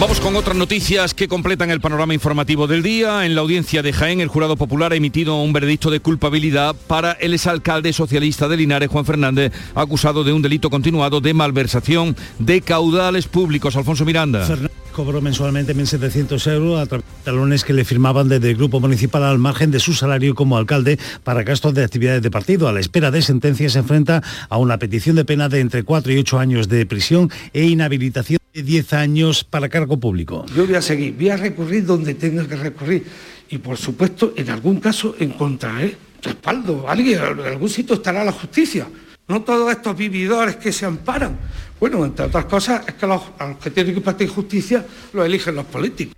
Vamos 0.00 0.20
con 0.20 0.34
otras 0.34 0.56
noticias 0.56 1.14
que 1.14 1.28
completan 1.28 1.70
el 1.70 1.80
panorama 1.80 2.14
informativo 2.14 2.66
del 2.66 2.82
día. 2.82 3.24
En 3.24 3.36
la 3.36 3.42
audiencia 3.42 3.80
de 3.80 3.92
Jaén, 3.92 4.20
el 4.20 4.28
jurado 4.28 4.56
popular 4.56 4.92
ha 4.92 4.96
emitido 4.96 5.40
un 5.40 5.52
veredicto 5.52 5.88
de 5.88 6.00
culpabilidad 6.00 6.74
para 6.88 7.12
el 7.12 7.32
exalcalde 7.32 7.92
socialista 7.92 8.48
de 8.48 8.56
Linares, 8.56 8.88
Juan 8.88 9.04
Fernández, 9.04 9.52
acusado 9.74 10.24
de 10.24 10.32
un 10.32 10.42
delito 10.42 10.68
continuado 10.68 11.20
de 11.20 11.32
malversación 11.32 12.16
de 12.40 12.60
caudales 12.60 13.28
públicos. 13.28 13.76
Alfonso 13.76 14.04
Miranda. 14.04 14.44
cobró 14.92 15.20
mensualmente 15.22 15.76
1.700 15.76 16.52
euros 16.52 16.80
a 16.80 16.86
través 16.86 17.06
de 17.06 17.24
talones 17.24 17.62
que 17.62 17.72
le 17.72 17.84
firmaban 17.84 18.28
desde 18.28 18.50
el 18.50 18.56
Grupo 18.56 18.80
Municipal 18.80 19.22
al 19.22 19.38
margen 19.38 19.70
de 19.70 19.78
su 19.78 19.94
salario 19.94 20.34
como 20.34 20.56
alcalde 20.56 20.98
para 21.22 21.44
gastos 21.44 21.72
de 21.72 21.84
actividades 21.84 22.20
de 22.20 22.32
partido. 22.32 22.66
A 22.66 22.72
la 22.72 22.80
espera 22.80 23.12
de 23.12 23.22
sentencia 23.22 23.70
se 23.70 23.78
enfrenta 23.78 24.22
a 24.48 24.58
una 24.58 24.78
petición 24.78 25.14
de 25.14 25.24
pena 25.24 25.48
de 25.48 25.60
entre 25.60 25.84
4 25.84 26.12
y 26.12 26.18
8 26.18 26.38
años 26.40 26.68
de 26.68 26.84
prisión 26.84 27.30
e 27.52 27.64
inhabilitación 27.64 28.43
10 28.62 28.92
años 28.92 29.44
para 29.44 29.68
cargo 29.68 29.98
público. 29.98 30.46
Yo 30.54 30.66
voy 30.66 30.76
a 30.76 30.82
seguir, 30.82 31.14
voy 31.14 31.30
a 31.30 31.36
recurrir 31.36 31.84
donde 31.84 32.14
tenga 32.14 32.46
que 32.46 32.56
recurrir 32.56 33.04
y 33.50 33.58
por 33.58 33.76
supuesto 33.76 34.32
en 34.36 34.50
algún 34.50 34.80
caso 34.80 35.16
encontraré 35.18 35.96
respaldo, 36.22 36.88
alguien, 36.88 37.20
en 37.20 37.46
algún 37.46 37.68
sitio 37.68 37.96
estará 37.96 38.24
la 38.24 38.32
justicia. 38.32 38.86
No 39.28 39.42
todos 39.42 39.70
estos 39.70 39.96
vividores 39.96 40.56
que 40.56 40.72
se 40.72 40.84
amparan. 40.84 41.38
Bueno, 41.80 42.04
entre 42.04 42.26
otras 42.26 42.44
cosas, 42.46 42.82
es 42.86 42.94
que 42.94 43.06
los, 43.06 43.22
a 43.38 43.48
los 43.48 43.58
que 43.58 43.70
tienen 43.70 43.94
que 43.94 43.98
impartir 43.98 44.28
justicia 44.28 44.84
los 45.12 45.24
eligen 45.24 45.54
los 45.54 45.66
políticos. 45.66 46.14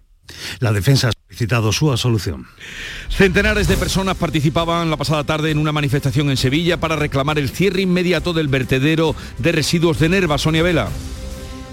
La 0.59 0.73
defensa 0.73 1.09
ha 1.09 1.13
solicitado 1.13 1.73
su 1.73 1.91
absolución. 1.91 2.47
Centenares 3.09 3.69
de 3.69 3.77
personas 3.77 4.17
participaban 4.17 4.91
la 4.91 4.97
pasada 4.97 5.25
tarde 5.25 5.51
en 5.51 5.59
una 5.59 5.73
manifestación 5.73 6.31
en 6.31 6.37
Sevilla 6.37 6.79
para 6.79 6.97
reclamar 6.97 7.39
el 7.39 7.49
cierre 7.49 7.83
inmediato 7.83 8.33
del 8.33 8.49
vertedero 8.49 9.15
de 9.39 9.53
residuos 9.53 10.01
de 10.01 10.09
Nerva. 10.09 10.39
Sonia 10.39 10.63
Vela. 10.63 10.89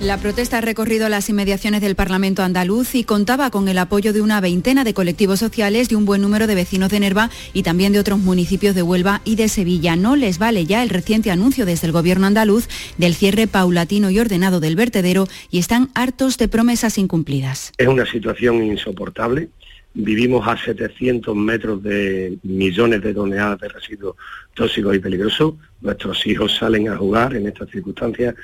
La 0.04 0.18
protesta 0.18 0.58
ha 0.58 0.62
recorrido 0.62 1.08
las 1.08 1.30
inmediaciones 1.30 1.80
del 1.80 1.96
Parlamento 1.96 2.44
andaluz 2.44 2.94
y 2.94 3.06
contaba 3.06 3.50
con 3.50 3.70
el 3.70 3.78
apoyo 3.78 4.12
de 4.12 4.22
una 4.22 4.42
veintena 4.42 4.84
de 4.84 4.94
colectivos 4.94 5.40
sociales, 5.40 5.88
de 5.88 5.96
un 5.96 6.04
buen 6.04 6.22
número 6.22 6.46
de 6.46 6.56
vecinos 6.56 6.90
de 6.90 7.00
Nerva 7.00 7.30
y 7.54 7.64
también 7.64 7.94
de 7.94 8.00
otros 8.00 8.20
municipios 8.20 8.76
de 8.76 8.82
Huelva 8.82 9.22
y 9.24 9.38
de 9.38 9.48
Sevilla. 9.48 9.96
No 9.96 10.18
les 10.18 10.40
vale 10.40 10.66
ya 10.66 10.84
el 10.84 10.90
reciente 10.90 11.32
anuncio 11.32 11.66
desde 11.66 11.88
el 11.88 11.94
gobierno 11.94 12.28
andaluz 12.28 12.68
del 12.98 13.16
cierre 13.16 13.48
paulatino 13.48 14.10
y 14.10 14.20
ordenado 14.20 14.60
del 14.60 14.76
vertedero 14.76 15.26
y 15.50 15.60
están 15.60 15.90
hartos 15.96 16.38
de 16.38 16.50
promesas 16.50 16.98
incumplidas. 16.98 17.72
Es 17.78 17.88
una 17.88 18.06
situación 18.06 18.62
insoportable. 18.62 19.48
Vivimos 19.94 20.46
a 20.46 20.58
700 20.58 21.34
metros 21.34 21.82
de 21.82 22.38
millones 22.44 23.02
de 23.04 23.14
toneladas 23.14 23.62
de 23.62 23.70
residuos 23.70 24.18
tóxicos 24.54 24.98
y 24.98 25.00
peligrosos. 25.00 25.54
Nuestros 25.80 26.28
hijos 26.28 26.58
salen 26.58 26.90
a 26.90 26.98
jugar 26.98 27.38
en 27.38 27.48
estas 27.48 27.70
circunstancias 27.70 28.36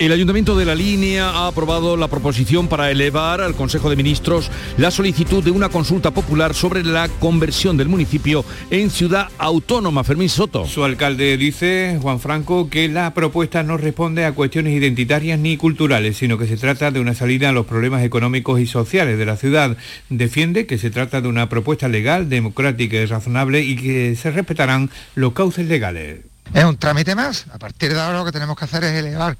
el 0.00 0.10
Ayuntamiento 0.10 0.56
de 0.56 0.64
la 0.64 0.74
Línea 0.74 1.30
ha 1.30 1.46
aprobado 1.46 1.96
la 1.96 2.08
proposición 2.08 2.66
para 2.66 2.90
elevar 2.90 3.40
al 3.40 3.54
Consejo 3.54 3.90
de 3.90 3.96
Ministros 3.96 4.50
la 4.76 4.90
solicitud 4.90 5.42
de 5.42 5.52
una 5.52 5.68
consulta 5.68 6.10
popular 6.10 6.52
sobre 6.52 6.82
la 6.82 7.08
conversión 7.20 7.76
del 7.76 7.88
municipio 7.88 8.44
en 8.70 8.90
ciudad 8.90 9.28
autónoma. 9.38 10.02
Fermín 10.02 10.28
Soto. 10.28 10.66
Su 10.66 10.82
alcalde 10.82 11.36
dice, 11.36 11.98
Juan 12.02 12.18
Franco, 12.18 12.68
que 12.68 12.88
la 12.88 13.14
propuesta 13.14 13.62
no 13.62 13.76
responde 13.76 14.24
a 14.24 14.32
cuestiones 14.32 14.74
identitarias 14.74 15.38
ni 15.38 15.56
culturales, 15.56 16.16
sino 16.16 16.38
que 16.38 16.48
se 16.48 16.56
trata 16.56 16.90
de 16.90 16.98
una 16.98 17.14
salida 17.14 17.50
a 17.50 17.52
los 17.52 17.66
problemas 17.66 18.02
económicos 18.02 18.58
y 18.60 18.66
sociales 18.66 19.16
de 19.16 19.26
la 19.26 19.36
ciudad. 19.36 19.76
Defiende 20.08 20.66
que 20.66 20.76
se 20.76 20.90
trata 20.90 21.20
de 21.20 21.28
una 21.28 21.48
propuesta 21.48 21.86
legal, 21.86 22.28
democrática 22.28 22.96
y 22.96 23.06
razonable 23.06 23.62
y 23.62 23.76
que 23.76 24.16
se 24.16 24.32
respetarán 24.32 24.90
los 25.14 25.34
cauces 25.34 25.68
legales. 25.68 26.33
Es 26.52 26.64
un 26.64 26.76
trámite 26.76 27.14
más. 27.14 27.46
A 27.52 27.58
partir 27.58 27.92
de 27.92 28.00
ahora 28.00 28.18
lo 28.18 28.24
que 28.24 28.32
tenemos 28.32 28.56
que 28.56 28.64
hacer 28.64 28.84
es 28.84 28.92
elevar 28.92 29.36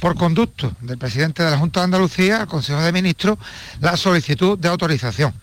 por 0.00 0.16
conducto 0.16 0.72
del 0.80 0.98
presidente 0.98 1.42
de 1.42 1.50
la 1.50 1.58
Junta 1.58 1.80
de 1.80 1.84
Andalucía 1.84 2.40
al 2.40 2.46
Consejo 2.46 2.80
de 2.80 2.92
Ministros 2.92 3.38
la 3.80 3.96
solicitud 3.96 4.58
de 4.58 4.68
autorización 4.68 5.34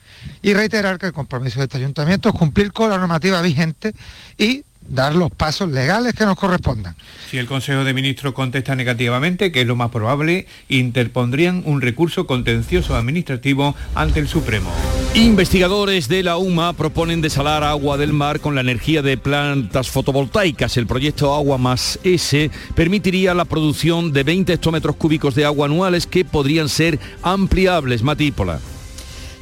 y 0.42 0.54
reiterar 0.54 0.98
que 0.98 1.08
el 1.08 1.14
compromiso 1.14 1.60
de 1.60 1.66
este 1.66 1.78
ayuntamiento 1.78 2.30
es 2.30 2.36
cumplir 2.36 2.72
con 2.72 2.90
la 2.90 2.98
normativa 2.98 3.42
vigente 3.42 3.94
y 4.38 4.64
dar 4.88 5.16
los 5.16 5.32
pasos 5.32 5.70
legales 5.70 6.14
que 6.14 6.26
nos 6.26 6.38
correspondan. 6.38 6.96
Si 7.30 7.38
el 7.38 7.46
Consejo 7.46 7.84
de 7.84 7.94
Ministros 7.94 8.34
contesta 8.34 8.76
negativamente, 8.76 9.52
que 9.52 9.62
es 9.62 9.68
lo 9.68 9.76
más 9.76 9.90
probable, 9.90 10.48
interpondrían 10.70 11.64
un 11.66 11.82
recurso 11.82 12.28
contencioso 12.28 12.96
administrativo 12.96 13.76
ante 13.96 14.20
el 14.20 14.28
Supremo. 14.28 14.72
Investigadores 15.16 16.08
de 16.08 16.24
la 16.24 16.38
UMA 16.38 16.74
proponen 16.74 17.22
desalar 17.22 17.64
agua 17.64 17.98
del 17.98 18.14
mar 18.14 18.40
con 18.40 18.56
la 18.56 18.62
energía 18.62 19.02
de 19.02 19.18
plantas 19.18 19.90
fotovoltaicas. 19.90 20.76
El 20.78 20.88
proyecto 20.88 21.36
Agua 21.36 21.58
más 21.58 22.00
S 22.04 22.50
permitiría 22.76 23.34
la 23.34 23.46
producción 23.46 24.12
de 24.12 24.24
20 24.24 24.54
hectómetros 24.54 24.96
cúbicos 24.96 25.36
de 25.36 25.46
agua 25.46 25.68
anuales 25.68 26.08
que 26.08 26.26
podrían 26.26 26.68
ser 26.68 27.00
ampliables. 27.22 28.02
Matípola. 28.02 28.60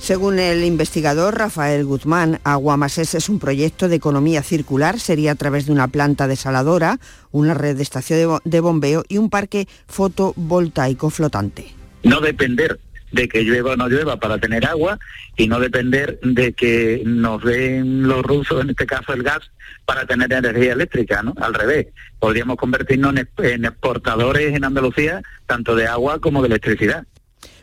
Según 0.02 0.40
el 0.40 0.64
investigador 0.64 1.38
Rafael 1.38 1.86
Guzmán, 1.86 2.40
Agua 2.44 2.76
Más 2.76 2.98
S 2.98 3.16
es 3.16 3.30
un 3.30 3.38
proyecto 3.38 3.88
de 3.88 3.98
economía 3.98 4.42
circular, 4.42 5.00
sería 5.00 5.34
a 5.34 5.36
través 5.36 5.68
de 5.68 5.74
una 5.74 5.90
planta 5.90 6.28
desaladora, 6.28 6.98
una 7.30 7.54
red 7.54 7.78
de 7.78 7.84
estación 7.84 8.40
de 8.44 8.60
bombeo 8.62 9.04
y 9.08 9.20
un 9.20 9.30
parque 9.30 9.68
fotovoltaico 9.86 11.12
flotante. 11.12 11.68
No 12.02 12.20
depender 12.20 12.80
de 13.12 13.28
que 13.30 13.44
llueva 13.44 13.74
o 13.74 13.78
no 13.78 13.90
llueva 13.90 14.18
para 14.18 14.40
tener 14.40 14.66
agua 14.66 14.98
y 15.38 15.48
no 15.48 15.60
depender 15.60 16.20
de 16.24 16.54
que 16.54 17.04
nos 17.06 17.44
den 17.44 18.08
los 18.08 18.24
rusos, 18.24 18.60
en 18.60 18.72
este 18.72 18.88
caso 18.88 19.14
el 19.14 19.22
gas, 19.22 19.52
para 19.86 20.08
tener 20.08 20.34
energía 20.34 20.74
eléctrica, 20.74 21.22
¿no? 21.22 21.36
Al 21.40 21.54
revés, 21.54 21.88
podríamos 22.18 22.58
convertirnos 22.58 23.14
en 23.38 23.66
exportadores 23.66 24.56
en 24.56 24.64
Andalucía 24.66 25.22
tanto 25.46 25.76
de 25.76 25.86
agua 25.86 26.18
como 26.20 26.42
de 26.42 26.48
electricidad 26.48 27.06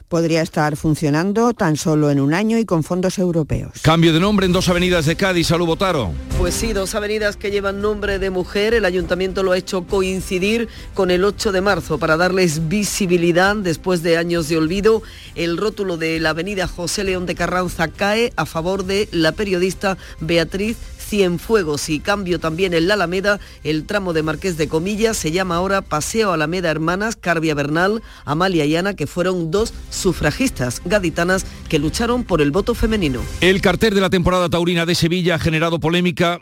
podría 0.08 0.42
estar 0.42 0.76
funcionando 0.76 1.52
tan 1.52 1.76
solo 1.76 2.10
en 2.10 2.20
un 2.20 2.34
año 2.34 2.58
y 2.58 2.64
con 2.64 2.82
fondos 2.82 3.18
europeos. 3.18 3.72
Cambio 3.82 4.12
de 4.12 4.20
nombre 4.20 4.46
en 4.46 4.52
dos 4.52 4.68
avenidas 4.68 5.06
de 5.06 5.16
Cádiz, 5.16 5.48
Salud 5.48 5.66
Botaro. 5.66 6.12
Pues 6.38 6.54
sí, 6.54 6.72
dos 6.72 6.94
avenidas 6.94 7.36
que 7.36 7.50
llevan 7.50 7.80
nombre 7.80 8.18
de 8.18 8.30
mujer. 8.30 8.74
El 8.74 8.84
ayuntamiento 8.84 9.42
lo 9.42 9.52
ha 9.52 9.58
hecho 9.58 9.84
coincidir 9.86 10.68
con 10.94 11.10
el 11.10 11.24
8 11.24 11.52
de 11.52 11.60
marzo 11.60 11.98
para 11.98 12.16
darles 12.16 12.68
visibilidad 12.68 13.56
después 13.56 14.02
de 14.02 14.16
años 14.16 14.48
de 14.48 14.56
olvido. 14.56 15.02
El 15.34 15.56
rótulo 15.56 15.96
de 15.96 16.18
la 16.20 16.30
avenida 16.30 16.66
José 16.66 17.04
León 17.04 17.26
de 17.26 17.34
Carranza 17.34 17.88
cae 17.88 18.32
a 18.36 18.46
favor 18.46 18.84
de 18.84 19.08
la 19.12 19.32
periodista 19.32 19.98
Beatriz 20.20 20.76
Cienfuegos 21.08 21.88
y 21.88 22.00
cambio 22.00 22.38
también 22.38 22.74
en 22.74 22.86
la 22.86 22.94
Alameda, 22.94 23.40
el 23.64 23.86
tramo 23.86 24.12
de 24.12 24.22
Marqués 24.22 24.58
de 24.58 24.68
Comillas 24.68 25.16
se 25.16 25.32
llama 25.32 25.56
ahora 25.56 25.80
Paseo 25.80 26.32
Alameda 26.32 26.70
Hermanas, 26.70 27.16
Carbia 27.16 27.54
Bernal, 27.54 28.02
Amalia 28.26 28.66
y 28.66 28.76
Ana, 28.76 28.94
que 28.94 29.06
fueron 29.06 29.50
dos 29.50 29.72
sufragistas 29.88 30.82
gaditanas 30.84 31.46
que 31.70 31.78
lucharon 31.78 32.24
por 32.24 32.42
el 32.42 32.50
voto 32.50 32.74
femenino. 32.74 33.22
El 33.40 33.62
cartel 33.62 33.94
de 33.94 34.02
la 34.02 34.10
temporada 34.10 34.50
taurina 34.50 34.84
de 34.84 34.94
Sevilla 34.94 35.36
ha 35.36 35.38
generado 35.38 35.80
polémica 35.80 36.40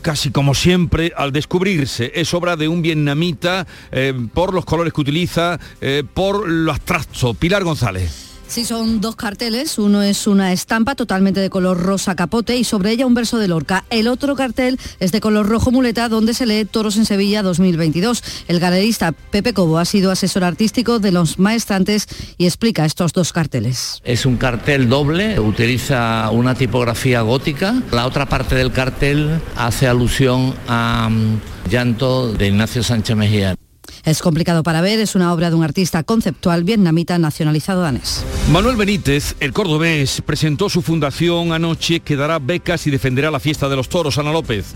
casi 0.00 0.30
como 0.30 0.54
siempre, 0.54 1.12
al 1.16 1.32
descubrirse. 1.32 2.12
Es 2.14 2.34
obra 2.34 2.56
de 2.56 2.68
un 2.68 2.82
vietnamita 2.82 3.66
eh, 3.90 4.12
por 4.34 4.52
los 4.52 4.66
colores 4.66 4.92
que 4.92 5.00
utiliza, 5.00 5.58
eh, 5.80 6.04
por 6.12 6.46
lo 6.46 6.72
abstracto. 6.72 7.32
Pilar 7.32 7.64
González. 7.64 8.33
Sí, 8.54 8.64
son 8.64 9.00
dos 9.00 9.16
carteles. 9.16 9.80
Uno 9.80 10.00
es 10.00 10.28
una 10.28 10.52
estampa 10.52 10.94
totalmente 10.94 11.40
de 11.40 11.50
color 11.50 11.76
rosa 11.76 12.14
capote 12.14 12.56
y 12.56 12.62
sobre 12.62 12.92
ella 12.92 13.04
un 13.04 13.12
verso 13.12 13.38
de 13.38 13.48
Lorca. 13.48 13.84
El 13.90 14.06
otro 14.06 14.36
cartel 14.36 14.78
es 15.00 15.10
de 15.10 15.20
color 15.20 15.48
rojo 15.48 15.72
muleta 15.72 16.08
donde 16.08 16.34
se 16.34 16.46
lee 16.46 16.64
Toros 16.64 16.96
en 16.96 17.04
Sevilla 17.04 17.42
2022. 17.42 18.22
El 18.46 18.60
galerista 18.60 19.10
Pepe 19.10 19.54
Cobo 19.54 19.80
ha 19.80 19.84
sido 19.84 20.12
asesor 20.12 20.44
artístico 20.44 21.00
de 21.00 21.10
los 21.10 21.40
maestrantes 21.40 22.06
y 22.38 22.44
explica 22.44 22.84
estos 22.84 23.12
dos 23.12 23.32
carteles. 23.32 24.00
Es 24.04 24.24
un 24.24 24.36
cartel 24.36 24.88
doble, 24.88 25.40
utiliza 25.40 26.30
una 26.30 26.54
tipografía 26.54 27.22
gótica. 27.22 27.82
La 27.90 28.06
otra 28.06 28.26
parte 28.26 28.54
del 28.54 28.70
cartel 28.70 29.40
hace 29.56 29.88
alusión 29.88 30.54
a 30.68 31.08
mm, 31.10 31.70
llanto 31.70 32.32
de 32.32 32.46
Ignacio 32.46 32.84
Sánchez 32.84 33.16
Mejía. 33.16 33.56
Es 34.04 34.20
complicado 34.20 34.62
para 34.62 34.80
ver, 34.80 35.00
es 35.00 35.14
una 35.14 35.32
obra 35.32 35.50
de 35.50 35.56
un 35.56 35.64
artista 35.64 36.02
conceptual 36.02 36.64
vietnamita 36.64 37.18
nacionalizado 37.18 37.82
danés. 37.82 38.24
Manuel 38.50 38.76
Benítez, 38.76 39.36
el 39.40 39.52
cordobés, 39.52 40.20
presentó 40.20 40.68
su 40.68 40.82
fundación 40.82 41.52
anoche 41.52 42.00
que 42.00 42.16
dará 42.16 42.38
becas 42.38 42.86
y 42.86 42.90
defenderá 42.90 43.30
la 43.30 43.40
fiesta 43.40 43.68
de 43.68 43.76
los 43.76 43.88
toros. 43.88 44.18
Ana 44.18 44.32
López. 44.32 44.74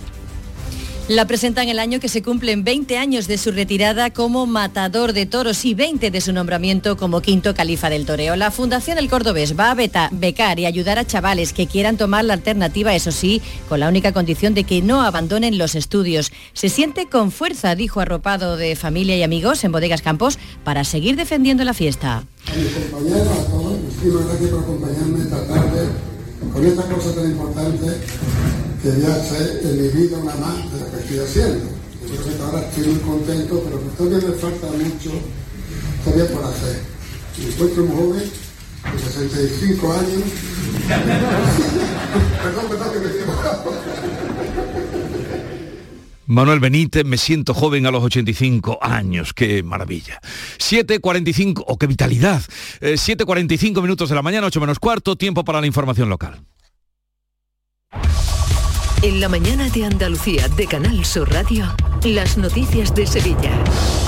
La 1.09 1.27
presenta 1.27 1.63
en 1.63 1.71
el 1.71 1.79
año 1.79 2.01
que 2.01 2.11
se 2.11 2.23
cumplen 2.23 2.65
20 2.65 2.99
años 2.99 3.27
de 3.29 3.39
su 3.39 3.51
retirada 3.51 4.11
como 4.11 4.45
matador 4.45 5.15
de 5.15 5.25
toros 5.25 5.65
y 5.65 5.73
20 5.73 6.11
de 6.11 6.21
su 6.21 6.35
nombramiento 6.35 6.99
como 6.99 7.23
quinto 7.23 7.55
califa 7.55 7.89
del 7.89 8.05
toreo. 8.05 8.37
La 8.37 8.51
Fundación 8.51 8.99
El 8.99 9.09
Cordobés 9.09 9.59
va 9.59 9.71
a 9.71 10.09
becar 10.11 10.59
y 10.59 10.67
ayudar 10.67 10.99
a 10.99 11.07
chavales 11.07 11.55
que 11.55 11.67
quieran 11.67 11.97
tomar 11.97 12.27
la 12.27 12.35
alternativa, 12.35 12.95
eso 12.95 13.11
sí, 13.11 13.41
con 13.71 13.81
la 13.81 13.89
única 13.89 14.13
condición 14.13 14.53
de 14.53 14.65
que 14.65 14.83
no 14.83 15.01
abandonen 15.01 15.57
los 15.57 15.77
estudios. 15.77 16.31
Se 16.53 16.69
siente 16.69 17.07
con 17.07 17.33
fuerza, 17.33 17.75
dijo 17.75 18.01
arropado 18.01 18.59
de 18.59 18.77
familia 18.77 19.17
y 19.17 19.23
amigos 19.23 19.65
en 19.65 19.73
Bodegas 19.73 20.03
Campos, 20.03 20.39
para 20.63 20.85
seguir 20.85 21.17
defendiendo 21.17 21.65
la 21.65 21.73
fiesta. 21.73 22.25
Esta 26.55 26.83
tarde 26.83 27.37
con 27.37 27.55
tan 27.55 27.79
que 28.83 28.89
ya 29.01 29.73
mi 29.73 29.89
vida 29.89 30.19
una 30.19 30.35
más 30.37 30.73
de 30.73 30.81
lo 30.81 30.91
que 30.91 30.99
estoy 30.99 31.19
haciendo. 31.19 31.65
Yo 32.09 32.23
creo 32.23 32.37
que 32.37 32.43
ahora 32.43 32.61
estoy 32.61 32.85
muy 32.87 33.01
contento, 33.01 33.63
pero 33.65 33.79
todavía 33.97 34.29
me 34.29 34.35
falta 34.35 34.67
mucho 34.69 35.11
todavía 36.05 36.33
por 36.33 36.45
hacer. 36.45 36.81
Me 37.39 37.47
encuentro 37.47 37.85
muy 37.85 37.97
joven, 37.97 38.31
de 38.93 38.99
65 38.99 39.93
años. 39.93 40.23
perdón, 42.43 42.69
perdón 42.69 42.93
que 42.93 42.99
me 43.01 43.07
he 43.07 43.19
Manuel 46.27 46.61
Benítez, 46.61 47.07
me 47.07 47.17
siento 47.17 47.55
joven 47.55 47.87
a 47.87 47.91
los 47.91 48.05
85 48.05 48.79
años, 48.83 49.33
qué 49.33 49.63
maravilla. 49.63 50.21
7.45, 50.59 51.61
o 51.61 51.65
oh, 51.69 51.79
qué 51.79 51.87
vitalidad. 51.87 52.43
7.45 52.81 53.79
eh, 53.79 53.83
minutos 53.83 54.11
de 54.11 54.15
la 54.15 54.23
mañana, 54.23 54.47
8 54.47 54.61
menos 54.61 54.79
cuarto, 54.79 55.17
tiempo 55.17 55.43
para 55.43 55.61
la 55.63 55.67
información 55.67 56.11
local. 56.11 56.43
En 59.01 59.21
la 59.21 59.29
mañana 59.29 59.69
de 59.69 59.85
Andalucía 59.85 60.49
de 60.49 60.67
Canal 60.67 61.05
Sur 61.05 61.33
Radio, 61.33 61.73
las 62.03 62.37
noticias 62.37 62.93
de 62.97 63.07
Sevilla. 63.07 63.53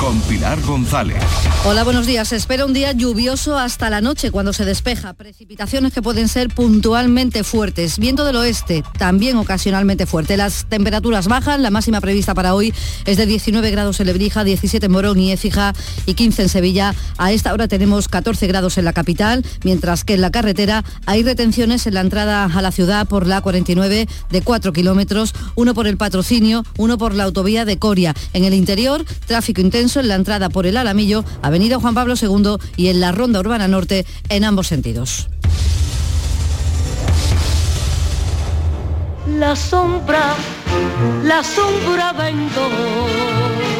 Con 0.00 0.20
Pilar 0.22 0.60
González. 0.62 1.22
Hola, 1.64 1.84
buenos 1.84 2.06
días. 2.06 2.26
Se 2.26 2.36
espera 2.36 2.66
un 2.66 2.72
día 2.72 2.90
lluvioso 2.90 3.56
hasta 3.56 3.88
la 3.88 4.00
noche 4.00 4.32
cuando 4.32 4.52
se 4.52 4.64
despeja. 4.64 5.12
Precipitaciones 5.12 5.92
que 5.92 6.02
pueden 6.02 6.26
ser 6.26 6.48
puntualmente 6.48 7.44
fuertes. 7.44 8.00
Viento 8.00 8.24
del 8.24 8.34
oeste, 8.34 8.82
también 8.98 9.36
ocasionalmente 9.36 10.06
fuerte. 10.06 10.36
Las 10.36 10.64
temperaturas 10.64 11.28
bajan. 11.28 11.62
La 11.62 11.70
máxima 11.70 12.00
prevista 12.00 12.34
para 12.34 12.54
hoy 12.54 12.74
es 13.04 13.16
de 13.16 13.26
19 13.26 13.70
grados 13.70 14.00
en 14.00 14.06
Lebrija, 14.06 14.42
17 14.42 14.86
en 14.86 14.92
Morón 14.92 15.20
y 15.20 15.30
Écija 15.30 15.72
y 16.04 16.14
15 16.14 16.42
en 16.42 16.48
Sevilla. 16.48 16.94
A 17.16 17.30
esta 17.30 17.52
hora 17.52 17.68
tenemos 17.68 18.08
14 18.08 18.44
grados 18.48 18.76
en 18.76 18.84
la 18.84 18.92
capital, 18.92 19.44
mientras 19.62 20.02
que 20.02 20.14
en 20.14 20.20
la 20.20 20.32
carretera 20.32 20.82
hay 21.06 21.22
retenciones 21.22 21.86
en 21.86 21.94
la 21.94 22.00
entrada 22.00 22.46
a 22.46 22.62
la 22.62 22.72
ciudad 22.72 23.06
por 23.06 23.28
la 23.28 23.40
49 23.40 24.08
de 24.30 24.42
4 24.42 24.72
kilómetros 24.72 24.79
kilómetros, 24.80 25.34
uno 25.56 25.74
por 25.74 25.86
el 25.86 25.98
patrocinio, 25.98 26.64
uno 26.78 26.96
por 26.96 27.14
la 27.14 27.24
autovía 27.24 27.66
de 27.66 27.78
Coria. 27.78 28.14
En 28.32 28.44
el 28.44 28.54
interior, 28.54 29.04
tráfico 29.26 29.60
intenso 29.60 30.00
en 30.00 30.08
la 30.08 30.14
entrada 30.14 30.48
por 30.48 30.66
el 30.66 30.78
Alamillo, 30.78 31.22
Avenida 31.42 31.78
Juan 31.78 31.94
Pablo 31.94 32.14
II 32.20 32.56
y 32.78 32.88
en 32.88 33.00
la 33.00 33.12
Ronda 33.12 33.40
Urbana 33.40 33.68
Norte 33.68 34.06
en 34.30 34.44
ambos 34.44 34.68
sentidos. 34.68 35.28
La 39.38 39.54
sombra, 39.54 40.34
la 41.24 41.44
sombra 41.44 42.14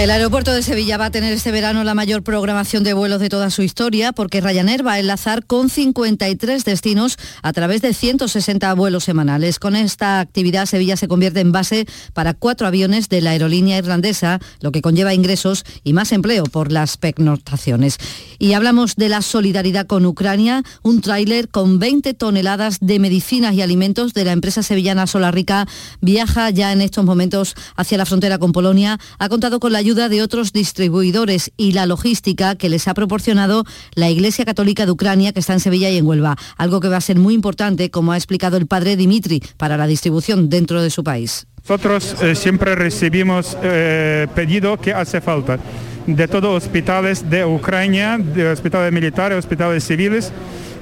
El 0.00 0.10
aeropuerto 0.10 0.54
de 0.54 0.62
Sevilla 0.62 0.96
va 0.96 1.04
a 1.04 1.10
tener 1.10 1.30
este 1.34 1.52
verano 1.52 1.84
la 1.84 1.92
mayor 1.92 2.22
programación 2.22 2.84
de 2.84 2.94
vuelos 2.94 3.20
de 3.20 3.28
toda 3.28 3.50
su 3.50 3.60
historia 3.60 4.12
porque 4.12 4.40
Ryanair 4.40 4.84
va 4.84 4.94
a 4.94 4.98
enlazar 4.98 5.44
con 5.44 5.68
53 5.68 6.64
destinos 6.64 7.18
a 7.42 7.52
través 7.52 7.82
de 7.82 7.92
160 7.92 8.72
vuelos 8.72 9.04
semanales. 9.04 9.58
Con 9.58 9.76
esta 9.76 10.20
actividad 10.20 10.64
Sevilla 10.64 10.96
se 10.96 11.06
convierte 11.06 11.40
en 11.40 11.52
base 11.52 11.84
para 12.14 12.32
cuatro 12.32 12.66
aviones 12.66 13.10
de 13.10 13.20
la 13.20 13.32
aerolínea 13.32 13.76
irlandesa, 13.76 14.40
lo 14.62 14.72
que 14.72 14.80
conlleva 14.80 15.12
ingresos 15.12 15.64
y 15.84 15.92
más 15.92 16.12
empleo 16.12 16.44
por 16.44 16.72
las 16.72 16.96
pernoctaciones. 16.96 17.98
Y 18.38 18.54
hablamos 18.54 18.96
de 18.96 19.10
la 19.10 19.20
solidaridad 19.20 19.86
con 19.86 20.06
Ucrania, 20.06 20.62
un 20.82 21.02
tráiler 21.02 21.50
con 21.50 21.78
20 21.78 22.14
toneladas 22.14 22.78
de 22.80 22.98
medicinas 23.00 23.52
y 23.52 23.60
alimentos 23.60 24.14
de 24.14 24.24
la 24.24 24.32
empresa 24.32 24.62
sevillana 24.62 25.04
Rica 25.30 25.68
viaja 26.00 26.48
ya 26.48 26.72
en 26.72 26.80
estos 26.80 27.04
momentos 27.04 27.54
hacia 27.76 27.98
la 27.98 28.06
frontera 28.06 28.38
con 28.38 28.52
Polonia. 28.52 28.98
Ha 29.18 29.28
contado 29.28 29.60
con 29.60 29.72
la 29.72 29.78
ayuda 29.78 29.89
ayuda 29.90 30.08
de 30.08 30.22
otros 30.22 30.52
distribuidores 30.52 31.50
y 31.56 31.72
la 31.72 31.84
logística 31.84 32.54
que 32.54 32.68
les 32.68 32.86
ha 32.86 32.94
proporcionado 32.94 33.64
la 33.96 34.08
Iglesia 34.08 34.44
Católica 34.44 34.86
de 34.86 34.92
Ucrania 34.92 35.32
que 35.32 35.40
está 35.40 35.52
en 35.52 35.58
Sevilla 35.58 35.90
y 35.90 35.96
en 35.96 36.06
Huelva, 36.06 36.36
algo 36.56 36.78
que 36.78 36.86
va 36.86 36.98
a 36.98 37.00
ser 37.00 37.18
muy 37.18 37.34
importante, 37.34 37.90
como 37.90 38.12
ha 38.12 38.16
explicado 38.16 38.56
el 38.56 38.68
padre 38.68 38.94
Dimitri, 38.94 39.42
para 39.56 39.76
la 39.76 39.88
distribución 39.88 40.48
dentro 40.48 40.80
de 40.80 40.90
su 40.90 41.02
país. 41.02 41.48
Nosotros 41.62 42.14
eh, 42.22 42.36
siempre 42.36 42.76
recibimos 42.76 43.58
eh, 43.64 44.28
pedido 44.32 44.76
que 44.76 44.94
hace 44.94 45.20
falta 45.20 45.58
de 46.06 46.28
todos 46.28 46.62
hospitales 46.62 47.28
de 47.28 47.44
Ucrania, 47.44 48.16
de 48.16 48.48
hospitales 48.48 48.92
militares, 48.92 49.38
hospitales 49.38 49.82
civiles 49.82 50.30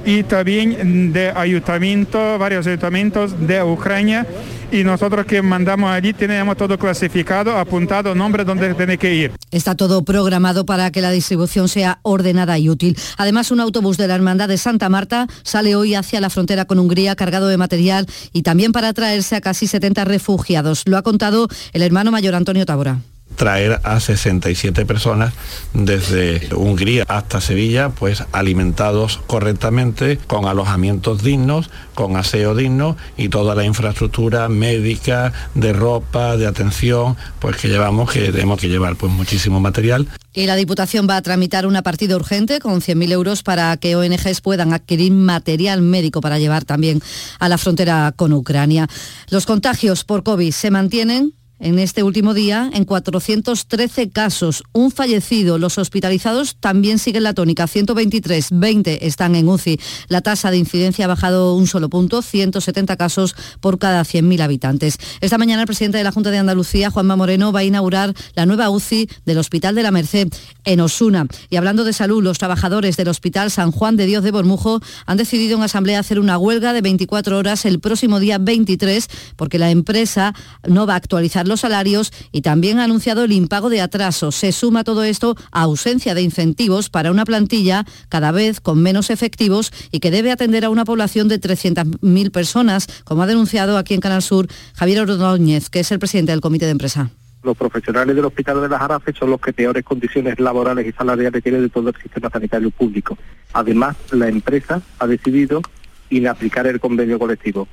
y 0.08 0.22
también 0.22 1.12
de 1.12 1.30
ayuntamiento, 1.36 2.38
varios 2.38 2.66
ayuntamientos 2.66 3.46
de 3.46 3.62
Ucrania 3.62 4.26
y 4.72 4.82
nosotros 4.82 5.26
que 5.26 5.42
mandamos 5.42 5.90
allí 5.90 6.14
tenemos 6.14 6.56
todo 6.56 6.78
clasificado, 6.78 7.58
apuntado, 7.58 8.14
nombre 8.14 8.42
donde 8.42 8.72
tiene 8.72 8.96
que 8.96 9.14
ir. 9.14 9.32
Está 9.50 9.74
todo 9.74 10.02
programado 10.06 10.64
para 10.64 10.90
que 10.90 11.02
la 11.02 11.10
distribución 11.10 11.68
sea 11.68 11.98
ordenada 12.00 12.58
y 12.58 12.70
útil. 12.70 12.96
Además, 13.18 13.50
un 13.50 13.60
autobús 13.60 13.98
de 13.98 14.08
la 14.08 14.14
Hermandad 14.14 14.48
de 14.48 14.56
Santa 14.56 14.88
Marta 14.88 15.26
sale 15.42 15.76
hoy 15.76 15.94
hacia 15.94 16.22
la 16.22 16.30
frontera 16.30 16.64
con 16.64 16.78
Hungría 16.78 17.14
cargado 17.14 17.46
de 17.48 17.58
material 17.58 18.06
y 18.32 18.40
también 18.40 18.72
para 18.72 18.94
traerse 18.94 19.36
a 19.36 19.42
casi 19.42 19.66
70 19.66 20.06
refugiados. 20.06 20.84
Lo 20.86 20.96
ha 20.96 21.02
contado 21.02 21.48
el 21.74 21.82
hermano 21.82 22.10
mayor 22.10 22.34
Antonio 22.34 22.64
Tabora 22.64 22.98
traer 23.38 23.80
a 23.84 24.00
67 24.00 24.84
personas 24.84 25.32
desde 25.72 26.54
Hungría 26.54 27.04
hasta 27.08 27.40
Sevilla, 27.40 27.88
pues 27.88 28.24
alimentados 28.32 29.20
correctamente, 29.26 30.18
con 30.26 30.44
alojamientos 30.44 31.22
dignos, 31.22 31.70
con 31.94 32.16
aseo 32.16 32.54
digno 32.54 32.96
y 33.16 33.30
toda 33.30 33.54
la 33.54 33.64
infraestructura 33.64 34.48
médica, 34.48 35.32
de 35.54 35.72
ropa, 35.72 36.36
de 36.36 36.46
atención, 36.46 37.16
pues 37.38 37.56
que 37.56 37.68
llevamos, 37.68 38.10
que 38.10 38.32
tenemos 38.32 38.60
que 38.60 38.68
llevar 38.68 38.96
pues 38.96 39.12
muchísimo 39.12 39.60
material. 39.60 40.08
Y 40.34 40.46
la 40.46 40.56
Diputación 40.56 41.06
va 41.08 41.16
a 41.16 41.22
tramitar 41.22 41.64
una 41.64 41.82
partida 41.82 42.16
urgente 42.16 42.58
con 42.58 42.80
100.000 42.80 43.12
euros 43.12 43.42
para 43.42 43.76
que 43.76 43.96
ONGs 43.96 44.40
puedan 44.40 44.72
adquirir 44.72 45.12
material 45.12 45.80
médico 45.80 46.20
para 46.20 46.38
llevar 46.38 46.64
también 46.64 47.00
a 47.38 47.48
la 47.48 47.56
frontera 47.56 48.12
con 48.14 48.32
Ucrania. 48.32 48.88
Los 49.30 49.46
contagios 49.46 50.04
por 50.04 50.24
COVID 50.24 50.52
se 50.52 50.70
mantienen 50.70 51.32
en 51.60 51.78
este 51.78 52.02
último 52.02 52.34
día 52.34 52.70
en 52.72 52.84
413 52.84 54.10
casos, 54.10 54.62
un 54.72 54.90
fallecido. 54.90 55.58
Los 55.58 55.78
hospitalizados 55.78 56.56
también 56.56 56.98
siguen 56.98 57.24
la 57.24 57.34
tónica, 57.34 57.66
123, 57.66 58.48
20 58.52 59.06
están 59.06 59.34
en 59.34 59.48
UCI. 59.48 59.80
La 60.08 60.20
tasa 60.20 60.50
de 60.50 60.58
incidencia 60.58 61.04
ha 61.06 61.08
bajado 61.08 61.54
un 61.54 61.66
solo 61.66 61.88
punto, 61.88 62.22
170 62.22 62.96
casos 62.96 63.34
por 63.60 63.78
cada 63.78 64.02
100.000 64.02 64.40
habitantes. 64.40 64.98
Esta 65.20 65.38
mañana 65.38 65.62
el 65.62 65.66
presidente 65.66 65.98
de 65.98 66.04
la 66.04 66.12
Junta 66.12 66.30
de 66.30 66.38
Andalucía, 66.38 66.90
Juanma 66.90 67.16
Moreno, 67.16 67.52
va 67.52 67.60
a 67.60 67.64
inaugurar 67.64 68.14
la 68.34 68.46
nueva 68.46 68.70
UCI 68.70 69.08
del 69.24 69.38
Hospital 69.38 69.74
de 69.74 69.82
la 69.82 69.90
Merced 69.90 70.28
en 70.64 70.80
Osuna. 70.80 71.26
Y 71.50 71.56
hablando 71.56 71.84
de 71.84 71.92
salud, 71.92 72.22
los 72.22 72.38
trabajadores 72.38 72.96
del 72.96 73.08
Hospital 73.08 73.50
San 73.50 73.72
Juan 73.72 73.96
de 73.96 74.06
Dios 74.06 74.22
de 74.22 74.30
Bormujo 74.30 74.80
han 75.06 75.16
decidido 75.16 75.56
en 75.56 75.62
asamblea 75.64 75.98
hacer 75.98 76.20
una 76.20 76.38
huelga 76.38 76.72
de 76.72 76.82
24 76.82 77.36
horas 77.36 77.64
el 77.64 77.80
próximo 77.80 78.20
día 78.20 78.38
23 78.38 79.08
porque 79.36 79.58
la 79.58 79.70
empresa 79.70 80.34
no 80.66 80.86
va 80.86 80.94
a 80.94 80.96
actualizar 80.96 81.47
los 81.48 81.60
salarios 81.60 82.12
y 82.32 82.42
también 82.42 82.78
ha 82.78 82.84
anunciado 82.84 83.24
el 83.24 83.32
impago 83.32 83.70
de 83.70 83.80
atrasos. 83.80 84.34
Se 84.34 84.52
suma 84.52 84.84
todo 84.84 85.02
esto 85.02 85.36
a 85.50 85.62
ausencia 85.62 86.14
de 86.14 86.22
incentivos 86.22 86.90
para 86.90 87.10
una 87.10 87.24
plantilla 87.24 87.84
cada 88.08 88.32
vez 88.32 88.60
con 88.60 88.82
menos 88.82 89.10
efectivos 89.10 89.72
y 89.90 90.00
que 90.00 90.10
debe 90.10 90.30
atender 90.30 90.64
a 90.64 90.70
una 90.70 90.84
población 90.84 91.28
de 91.28 91.40
300.000 91.40 92.30
personas, 92.30 92.86
como 93.04 93.22
ha 93.22 93.26
denunciado 93.26 93.78
aquí 93.78 93.94
en 93.94 94.00
Canal 94.00 94.22
Sur 94.22 94.46
Javier 94.74 95.00
Ordóñez, 95.00 95.70
que 95.70 95.80
es 95.80 95.90
el 95.90 95.98
presidente 95.98 96.32
del 96.32 96.40
comité 96.40 96.66
de 96.66 96.72
empresa 96.72 97.10
los 97.42 97.56
profesionales 97.56 98.14
del 98.14 98.24
Hospital 98.24 98.60
de 98.60 98.68
las 98.68 98.80
Jarafes 98.80 99.16
son 99.16 99.30
los 99.30 99.40
que 99.40 99.52
peores 99.52 99.84
condiciones 99.84 100.38
laborales 100.38 100.86
y 100.86 100.92
salariales 100.92 101.42
tienen 101.42 101.62
de 101.62 101.68
todo 101.68 101.88
el 101.88 101.96
sistema 101.96 102.30
sanitario 102.30 102.70
público. 102.70 103.16
Además, 103.52 103.96
la 104.10 104.28
empresa 104.28 104.82
ha 104.98 105.06
decidido 105.06 105.62
inaplicar 106.10 106.66
el 106.66 106.80
convenio 106.80 107.18
colectivo. 107.18 107.68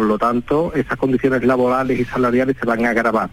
Por 0.00 0.06
lo 0.06 0.16
tanto, 0.16 0.72
esas 0.74 0.96
condiciones 0.96 1.44
laborales 1.44 2.00
y 2.00 2.06
salariales 2.06 2.56
se 2.58 2.64
van 2.64 2.86
a 2.86 2.88
agravar. 2.88 3.28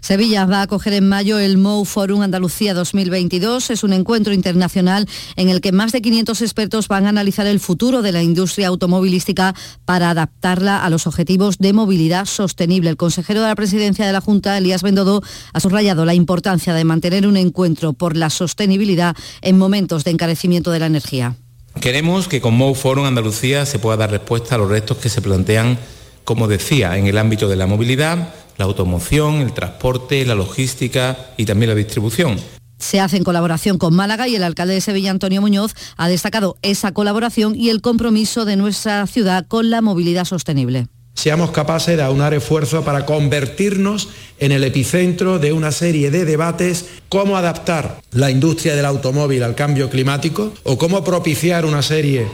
Sevilla 0.00 0.46
va 0.46 0.60
a 0.60 0.62
acoger 0.62 0.94
en 0.94 1.06
mayo 1.06 1.38
el 1.38 1.58
MOU 1.58 1.84
Forum 1.84 2.22
Andalucía 2.22 2.72
2022. 2.72 3.68
Es 3.68 3.84
un 3.84 3.92
encuentro 3.92 4.32
internacional 4.32 5.06
en 5.36 5.50
el 5.50 5.60
que 5.60 5.72
más 5.72 5.92
de 5.92 6.00
500 6.00 6.40
expertos 6.40 6.88
van 6.88 7.04
a 7.04 7.10
analizar 7.10 7.46
el 7.46 7.60
futuro 7.60 8.00
de 8.00 8.12
la 8.12 8.22
industria 8.22 8.68
automovilística 8.68 9.54
para 9.84 10.08
adaptarla 10.08 10.82
a 10.82 10.88
los 10.88 11.06
objetivos 11.06 11.58
de 11.58 11.74
movilidad 11.74 12.24
sostenible. 12.24 12.88
El 12.88 12.96
consejero 12.96 13.42
de 13.42 13.48
la 13.48 13.54
presidencia 13.54 14.06
de 14.06 14.14
la 14.14 14.22
Junta, 14.22 14.56
Elías 14.56 14.82
Bendodo, 14.82 15.20
ha 15.52 15.60
subrayado 15.60 16.06
la 16.06 16.14
importancia 16.14 16.72
de 16.72 16.84
mantener 16.84 17.26
un 17.26 17.36
encuentro 17.36 17.92
por 17.92 18.16
la 18.16 18.30
sostenibilidad 18.30 19.14
en 19.42 19.58
momentos 19.58 20.04
de 20.04 20.12
encarecimiento 20.12 20.70
de 20.70 20.78
la 20.78 20.86
energía. 20.86 21.36
Queremos 21.78 22.28
que 22.28 22.40
con 22.40 22.54
MOU 22.54 22.74
Forum 22.74 23.06
Andalucía 23.06 23.64
se 23.64 23.78
pueda 23.78 23.96
dar 23.96 24.10
respuesta 24.10 24.54
a 24.54 24.58
los 24.58 24.68
retos 24.68 24.98
que 24.98 25.08
se 25.08 25.22
plantean, 25.22 25.78
como 26.24 26.48
decía, 26.48 26.96
en 26.98 27.06
el 27.06 27.16
ámbito 27.16 27.48
de 27.48 27.56
la 27.56 27.66
movilidad, 27.66 28.34
la 28.58 28.64
automoción, 28.64 29.36
el 29.36 29.52
transporte, 29.52 30.24
la 30.26 30.34
logística 30.34 31.16
y 31.36 31.46
también 31.46 31.70
la 31.70 31.76
distribución. 31.76 32.38
Se 32.78 33.00
hace 33.00 33.16
en 33.16 33.24
colaboración 33.24 33.78
con 33.78 33.94
Málaga 33.94 34.26
y 34.26 34.36
el 34.36 34.42
alcalde 34.42 34.74
de 34.74 34.80
Sevilla, 34.80 35.10
Antonio 35.10 35.40
Muñoz, 35.40 35.74
ha 35.96 36.08
destacado 36.08 36.56
esa 36.62 36.92
colaboración 36.92 37.54
y 37.54 37.70
el 37.70 37.80
compromiso 37.80 38.44
de 38.44 38.56
nuestra 38.56 39.06
ciudad 39.06 39.46
con 39.46 39.70
la 39.70 39.80
movilidad 39.80 40.24
sostenible 40.24 40.88
seamos 41.14 41.50
capaces 41.50 41.96
de 41.96 42.02
aunar 42.02 42.34
esfuerzos 42.34 42.84
para 42.84 43.04
convertirnos 43.04 44.08
en 44.38 44.52
el 44.52 44.64
epicentro 44.64 45.38
de 45.38 45.52
una 45.52 45.72
serie 45.72 46.10
de 46.10 46.24
debates, 46.24 46.86
cómo 47.08 47.36
adaptar 47.36 48.00
la 48.12 48.30
industria 48.30 48.74
del 48.74 48.86
automóvil 48.86 49.42
al 49.42 49.54
cambio 49.54 49.90
climático 49.90 50.52
o 50.64 50.78
cómo 50.78 51.04
propiciar 51.04 51.64
una 51.64 51.82
serie 51.82 52.26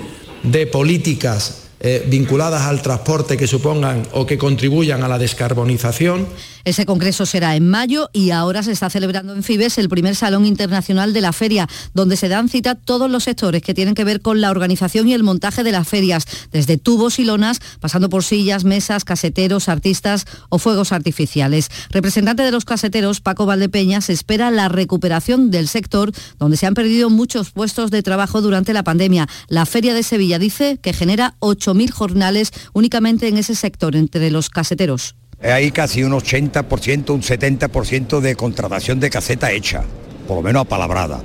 de 0.42 0.66
políticas 0.66 1.64
eh, 1.80 2.04
vinculadas 2.08 2.62
al 2.62 2.80
transporte 2.80 3.36
que 3.36 3.46
supongan 3.46 4.02
o 4.12 4.24
que 4.24 4.38
contribuyan 4.38 5.02
a 5.02 5.08
la 5.08 5.18
descarbonización. 5.18 6.26
Ese 6.66 6.84
congreso 6.84 7.26
será 7.26 7.54
en 7.54 7.68
mayo 7.68 8.10
y 8.12 8.32
ahora 8.32 8.60
se 8.64 8.72
está 8.72 8.90
celebrando 8.90 9.32
en 9.32 9.44
Fibes 9.44 9.78
el 9.78 9.88
primer 9.88 10.16
Salón 10.16 10.44
Internacional 10.44 11.12
de 11.12 11.20
la 11.20 11.32
Feria, 11.32 11.68
donde 11.94 12.16
se 12.16 12.28
dan 12.28 12.48
cita 12.48 12.74
todos 12.74 13.08
los 13.08 13.22
sectores 13.22 13.62
que 13.62 13.72
tienen 13.72 13.94
que 13.94 14.02
ver 14.02 14.20
con 14.20 14.40
la 14.40 14.50
organización 14.50 15.06
y 15.06 15.14
el 15.14 15.22
montaje 15.22 15.62
de 15.62 15.70
las 15.70 15.86
ferias, 15.86 16.26
desde 16.50 16.76
tubos 16.76 17.20
y 17.20 17.24
lonas, 17.24 17.60
pasando 17.78 18.08
por 18.08 18.24
sillas, 18.24 18.64
mesas, 18.64 19.04
caseteros, 19.04 19.68
artistas 19.68 20.24
o 20.48 20.58
fuegos 20.58 20.90
artificiales. 20.90 21.70
Representante 21.90 22.42
de 22.42 22.50
los 22.50 22.64
caseteros, 22.64 23.20
Paco 23.20 23.46
Valdepeñas, 23.46 24.10
espera 24.10 24.50
la 24.50 24.68
recuperación 24.68 25.52
del 25.52 25.68
sector, 25.68 26.10
donde 26.40 26.56
se 26.56 26.66
han 26.66 26.74
perdido 26.74 27.10
muchos 27.10 27.52
puestos 27.52 27.92
de 27.92 28.02
trabajo 28.02 28.42
durante 28.42 28.72
la 28.72 28.82
pandemia. 28.82 29.28
La 29.46 29.66
Feria 29.66 29.94
de 29.94 30.02
Sevilla 30.02 30.40
dice 30.40 30.80
que 30.82 30.92
genera 30.92 31.36
8 31.38 31.74
mil 31.74 31.92
jornales 31.92 32.50
únicamente 32.72 33.28
en 33.28 33.38
ese 33.38 33.54
sector, 33.54 33.94
entre 33.94 34.32
los 34.32 34.50
caseteros. 34.50 35.14
Hay 35.42 35.70
casi 35.70 36.02
un 36.02 36.12
80%, 36.12 37.10
un 37.10 37.22
70% 37.22 38.20
de 38.20 38.36
contratación 38.36 39.00
de 39.00 39.10
caseta 39.10 39.52
hecha, 39.52 39.82
por 40.26 40.36
lo 40.36 40.42
menos 40.42 40.62
apalabrada. 40.62 41.20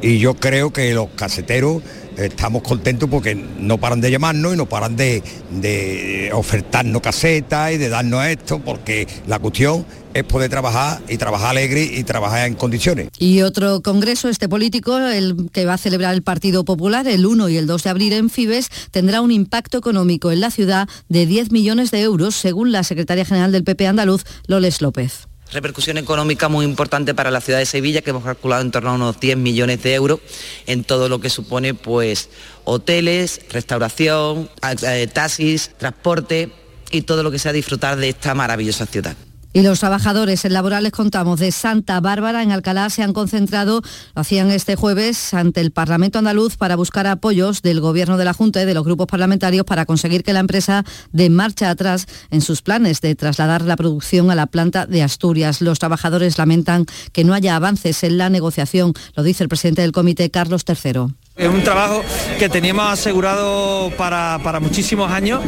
Y 0.00 0.18
yo 0.18 0.34
creo 0.34 0.72
que 0.72 0.94
los 0.94 1.08
caseteros 1.16 1.82
estamos 2.16 2.62
contentos 2.62 3.08
porque 3.10 3.34
no 3.34 3.78
paran 3.78 4.00
de 4.00 4.10
llamarnos 4.10 4.54
y 4.54 4.56
no 4.56 4.66
paran 4.66 4.96
de, 4.96 5.22
de 5.50 6.30
ofertarnos 6.32 7.02
casetas 7.02 7.72
y 7.72 7.78
de 7.78 7.88
darnos 7.88 8.24
esto, 8.26 8.60
porque 8.60 9.06
la 9.26 9.38
cuestión 9.38 9.84
es 10.16 10.24
poder 10.24 10.48
trabajar 10.48 11.02
y 11.08 11.18
trabajar 11.18 11.50
alegre 11.50 11.82
y 11.82 12.02
trabajar 12.02 12.46
en 12.46 12.54
condiciones. 12.54 13.08
Y 13.18 13.42
otro 13.42 13.82
congreso, 13.82 14.30
este 14.30 14.48
político, 14.48 14.96
el 14.98 15.50
que 15.52 15.66
va 15.66 15.74
a 15.74 15.78
celebrar 15.78 16.14
el 16.14 16.22
Partido 16.22 16.64
Popular 16.64 17.06
el 17.06 17.26
1 17.26 17.50
y 17.50 17.58
el 17.58 17.66
2 17.66 17.82
de 17.82 17.90
abril 17.90 18.12
en 18.14 18.30
Fibes, 18.30 18.70
tendrá 18.90 19.20
un 19.20 19.30
impacto 19.30 19.76
económico 19.76 20.32
en 20.32 20.40
la 20.40 20.50
ciudad 20.50 20.88
de 21.10 21.26
10 21.26 21.52
millones 21.52 21.90
de 21.90 22.00
euros, 22.00 22.34
según 22.34 22.72
la 22.72 22.82
secretaria 22.82 23.26
general 23.26 23.52
del 23.52 23.64
PP 23.64 23.86
andaluz, 23.86 24.24
Loles 24.46 24.80
López 24.80 25.28
repercusión 25.52 25.96
económica 25.96 26.48
muy 26.48 26.64
importante 26.64 27.14
para 27.14 27.30
la 27.30 27.40
ciudad 27.40 27.60
de 27.60 27.66
Sevilla, 27.66 28.02
que 28.02 28.10
hemos 28.10 28.24
calculado 28.24 28.62
en 28.62 28.72
torno 28.72 28.90
a 28.90 28.94
unos 28.94 29.20
10 29.20 29.36
millones 29.36 29.80
de 29.80 29.94
euros 29.94 30.18
en 30.66 30.82
todo 30.82 31.08
lo 31.08 31.20
que 31.20 31.30
supone 31.30 31.72
pues 31.72 32.30
hoteles, 32.64 33.42
restauración, 33.50 34.50
eh, 34.82 35.06
taxis, 35.06 35.70
transporte 35.78 36.50
y 36.90 37.02
todo 37.02 37.22
lo 37.22 37.30
que 37.30 37.38
sea 37.38 37.52
disfrutar 37.52 37.96
de 37.96 38.08
esta 38.08 38.34
maravillosa 38.34 38.86
ciudad. 38.86 39.16
Y 39.56 39.62
los 39.62 39.80
trabajadores 39.80 40.44
en 40.44 40.52
laborales 40.52 40.92
contamos 40.92 41.40
de 41.40 41.50
Santa 41.50 41.98
Bárbara 42.02 42.42
en 42.42 42.52
Alcalá 42.52 42.90
se 42.90 43.02
han 43.02 43.14
concentrado, 43.14 43.80
lo 44.14 44.20
hacían 44.20 44.50
este 44.50 44.76
jueves 44.76 45.32
ante 45.32 45.62
el 45.62 45.70
Parlamento 45.70 46.18
andaluz 46.18 46.58
para 46.58 46.76
buscar 46.76 47.06
apoyos 47.06 47.62
del 47.62 47.80
Gobierno 47.80 48.18
de 48.18 48.26
la 48.26 48.34
Junta 48.34 48.60
y 48.60 48.66
de 48.66 48.74
los 48.74 48.84
grupos 48.84 49.06
parlamentarios 49.06 49.64
para 49.64 49.86
conseguir 49.86 50.24
que 50.24 50.34
la 50.34 50.40
empresa 50.40 50.84
dé 51.10 51.30
marcha 51.30 51.70
atrás 51.70 52.04
en 52.30 52.42
sus 52.42 52.60
planes 52.60 53.00
de 53.00 53.14
trasladar 53.14 53.62
la 53.62 53.76
producción 53.76 54.30
a 54.30 54.34
la 54.34 54.44
planta 54.44 54.84
de 54.84 55.02
Asturias. 55.02 55.62
Los 55.62 55.78
trabajadores 55.78 56.36
lamentan 56.36 56.84
que 57.12 57.24
no 57.24 57.32
haya 57.32 57.56
avances 57.56 58.04
en 58.04 58.18
la 58.18 58.28
negociación, 58.28 58.92
lo 59.14 59.22
dice 59.22 59.42
el 59.42 59.48
presidente 59.48 59.80
del 59.80 59.92
comité, 59.92 60.30
Carlos 60.30 60.66
III. 60.68 61.14
Es 61.36 61.48
un 61.48 61.62
trabajo 61.62 62.02
que 62.38 62.48
teníamos 62.48 62.90
asegurado 62.90 63.90
para, 63.90 64.38
muchísimos 64.58 65.10
años 65.10 65.42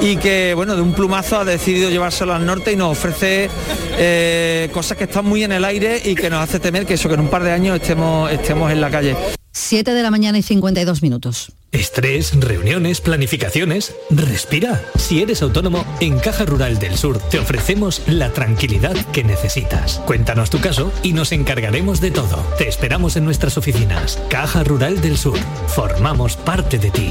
y 0.00 0.16
que, 0.16 0.54
bueno, 0.54 0.76
de 0.76 0.80
un 0.80 0.94
plumazo 0.94 1.40
ha 1.40 1.44
decidido 1.44 1.90
llevárselo 1.90 2.32
al 2.32 2.46
norte 2.46 2.72
y 2.72 2.76
nos 2.76 2.92
ofrece 2.92 3.50
eh, 3.98 4.70
cosas 4.72 4.96
que 4.96 5.04
están 5.04 5.26
muy 5.26 5.44
en 5.44 5.52
el 5.52 5.66
aire 5.66 6.00
y 6.02 6.14
que 6.14 6.30
nos 6.30 6.40
hace 6.40 6.58
temer 6.58 6.86
que 6.86 6.94
eso, 6.94 7.08
que 7.08 7.16
en 7.16 7.20
un 7.20 7.28
par 7.28 7.42
de 7.42 7.52
años 7.52 7.76
estemos, 7.76 8.32
estemos 8.32 8.72
en 8.72 8.80
la 8.80 8.90
calle. 8.90 9.14
7 9.56 9.94
de 9.94 10.02
la 10.02 10.10
mañana 10.10 10.36
y 10.36 10.42
52 10.42 11.02
minutos. 11.02 11.52
Estrés, 11.72 12.38
reuniones, 12.38 13.00
planificaciones. 13.00 13.94
Respira. 14.10 14.84
Si 14.96 15.22
eres 15.22 15.40
autónomo, 15.40 15.84
en 16.00 16.18
Caja 16.18 16.44
Rural 16.44 16.78
del 16.78 16.96
Sur 16.96 17.18
te 17.18 17.38
ofrecemos 17.38 18.02
la 18.06 18.32
tranquilidad 18.34 18.94
que 19.12 19.24
necesitas. 19.24 20.02
Cuéntanos 20.04 20.50
tu 20.50 20.60
caso 20.60 20.92
y 21.02 21.14
nos 21.14 21.32
encargaremos 21.32 22.02
de 22.02 22.10
todo. 22.10 22.36
Te 22.58 22.68
esperamos 22.68 23.16
en 23.16 23.24
nuestras 23.24 23.56
oficinas. 23.56 24.20
Caja 24.28 24.62
Rural 24.62 25.00
del 25.00 25.16
Sur. 25.16 25.38
Formamos 25.68 26.36
parte 26.36 26.78
de 26.78 26.90
ti. 26.90 27.10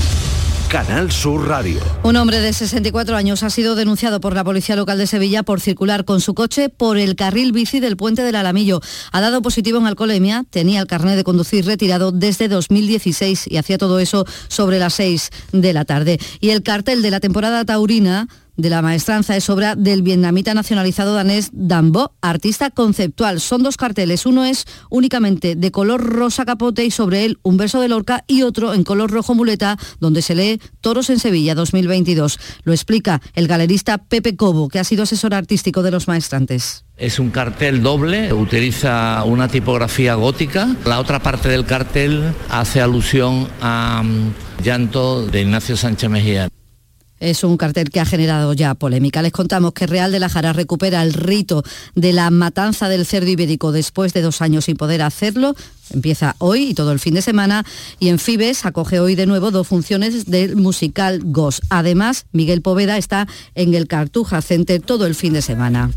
Canal 0.71 1.11
Sur 1.11 1.49
Radio. 1.49 1.81
Un 2.01 2.15
hombre 2.15 2.39
de 2.39 2.53
64 2.53 3.17
años 3.17 3.43
ha 3.43 3.49
sido 3.49 3.75
denunciado 3.75 4.21
por 4.21 4.33
la 4.33 4.45
Policía 4.45 4.77
Local 4.77 4.97
de 4.97 5.05
Sevilla 5.05 5.43
por 5.43 5.59
circular 5.59 6.05
con 6.05 6.21
su 6.21 6.33
coche 6.33 6.69
por 6.69 6.97
el 6.97 7.17
carril 7.17 7.51
bici 7.51 7.81
del 7.81 7.97
puente 7.97 8.23
del 8.23 8.37
Alamillo. 8.37 8.79
Ha 9.11 9.19
dado 9.19 9.41
positivo 9.41 9.79
en 9.79 9.87
alcoholemia, 9.87 10.45
tenía 10.49 10.79
el 10.79 10.87
carnet 10.87 11.17
de 11.17 11.25
conducir 11.25 11.65
retirado 11.65 12.13
desde 12.13 12.47
2016 12.47 13.47
y 13.49 13.57
hacía 13.57 13.77
todo 13.77 13.99
eso 13.99 14.25
sobre 14.47 14.79
las 14.79 14.93
6 14.93 15.31
de 15.51 15.73
la 15.73 15.83
tarde. 15.83 16.19
Y 16.39 16.51
el 16.51 16.63
cartel 16.63 17.01
de 17.01 17.11
la 17.11 17.19
temporada 17.19 17.65
taurina 17.65 18.29
de 18.57 18.69
la 18.69 18.81
maestranza 18.81 19.35
es 19.35 19.49
obra 19.49 19.75
del 19.75 20.01
vietnamita 20.01 20.53
nacionalizado 20.53 21.13
danés 21.13 21.49
Dan 21.53 21.91
Bo, 21.91 22.13
artista 22.21 22.69
conceptual. 22.69 23.39
Son 23.39 23.63
dos 23.63 23.77
carteles, 23.77 24.25
uno 24.25 24.45
es 24.45 24.65
únicamente 24.89 25.55
de 25.55 25.71
color 25.71 26.03
rosa 26.03 26.45
capote 26.45 26.85
y 26.85 26.91
sobre 26.91 27.25
él 27.25 27.39
un 27.43 27.57
verso 27.57 27.79
de 27.79 27.87
Lorca 27.87 28.23
y 28.27 28.43
otro 28.43 28.73
en 28.73 28.83
color 28.83 29.11
rojo 29.11 29.35
muleta 29.35 29.77
donde 29.99 30.21
se 30.21 30.35
lee 30.35 30.61
Toros 30.81 31.09
en 31.09 31.19
Sevilla 31.19 31.55
2022. 31.55 32.39
Lo 32.63 32.73
explica 32.73 33.21
el 33.33 33.47
galerista 33.47 33.97
Pepe 33.97 34.35
Cobo, 34.35 34.69
que 34.69 34.79
ha 34.79 34.83
sido 34.83 35.03
asesor 35.03 35.33
artístico 35.33 35.83
de 35.83 35.91
los 35.91 36.07
maestrantes. 36.07 36.85
Es 36.97 37.17
un 37.19 37.31
cartel 37.31 37.81
doble, 37.81 38.31
utiliza 38.31 39.23
una 39.23 39.47
tipografía 39.47 40.13
gótica. 40.15 40.75
La 40.85 40.99
otra 40.99 41.19
parte 41.19 41.49
del 41.49 41.65
cartel 41.65 42.33
hace 42.49 42.79
alusión 42.79 43.47
a 43.59 44.03
mm, 44.03 44.63
llanto 44.63 45.25
de 45.25 45.41
Ignacio 45.41 45.75
Sánchez 45.75 46.09
Mejía. 46.09 46.47
Es 47.21 47.43
un 47.43 47.55
cartel 47.55 47.91
que 47.91 47.99
ha 47.99 48.05
generado 48.05 48.53
ya 48.53 48.73
polémica. 48.73 49.21
Les 49.21 49.31
contamos 49.31 49.73
que 49.73 49.85
Real 49.85 50.11
de 50.11 50.19
la 50.19 50.27
Jara 50.27 50.53
recupera 50.53 51.03
el 51.03 51.13
rito 51.13 51.63
de 51.93 52.13
la 52.13 52.31
matanza 52.31 52.89
del 52.89 53.05
cerdo 53.05 53.29
ibérico 53.29 53.71
después 53.71 54.11
de 54.13 54.23
dos 54.23 54.41
años 54.41 54.65
sin 54.65 54.75
poder 54.75 55.03
hacerlo. 55.03 55.55
Empieza 55.89 56.35
hoy 56.37 56.69
y 56.69 56.73
todo 56.73 56.91
el 56.91 56.99
fin 56.99 57.13
de 57.13 57.21
semana 57.21 57.65
y 57.99 58.09
en 58.09 58.19
Fibes 58.19 58.65
acoge 58.65 58.99
hoy 58.99 59.15
de 59.15 59.25
nuevo 59.25 59.51
dos 59.51 59.67
funciones 59.67 60.25
del 60.25 60.55
musical 60.55 61.21
Ghost. 61.23 61.63
Además, 61.69 62.25
Miguel 62.31 62.61
Poveda 62.61 62.97
está 62.97 63.27
en 63.55 63.73
el 63.73 63.87
Cartuja 63.87 64.41
Center 64.41 64.81
todo 64.81 65.05
el 65.05 65.15
fin 65.15 65.33
de 65.33 65.41
semana. 65.41 65.91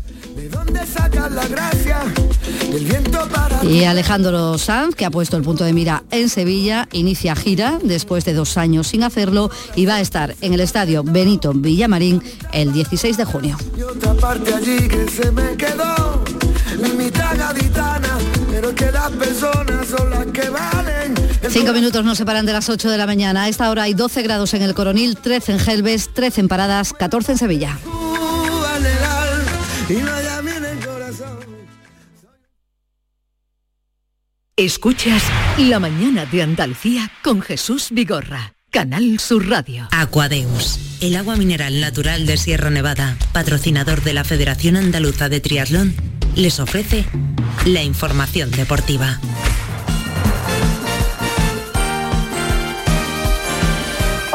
Y 3.63 3.83
Alejandro 3.83 4.57
Sanz, 4.57 4.95
que 4.95 5.05
ha 5.05 5.11
puesto 5.11 5.37
el 5.37 5.43
punto 5.43 5.63
de 5.63 5.73
mira 5.73 6.03
en 6.11 6.29
Sevilla, 6.29 6.87
inicia 6.91 7.35
gira 7.35 7.79
después 7.81 8.25
de 8.25 8.33
dos 8.33 8.57
años 8.57 8.87
sin 8.87 9.03
hacerlo 9.03 9.49
y 9.75 9.85
va 9.85 9.95
a 9.95 10.01
estar 10.01 10.35
en 10.41 10.53
el 10.53 10.59
estadio 10.59 11.03
Benito 11.03 11.53
Villamarín 11.53 12.21
el 12.51 12.73
16 12.73 13.17
de 13.17 13.25
junio. 13.25 13.57
Cinco 21.49 21.73
minutos 21.73 22.03
nos 22.03 22.17
separan 22.17 22.45
de 22.45 22.53
las 22.53 22.69
8 22.69 22.89
de 22.89 22.97
la 22.97 23.05
mañana. 23.05 23.43
A 23.43 23.49
esta 23.49 23.69
hora 23.69 23.83
hay 23.83 23.93
12 23.93 24.21
grados 24.23 24.53
en 24.53 24.61
el 24.61 24.73
Coronil, 24.73 25.17
13 25.17 25.53
en 25.53 25.59
Gelbes, 25.59 26.13
13 26.13 26.41
en 26.41 26.47
Paradas, 26.47 26.93
14 26.93 27.33
en 27.33 27.37
Sevilla. 27.37 27.77
Escuchas 34.57 35.21
La 35.57 35.79
mañana 35.79 36.25
de 36.25 36.41
Andalucía 36.41 37.11
con 37.23 37.41
Jesús 37.41 37.89
Vigorra. 37.91 38.53
Canal 38.71 39.19
Sur 39.19 39.47
Radio. 39.47 39.87
Aquadeus, 39.91 40.79
el 40.99 41.15
agua 41.15 41.37
mineral 41.37 41.79
natural 41.79 42.25
de 42.25 42.35
Sierra 42.35 42.69
Nevada, 42.69 43.17
patrocinador 43.31 44.03
de 44.03 44.13
la 44.13 44.25
Federación 44.25 44.75
Andaluza 44.75 45.29
de 45.29 45.39
Triatlón, 45.39 45.95
les 46.35 46.59
ofrece 46.59 47.05
la 47.65 47.81
información 47.81 48.51
deportiva. 48.51 49.19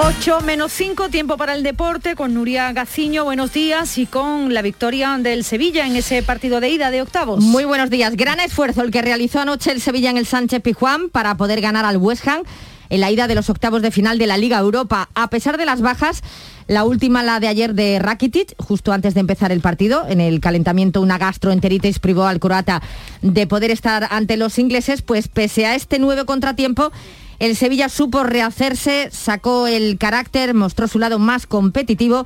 8 0.02 0.40
menos 0.40 0.72
5, 0.72 1.10
tiempo 1.10 1.36
para 1.36 1.54
el 1.54 1.62
deporte 1.62 2.16
con 2.16 2.32
Nuria 2.32 2.72
Gaciño, 2.72 3.24
buenos 3.24 3.52
días 3.52 3.98
y 3.98 4.06
con 4.06 4.54
la 4.54 4.62
victoria 4.62 5.18
del 5.18 5.44
Sevilla 5.44 5.86
en 5.86 5.94
ese 5.94 6.22
partido 6.22 6.60
de 6.60 6.70
ida 6.70 6.90
de 6.90 7.02
octavos. 7.02 7.44
Muy 7.44 7.64
buenos 7.64 7.90
días, 7.90 8.16
gran 8.16 8.40
esfuerzo 8.40 8.80
el 8.80 8.90
que 8.90 9.02
realizó 9.02 9.40
anoche 9.40 9.70
el 9.70 9.80
Sevilla 9.82 10.08
en 10.08 10.16
el 10.16 10.26
Sánchez 10.26 10.62
Pijuán 10.62 11.10
para 11.10 11.36
poder 11.36 11.60
ganar 11.60 11.84
al 11.84 11.98
West 11.98 12.26
Ham 12.26 12.42
en 12.88 13.00
la 13.00 13.10
ida 13.10 13.28
de 13.28 13.34
los 13.34 13.48
octavos 13.50 13.82
de 13.82 13.90
final 13.90 14.18
de 14.18 14.26
la 14.26 14.36
Liga 14.36 14.58
Europa. 14.58 15.08
A 15.14 15.28
pesar 15.28 15.58
de 15.58 15.64
las 15.64 15.80
bajas, 15.80 16.22
la 16.70 16.84
última, 16.84 17.24
la 17.24 17.40
de 17.40 17.48
ayer 17.48 17.74
de 17.74 17.98
Rakitic, 17.98 18.54
justo 18.56 18.92
antes 18.92 19.12
de 19.14 19.18
empezar 19.18 19.50
el 19.50 19.60
partido, 19.60 20.04
en 20.08 20.20
el 20.20 20.38
calentamiento 20.38 21.00
una 21.00 21.18
gastroenteritis 21.18 21.98
privó 21.98 22.26
al 22.26 22.38
croata 22.38 22.80
de 23.22 23.48
poder 23.48 23.72
estar 23.72 24.06
ante 24.08 24.36
los 24.36 24.56
ingleses, 24.56 25.02
pues 25.02 25.26
pese 25.26 25.66
a 25.66 25.74
este 25.74 25.98
nuevo 25.98 26.24
contratiempo, 26.26 26.92
el 27.40 27.56
Sevilla 27.56 27.88
supo 27.88 28.22
rehacerse, 28.22 29.08
sacó 29.10 29.66
el 29.66 29.98
carácter, 29.98 30.54
mostró 30.54 30.86
su 30.86 31.00
lado 31.00 31.18
más 31.18 31.48
competitivo 31.48 32.24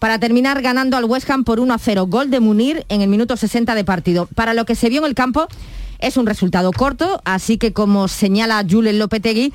para 0.00 0.18
terminar 0.18 0.60
ganando 0.60 0.96
al 0.96 1.04
West 1.04 1.30
Ham 1.30 1.44
por 1.44 1.60
1 1.60 1.72
a 1.72 1.78
0. 1.78 2.06
Gol 2.08 2.30
de 2.32 2.40
Munir 2.40 2.84
en 2.88 3.00
el 3.00 3.08
minuto 3.08 3.36
60 3.36 3.76
de 3.76 3.84
partido. 3.84 4.28
Para 4.34 4.54
lo 4.54 4.64
que 4.64 4.74
se 4.74 4.88
vio 4.88 5.02
en 5.02 5.06
el 5.06 5.14
campo 5.14 5.46
es 6.00 6.16
un 6.16 6.26
resultado 6.26 6.72
corto, 6.72 7.22
así 7.24 7.58
que 7.58 7.72
como 7.72 8.08
señala 8.08 8.66
Julen 8.68 8.98
Lopetegui, 8.98 9.52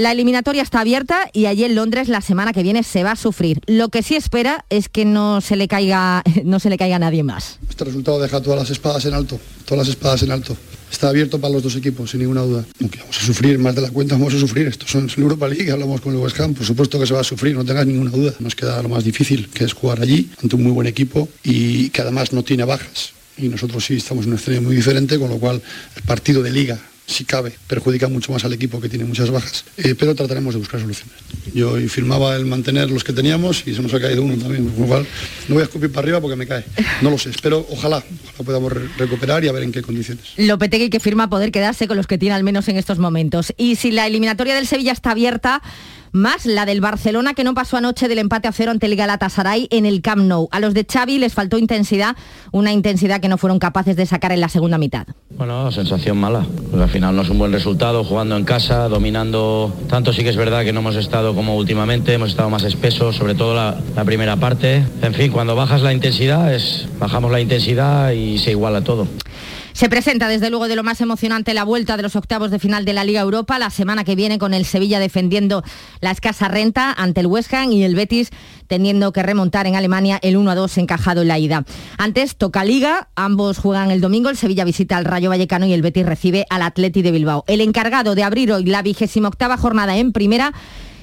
la 0.00 0.12
eliminatoria 0.12 0.62
está 0.62 0.80
abierta 0.80 1.28
y 1.34 1.44
allí 1.44 1.62
en 1.64 1.74
Londres 1.74 2.08
la 2.08 2.22
semana 2.22 2.54
que 2.54 2.62
viene 2.62 2.82
se 2.82 3.04
va 3.04 3.12
a 3.12 3.16
sufrir. 3.16 3.60
Lo 3.66 3.90
que 3.90 4.02
sí 4.02 4.16
espera 4.16 4.64
es 4.70 4.88
que 4.88 5.04
no 5.04 5.42
se 5.42 5.56
le 5.56 5.68
caiga, 5.68 6.22
no 6.44 6.58
se 6.58 6.70
le 6.70 6.78
caiga 6.78 6.96
a 6.96 6.98
nadie 6.98 7.22
más. 7.22 7.58
Este 7.68 7.84
resultado 7.84 8.18
deja 8.18 8.40
todas 8.40 8.58
las 8.58 8.70
espadas 8.70 9.04
en 9.04 9.12
alto, 9.12 9.38
todas 9.66 9.86
las 9.86 9.94
espadas 9.94 10.22
en 10.22 10.30
alto. 10.30 10.56
Está 10.90 11.10
abierto 11.10 11.38
para 11.38 11.52
los 11.52 11.62
dos 11.62 11.76
equipos, 11.76 12.10
sin 12.10 12.20
ninguna 12.20 12.40
duda. 12.40 12.64
Aunque 12.80 12.98
vamos 12.98 13.18
a 13.18 13.26
sufrir 13.26 13.58
más 13.58 13.74
de 13.74 13.82
la 13.82 13.90
cuenta, 13.90 14.14
vamos 14.14 14.32
a 14.32 14.38
sufrir. 14.38 14.68
Esto 14.68 14.86
es 14.86 15.18
la 15.18 15.22
Europa 15.22 15.46
League, 15.46 15.70
hablamos 15.70 16.00
con 16.00 16.14
el 16.14 16.18
West 16.18 16.40
Ham, 16.40 16.54
por 16.54 16.64
supuesto 16.64 16.98
que 16.98 17.06
se 17.06 17.12
va 17.12 17.20
a 17.20 17.24
sufrir, 17.24 17.54
no 17.54 17.64
tengas 17.66 17.86
ninguna 17.86 18.10
duda. 18.10 18.32
Nos 18.38 18.54
queda 18.54 18.82
lo 18.82 18.88
más 18.88 19.04
difícil, 19.04 19.50
que 19.50 19.64
es 19.64 19.74
jugar 19.74 20.00
allí, 20.00 20.30
ante 20.42 20.56
un 20.56 20.62
muy 20.62 20.72
buen 20.72 20.86
equipo 20.86 21.28
y 21.44 21.90
que 21.90 22.00
además 22.00 22.32
no 22.32 22.42
tiene 22.42 22.64
bajas. 22.64 23.12
Y 23.36 23.48
nosotros 23.48 23.84
sí 23.84 23.96
estamos 23.96 24.24
en 24.24 24.32
un 24.32 24.38
escenario 24.38 24.66
muy 24.66 24.76
diferente, 24.76 25.18
con 25.18 25.28
lo 25.28 25.38
cual 25.38 25.60
el 25.94 26.02
partido 26.04 26.42
de 26.42 26.52
liga 26.52 26.78
si 27.10 27.24
cabe, 27.24 27.52
perjudica 27.66 28.08
mucho 28.08 28.32
más 28.32 28.44
al 28.44 28.52
equipo 28.52 28.80
que 28.80 28.88
tiene 28.88 29.04
muchas 29.04 29.30
bajas, 29.30 29.64
eh, 29.76 29.94
pero 29.98 30.14
trataremos 30.14 30.54
de 30.54 30.60
buscar 30.60 30.80
soluciones. 30.80 31.14
Yo 31.52 31.76
firmaba 31.88 32.36
el 32.36 32.46
mantener 32.46 32.90
los 32.90 33.02
que 33.02 33.12
teníamos 33.12 33.66
y 33.66 33.74
se 33.74 33.82
nos 33.82 33.92
ha 33.94 34.00
caído 34.00 34.22
uno 34.22 34.36
también, 34.36 34.68
con 34.68 34.82
lo 34.82 34.86
cual 34.86 35.06
no 35.48 35.54
voy 35.54 35.62
a 35.62 35.64
escupir 35.64 35.90
para 35.90 36.04
arriba 36.04 36.20
porque 36.20 36.36
me 36.36 36.46
cae. 36.46 36.64
No 37.02 37.10
lo 37.10 37.18
sé, 37.18 37.30
espero, 37.30 37.66
ojalá, 37.70 37.96
ojalá 37.98 38.44
podamos 38.44 38.72
re 38.72 38.88
recuperar 38.96 39.44
y 39.44 39.48
a 39.48 39.52
ver 39.52 39.64
en 39.64 39.72
qué 39.72 39.82
condiciones. 39.82 40.24
Lopetegui 40.36 40.88
que 40.88 41.00
firma 41.00 41.28
poder 41.28 41.50
quedarse 41.50 41.88
con 41.88 41.96
los 41.96 42.06
que 42.06 42.18
tiene 42.18 42.34
al 42.34 42.44
menos 42.44 42.68
en 42.68 42.76
estos 42.76 42.98
momentos. 42.98 43.52
Y 43.56 43.76
si 43.76 43.90
la 43.90 44.06
eliminatoria 44.06 44.54
del 44.54 44.66
Sevilla 44.66 44.92
está 44.92 45.10
abierta, 45.10 45.62
más 46.12 46.46
la 46.46 46.66
del 46.66 46.80
Barcelona 46.80 47.34
que 47.34 47.44
no 47.44 47.54
pasó 47.54 47.76
anoche 47.76 48.08
del 48.08 48.18
empate 48.18 48.48
a 48.48 48.52
cero 48.52 48.70
ante 48.70 48.86
el 48.86 48.96
Galatasaray 48.96 49.68
en 49.70 49.86
el 49.86 50.02
Camp 50.02 50.22
Nou. 50.22 50.48
A 50.50 50.60
los 50.60 50.74
de 50.74 50.86
Xavi 50.90 51.18
les 51.18 51.34
faltó 51.34 51.58
intensidad, 51.58 52.16
una 52.52 52.72
intensidad 52.72 53.20
que 53.20 53.28
no 53.28 53.38
fueron 53.38 53.58
capaces 53.58 53.96
de 53.96 54.06
sacar 54.06 54.32
en 54.32 54.40
la 54.40 54.48
segunda 54.48 54.78
mitad. 54.78 55.06
Bueno, 55.30 55.70
sensación 55.72 56.18
mala. 56.18 56.46
Pues 56.70 56.82
al 56.82 56.88
final 56.88 57.14
no 57.16 57.22
es 57.22 57.28
un 57.30 57.38
buen 57.38 57.52
resultado, 57.52 58.04
jugando 58.04 58.36
en 58.36 58.44
casa, 58.44 58.88
dominando. 58.88 59.74
Tanto 59.88 60.12
sí 60.12 60.22
que 60.22 60.30
es 60.30 60.36
verdad 60.36 60.64
que 60.64 60.72
no 60.72 60.80
hemos 60.80 60.96
estado 60.96 61.34
como 61.34 61.56
últimamente, 61.56 62.14
hemos 62.14 62.30
estado 62.30 62.50
más 62.50 62.64
espesos, 62.64 63.16
sobre 63.16 63.34
todo 63.34 63.54
la, 63.54 63.78
la 63.96 64.04
primera 64.04 64.36
parte. 64.36 64.84
En 65.02 65.14
fin, 65.14 65.30
cuando 65.30 65.54
bajas 65.54 65.82
la 65.82 65.92
intensidad, 65.92 66.54
es, 66.54 66.88
bajamos 66.98 67.30
la 67.30 67.40
intensidad 67.40 68.10
y 68.12 68.38
se 68.38 68.50
iguala 68.50 68.82
todo. 68.82 69.06
Se 69.72 69.88
presenta 69.88 70.28
desde 70.28 70.50
luego 70.50 70.68
de 70.68 70.76
lo 70.76 70.82
más 70.82 71.00
emocionante 71.00 71.54
la 71.54 71.64
vuelta 71.64 71.96
de 71.96 72.02
los 72.02 72.16
octavos 72.16 72.50
de 72.50 72.58
final 72.58 72.84
de 72.84 72.92
la 72.92 73.04
Liga 73.04 73.20
Europa 73.20 73.58
la 73.58 73.70
semana 73.70 74.04
que 74.04 74.16
viene 74.16 74.38
con 74.38 74.52
el 74.52 74.64
Sevilla 74.64 74.98
defendiendo 74.98 75.62
la 76.00 76.10
escasa 76.10 76.48
renta 76.48 76.92
ante 76.92 77.20
el 77.20 77.26
West 77.26 77.52
Ham 77.54 77.72
y 77.72 77.84
el 77.84 77.94
Betis 77.94 78.30
teniendo 78.66 79.12
que 79.12 79.22
remontar 79.22 79.66
en 79.66 79.76
Alemania 79.76 80.18
el 80.22 80.36
1 80.36 80.50
a 80.50 80.54
2 80.54 80.78
encajado 80.78 81.22
en 81.22 81.28
la 81.28 81.38
ida. 81.38 81.64
Antes 81.98 82.36
toca 82.36 82.64
Liga, 82.64 83.08
ambos 83.14 83.58
juegan 83.58 83.90
el 83.90 84.00
domingo, 84.00 84.28
el 84.28 84.36
Sevilla 84.36 84.64
visita 84.64 84.96
al 84.96 85.04
Rayo 85.04 85.30
Vallecano 85.30 85.66
y 85.66 85.72
el 85.72 85.82
Betis 85.82 86.06
recibe 86.06 86.46
al 86.50 86.62
Atleti 86.62 87.02
de 87.02 87.12
Bilbao. 87.12 87.44
El 87.46 87.60
encargado 87.60 88.14
de 88.14 88.22
abrir 88.22 88.52
hoy 88.52 88.64
la 88.64 88.82
vigésima 88.82 89.28
octava 89.28 89.56
jornada 89.56 89.96
en 89.96 90.12
primera 90.12 90.52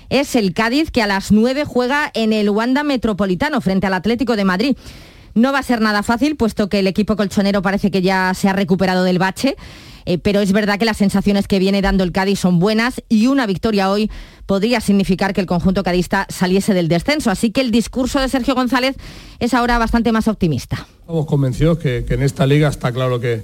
es 0.09 0.35
el 0.35 0.53
Cádiz 0.53 0.91
que 0.91 1.01
a 1.01 1.07
las 1.07 1.31
9 1.31 1.65
juega 1.65 2.11
en 2.13 2.33
el 2.33 2.49
Wanda 2.49 2.83
Metropolitano 2.83 3.59
frente 3.61 3.87
al 3.87 3.93
Atlético 3.93 4.35
de 4.35 4.45
Madrid. 4.45 4.77
No 5.37 5.51
va 5.53 5.59
a 5.59 5.63
ser 5.63 5.81
nada 5.81 6.01
fácil, 6.01 6.35
puesto 6.35 6.67
que 6.67 6.79
el 6.79 6.87
equipo 6.87 7.15
colchonero 7.15 7.61
parece 7.61 7.91
que 7.91 8.01
ya 8.01 8.33
se 8.33 8.49
ha 8.49 8.53
recuperado 8.53 9.03
del 9.03 9.19
bache, 9.19 9.55
eh, 10.07 10.17
pero 10.17 10.39
es 10.41 10.51
verdad 10.51 10.79
que 10.79 10.85
las 10.85 10.97
sensaciones 10.97 11.47
que 11.47 11.59
viene 11.59 11.83
dando 11.83 12.03
el 12.03 12.11
Cádiz 12.11 12.39
son 12.39 12.57
buenas 12.57 13.03
y 13.07 13.27
una 13.27 13.45
victoria 13.45 13.91
hoy 13.91 14.09
podría 14.47 14.81
significar 14.81 15.35
que 15.35 15.41
el 15.41 15.45
conjunto 15.45 15.83
cadista 15.83 16.25
saliese 16.29 16.73
del 16.73 16.87
descenso. 16.87 17.29
Así 17.29 17.51
que 17.51 17.61
el 17.61 17.69
discurso 17.69 18.19
de 18.19 18.29
Sergio 18.29 18.55
González 18.55 18.95
es 19.37 19.53
ahora 19.53 19.77
bastante 19.77 20.11
más 20.11 20.27
optimista. 20.27 20.87
Estamos 21.01 21.27
convencidos 21.27 21.77
que, 21.77 22.03
que 22.03 22.15
en 22.15 22.23
esta 22.23 22.47
liga 22.47 22.69
está 22.69 22.91
claro 22.91 23.19
que, 23.19 23.43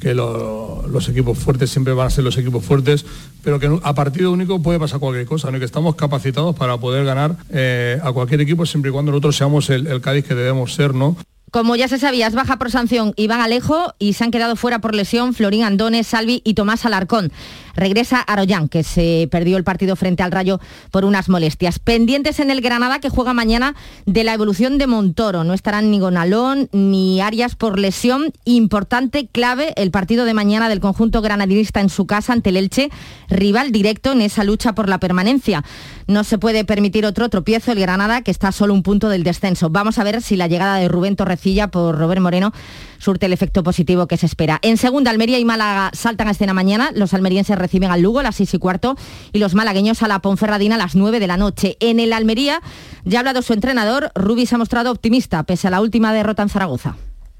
que 0.00 0.14
lo, 0.14 0.88
los 0.88 1.08
equipos 1.08 1.38
fuertes 1.38 1.70
siempre 1.70 1.92
van 1.92 2.08
a 2.08 2.10
ser 2.10 2.24
los 2.24 2.36
equipos 2.36 2.64
fuertes, 2.64 3.06
pero 3.44 3.60
que 3.60 3.78
a 3.80 3.94
partido 3.94 4.32
único 4.32 4.60
puede 4.60 4.80
pasar 4.80 4.98
cualquier 4.98 5.26
cosa, 5.26 5.52
¿no? 5.52 5.60
que 5.60 5.64
estamos 5.64 5.94
capacitados 5.94 6.56
para 6.56 6.78
poder 6.78 7.04
ganar 7.04 7.36
eh, 7.50 8.00
a 8.02 8.10
cualquier 8.10 8.40
equipo 8.40 8.66
siempre 8.66 8.90
y 8.90 8.92
cuando 8.92 9.12
nosotros 9.12 9.36
seamos 9.36 9.70
el, 9.70 9.86
el 9.86 10.00
Cádiz 10.00 10.24
que 10.24 10.34
debemos 10.34 10.74
ser, 10.74 10.94
¿no? 10.94 11.16
Como 11.50 11.76
ya 11.76 11.88
se 11.88 11.98
sabía, 11.98 12.26
es 12.26 12.34
baja 12.34 12.58
por 12.58 12.70
sanción 12.70 13.14
Iván 13.16 13.40
Alejo 13.40 13.94
y 13.98 14.12
se 14.12 14.24
han 14.24 14.30
quedado 14.30 14.54
fuera 14.54 14.80
por 14.80 14.94
lesión 14.94 15.32
Florín 15.32 15.64
Andones, 15.64 16.06
Salvi 16.06 16.42
y 16.44 16.54
Tomás 16.54 16.84
Alarcón. 16.84 17.32
Regresa 17.74 18.20
Arollán, 18.20 18.68
que 18.68 18.82
se 18.82 19.28
perdió 19.30 19.56
el 19.56 19.64
partido 19.64 19.94
frente 19.94 20.22
al 20.22 20.32
Rayo 20.32 20.60
por 20.90 21.04
unas 21.04 21.28
molestias. 21.28 21.78
Pendientes 21.78 22.40
en 22.40 22.50
el 22.50 22.60
Granada, 22.60 22.98
que 22.98 23.08
juega 23.08 23.32
mañana 23.32 23.76
de 24.04 24.24
la 24.24 24.34
evolución 24.34 24.78
de 24.78 24.88
Montoro. 24.88 25.44
No 25.44 25.54
estarán 25.54 25.90
ni 25.90 26.00
Gonalón 26.00 26.68
ni 26.72 27.20
Arias 27.20 27.54
por 27.54 27.78
lesión. 27.78 28.32
Importante, 28.44 29.28
clave, 29.28 29.72
el 29.76 29.90
partido 29.90 30.24
de 30.24 30.34
mañana 30.34 30.68
del 30.68 30.80
conjunto 30.80 31.22
granadinista 31.22 31.80
en 31.80 31.88
su 31.88 32.06
casa 32.06 32.32
ante 32.32 32.50
el 32.50 32.56
Elche, 32.56 32.90
rival 33.28 33.70
directo 33.70 34.12
en 34.12 34.22
esa 34.22 34.42
lucha 34.42 34.74
por 34.74 34.88
la 34.88 34.98
permanencia. 34.98 35.64
No 36.08 36.24
se 36.24 36.38
puede 36.38 36.64
permitir 36.64 37.04
otro 37.04 37.28
tropiezo 37.28 37.70
el 37.70 37.80
Granada, 37.80 38.22
que 38.22 38.30
está 38.30 38.50
solo 38.50 38.72
un 38.72 38.82
punto 38.82 39.10
del 39.10 39.24
descenso. 39.24 39.68
Vamos 39.68 39.98
a 39.98 40.04
ver 40.04 40.22
si 40.22 40.36
la 40.36 40.46
llegada 40.46 40.76
de 40.76 40.88
Rubén 40.88 41.16
Torrecilla 41.16 41.68
por 41.68 41.98
Robert 41.98 42.22
Moreno 42.22 42.50
surte 42.96 43.26
el 43.26 43.34
efecto 43.34 43.62
positivo 43.62 44.06
que 44.06 44.16
se 44.16 44.24
espera. 44.24 44.58
En 44.62 44.78
segunda, 44.78 45.10
Almería 45.10 45.38
y 45.38 45.44
Málaga 45.44 45.90
saltan 45.92 46.28
a 46.28 46.30
escena 46.30 46.54
mañana. 46.54 46.92
Los 46.94 47.12
almerienses 47.12 47.58
reciben 47.58 47.90
al 47.90 48.00
Lugo 48.00 48.20
a 48.20 48.22
las 48.22 48.36
seis 48.36 48.54
y 48.54 48.58
cuarto 48.58 48.96
y 49.34 49.38
los 49.38 49.54
malagueños 49.54 50.02
a 50.02 50.08
la 50.08 50.20
Ponferradina 50.20 50.76
a 50.76 50.78
las 50.78 50.94
9 50.94 51.20
de 51.20 51.26
la 51.26 51.36
noche. 51.36 51.76
En 51.78 52.00
el 52.00 52.14
Almería 52.14 52.62
ya 53.04 53.18
ha 53.18 53.20
hablado 53.20 53.42
su 53.42 53.52
entrenador. 53.52 54.10
Rubí 54.14 54.46
se 54.46 54.54
ha 54.54 54.58
mostrado 54.58 54.90
optimista 54.90 55.42
pese 55.42 55.68
a 55.68 55.70
la 55.70 55.82
última 55.82 56.14
derrota 56.14 56.42
en 56.42 56.48
Zaragoza. 56.48 56.96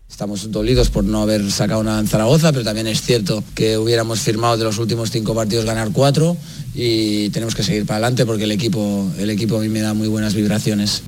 Estamos 0.09 0.51
dolidos 0.51 0.91
por 0.91 1.05
no 1.05 1.23
haber 1.23 1.49
sacado 1.51 1.81
una 1.81 1.99
en 2.01 2.09
Zaragoza, 2.09 2.51
pero 2.51 2.65
también 2.65 2.87
es 2.87 3.03
cierto 3.03 3.45
que 3.55 3.77
hubiéramos 3.77 4.21
firmado 4.21 4.57
de 4.57 4.65
los 4.65 4.79
últimos 4.79 5.11
cinco 5.11 5.35
partidos 5.35 5.65
ganar 5.65 5.91
cuatro 5.93 6.37
y 6.75 7.29
tenemos 7.31 7.55
que 7.55 7.63
seguir 7.63 7.87
para 7.87 7.97
adelante 7.97 8.25
porque 8.25 8.45
el 8.45 8.53
equipo, 8.53 9.11
el 9.19 9.31
equipo 9.31 9.59
a 9.59 9.61
mí 9.61 9.69
me 9.69 9.81
da 9.81 9.95
muy 9.95 10.09
buenas 10.09 10.35
vibraciones. 10.35 11.03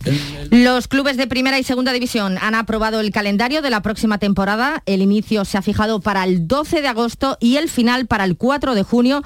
Los 0.50 0.86
clubes 0.86 1.16
de 1.16 1.26
primera 1.26 1.58
y 1.58 1.64
segunda 1.64 1.92
división 1.92 2.36
han 2.40 2.54
aprobado 2.54 3.00
el 3.00 3.10
calendario 3.10 3.62
de 3.62 3.70
la 3.70 3.82
próxima 3.82 4.18
temporada. 4.18 4.82
El 4.86 5.00
inicio 5.02 5.44
se 5.44 5.58
ha 5.58 5.62
fijado 5.62 6.00
para 6.00 6.24
el 6.24 6.46
12 6.46 6.82
de 6.82 6.88
agosto 6.88 7.36
y 7.40 7.56
el 7.56 7.68
final 7.68 8.06
para 8.06 8.24
el 8.24 8.36
4 8.36 8.74
de 8.74 8.82
junio 8.82 9.22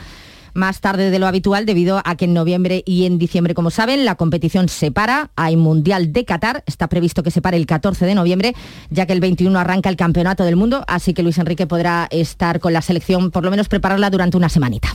más 0.54 0.80
tarde 0.80 1.10
de 1.10 1.18
lo 1.18 1.26
habitual 1.26 1.66
debido 1.66 2.00
a 2.04 2.16
que 2.16 2.24
en 2.24 2.34
noviembre 2.34 2.82
y 2.86 3.04
en 3.06 3.18
diciembre, 3.18 3.54
como 3.54 3.70
saben, 3.70 4.04
la 4.04 4.14
competición 4.14 4.68
se 4.68 4.90
para. 4.90 5.30
Hay 5.36 5.56
Mundial 5.56 6.12
de 6.12 6.24
Qatar, 6.24 6.64
está 6.66 6.88
previsto 6.88 7.22
que 7.22 7.30
se 7.30 7.42
pare 7.42 7.56
el 7.56 7.66
14 7.66 8.06
de 8.06 8.14
noviembre, 8.14 8.54
ya 8.90 9.06
que 9.06 9.12
el 9.12 9.20
21 9.20 9.58
arranca 9.58 9.88
el 9.88 9.96
Campeonato 9.96 10.44
del 10.44 10.56
Mundo, 10.56 10.84
así 10.88 11.12
que 11.14 11.22
Luis 11.22 11.38
Enrique 11.38 11.66
podrá 11.66 12.06
estar 12.10 12.60
con 12.60 12.72
la 12.72 12.82
selección, 12.82 13.30
por 13.30 13.44
lo 13.44 13.50
menos 13.50 13.68
prepararla 13.68 14.10
durante 14.10 14.36
una 14.36 14.48
semanita. 14.48 14.94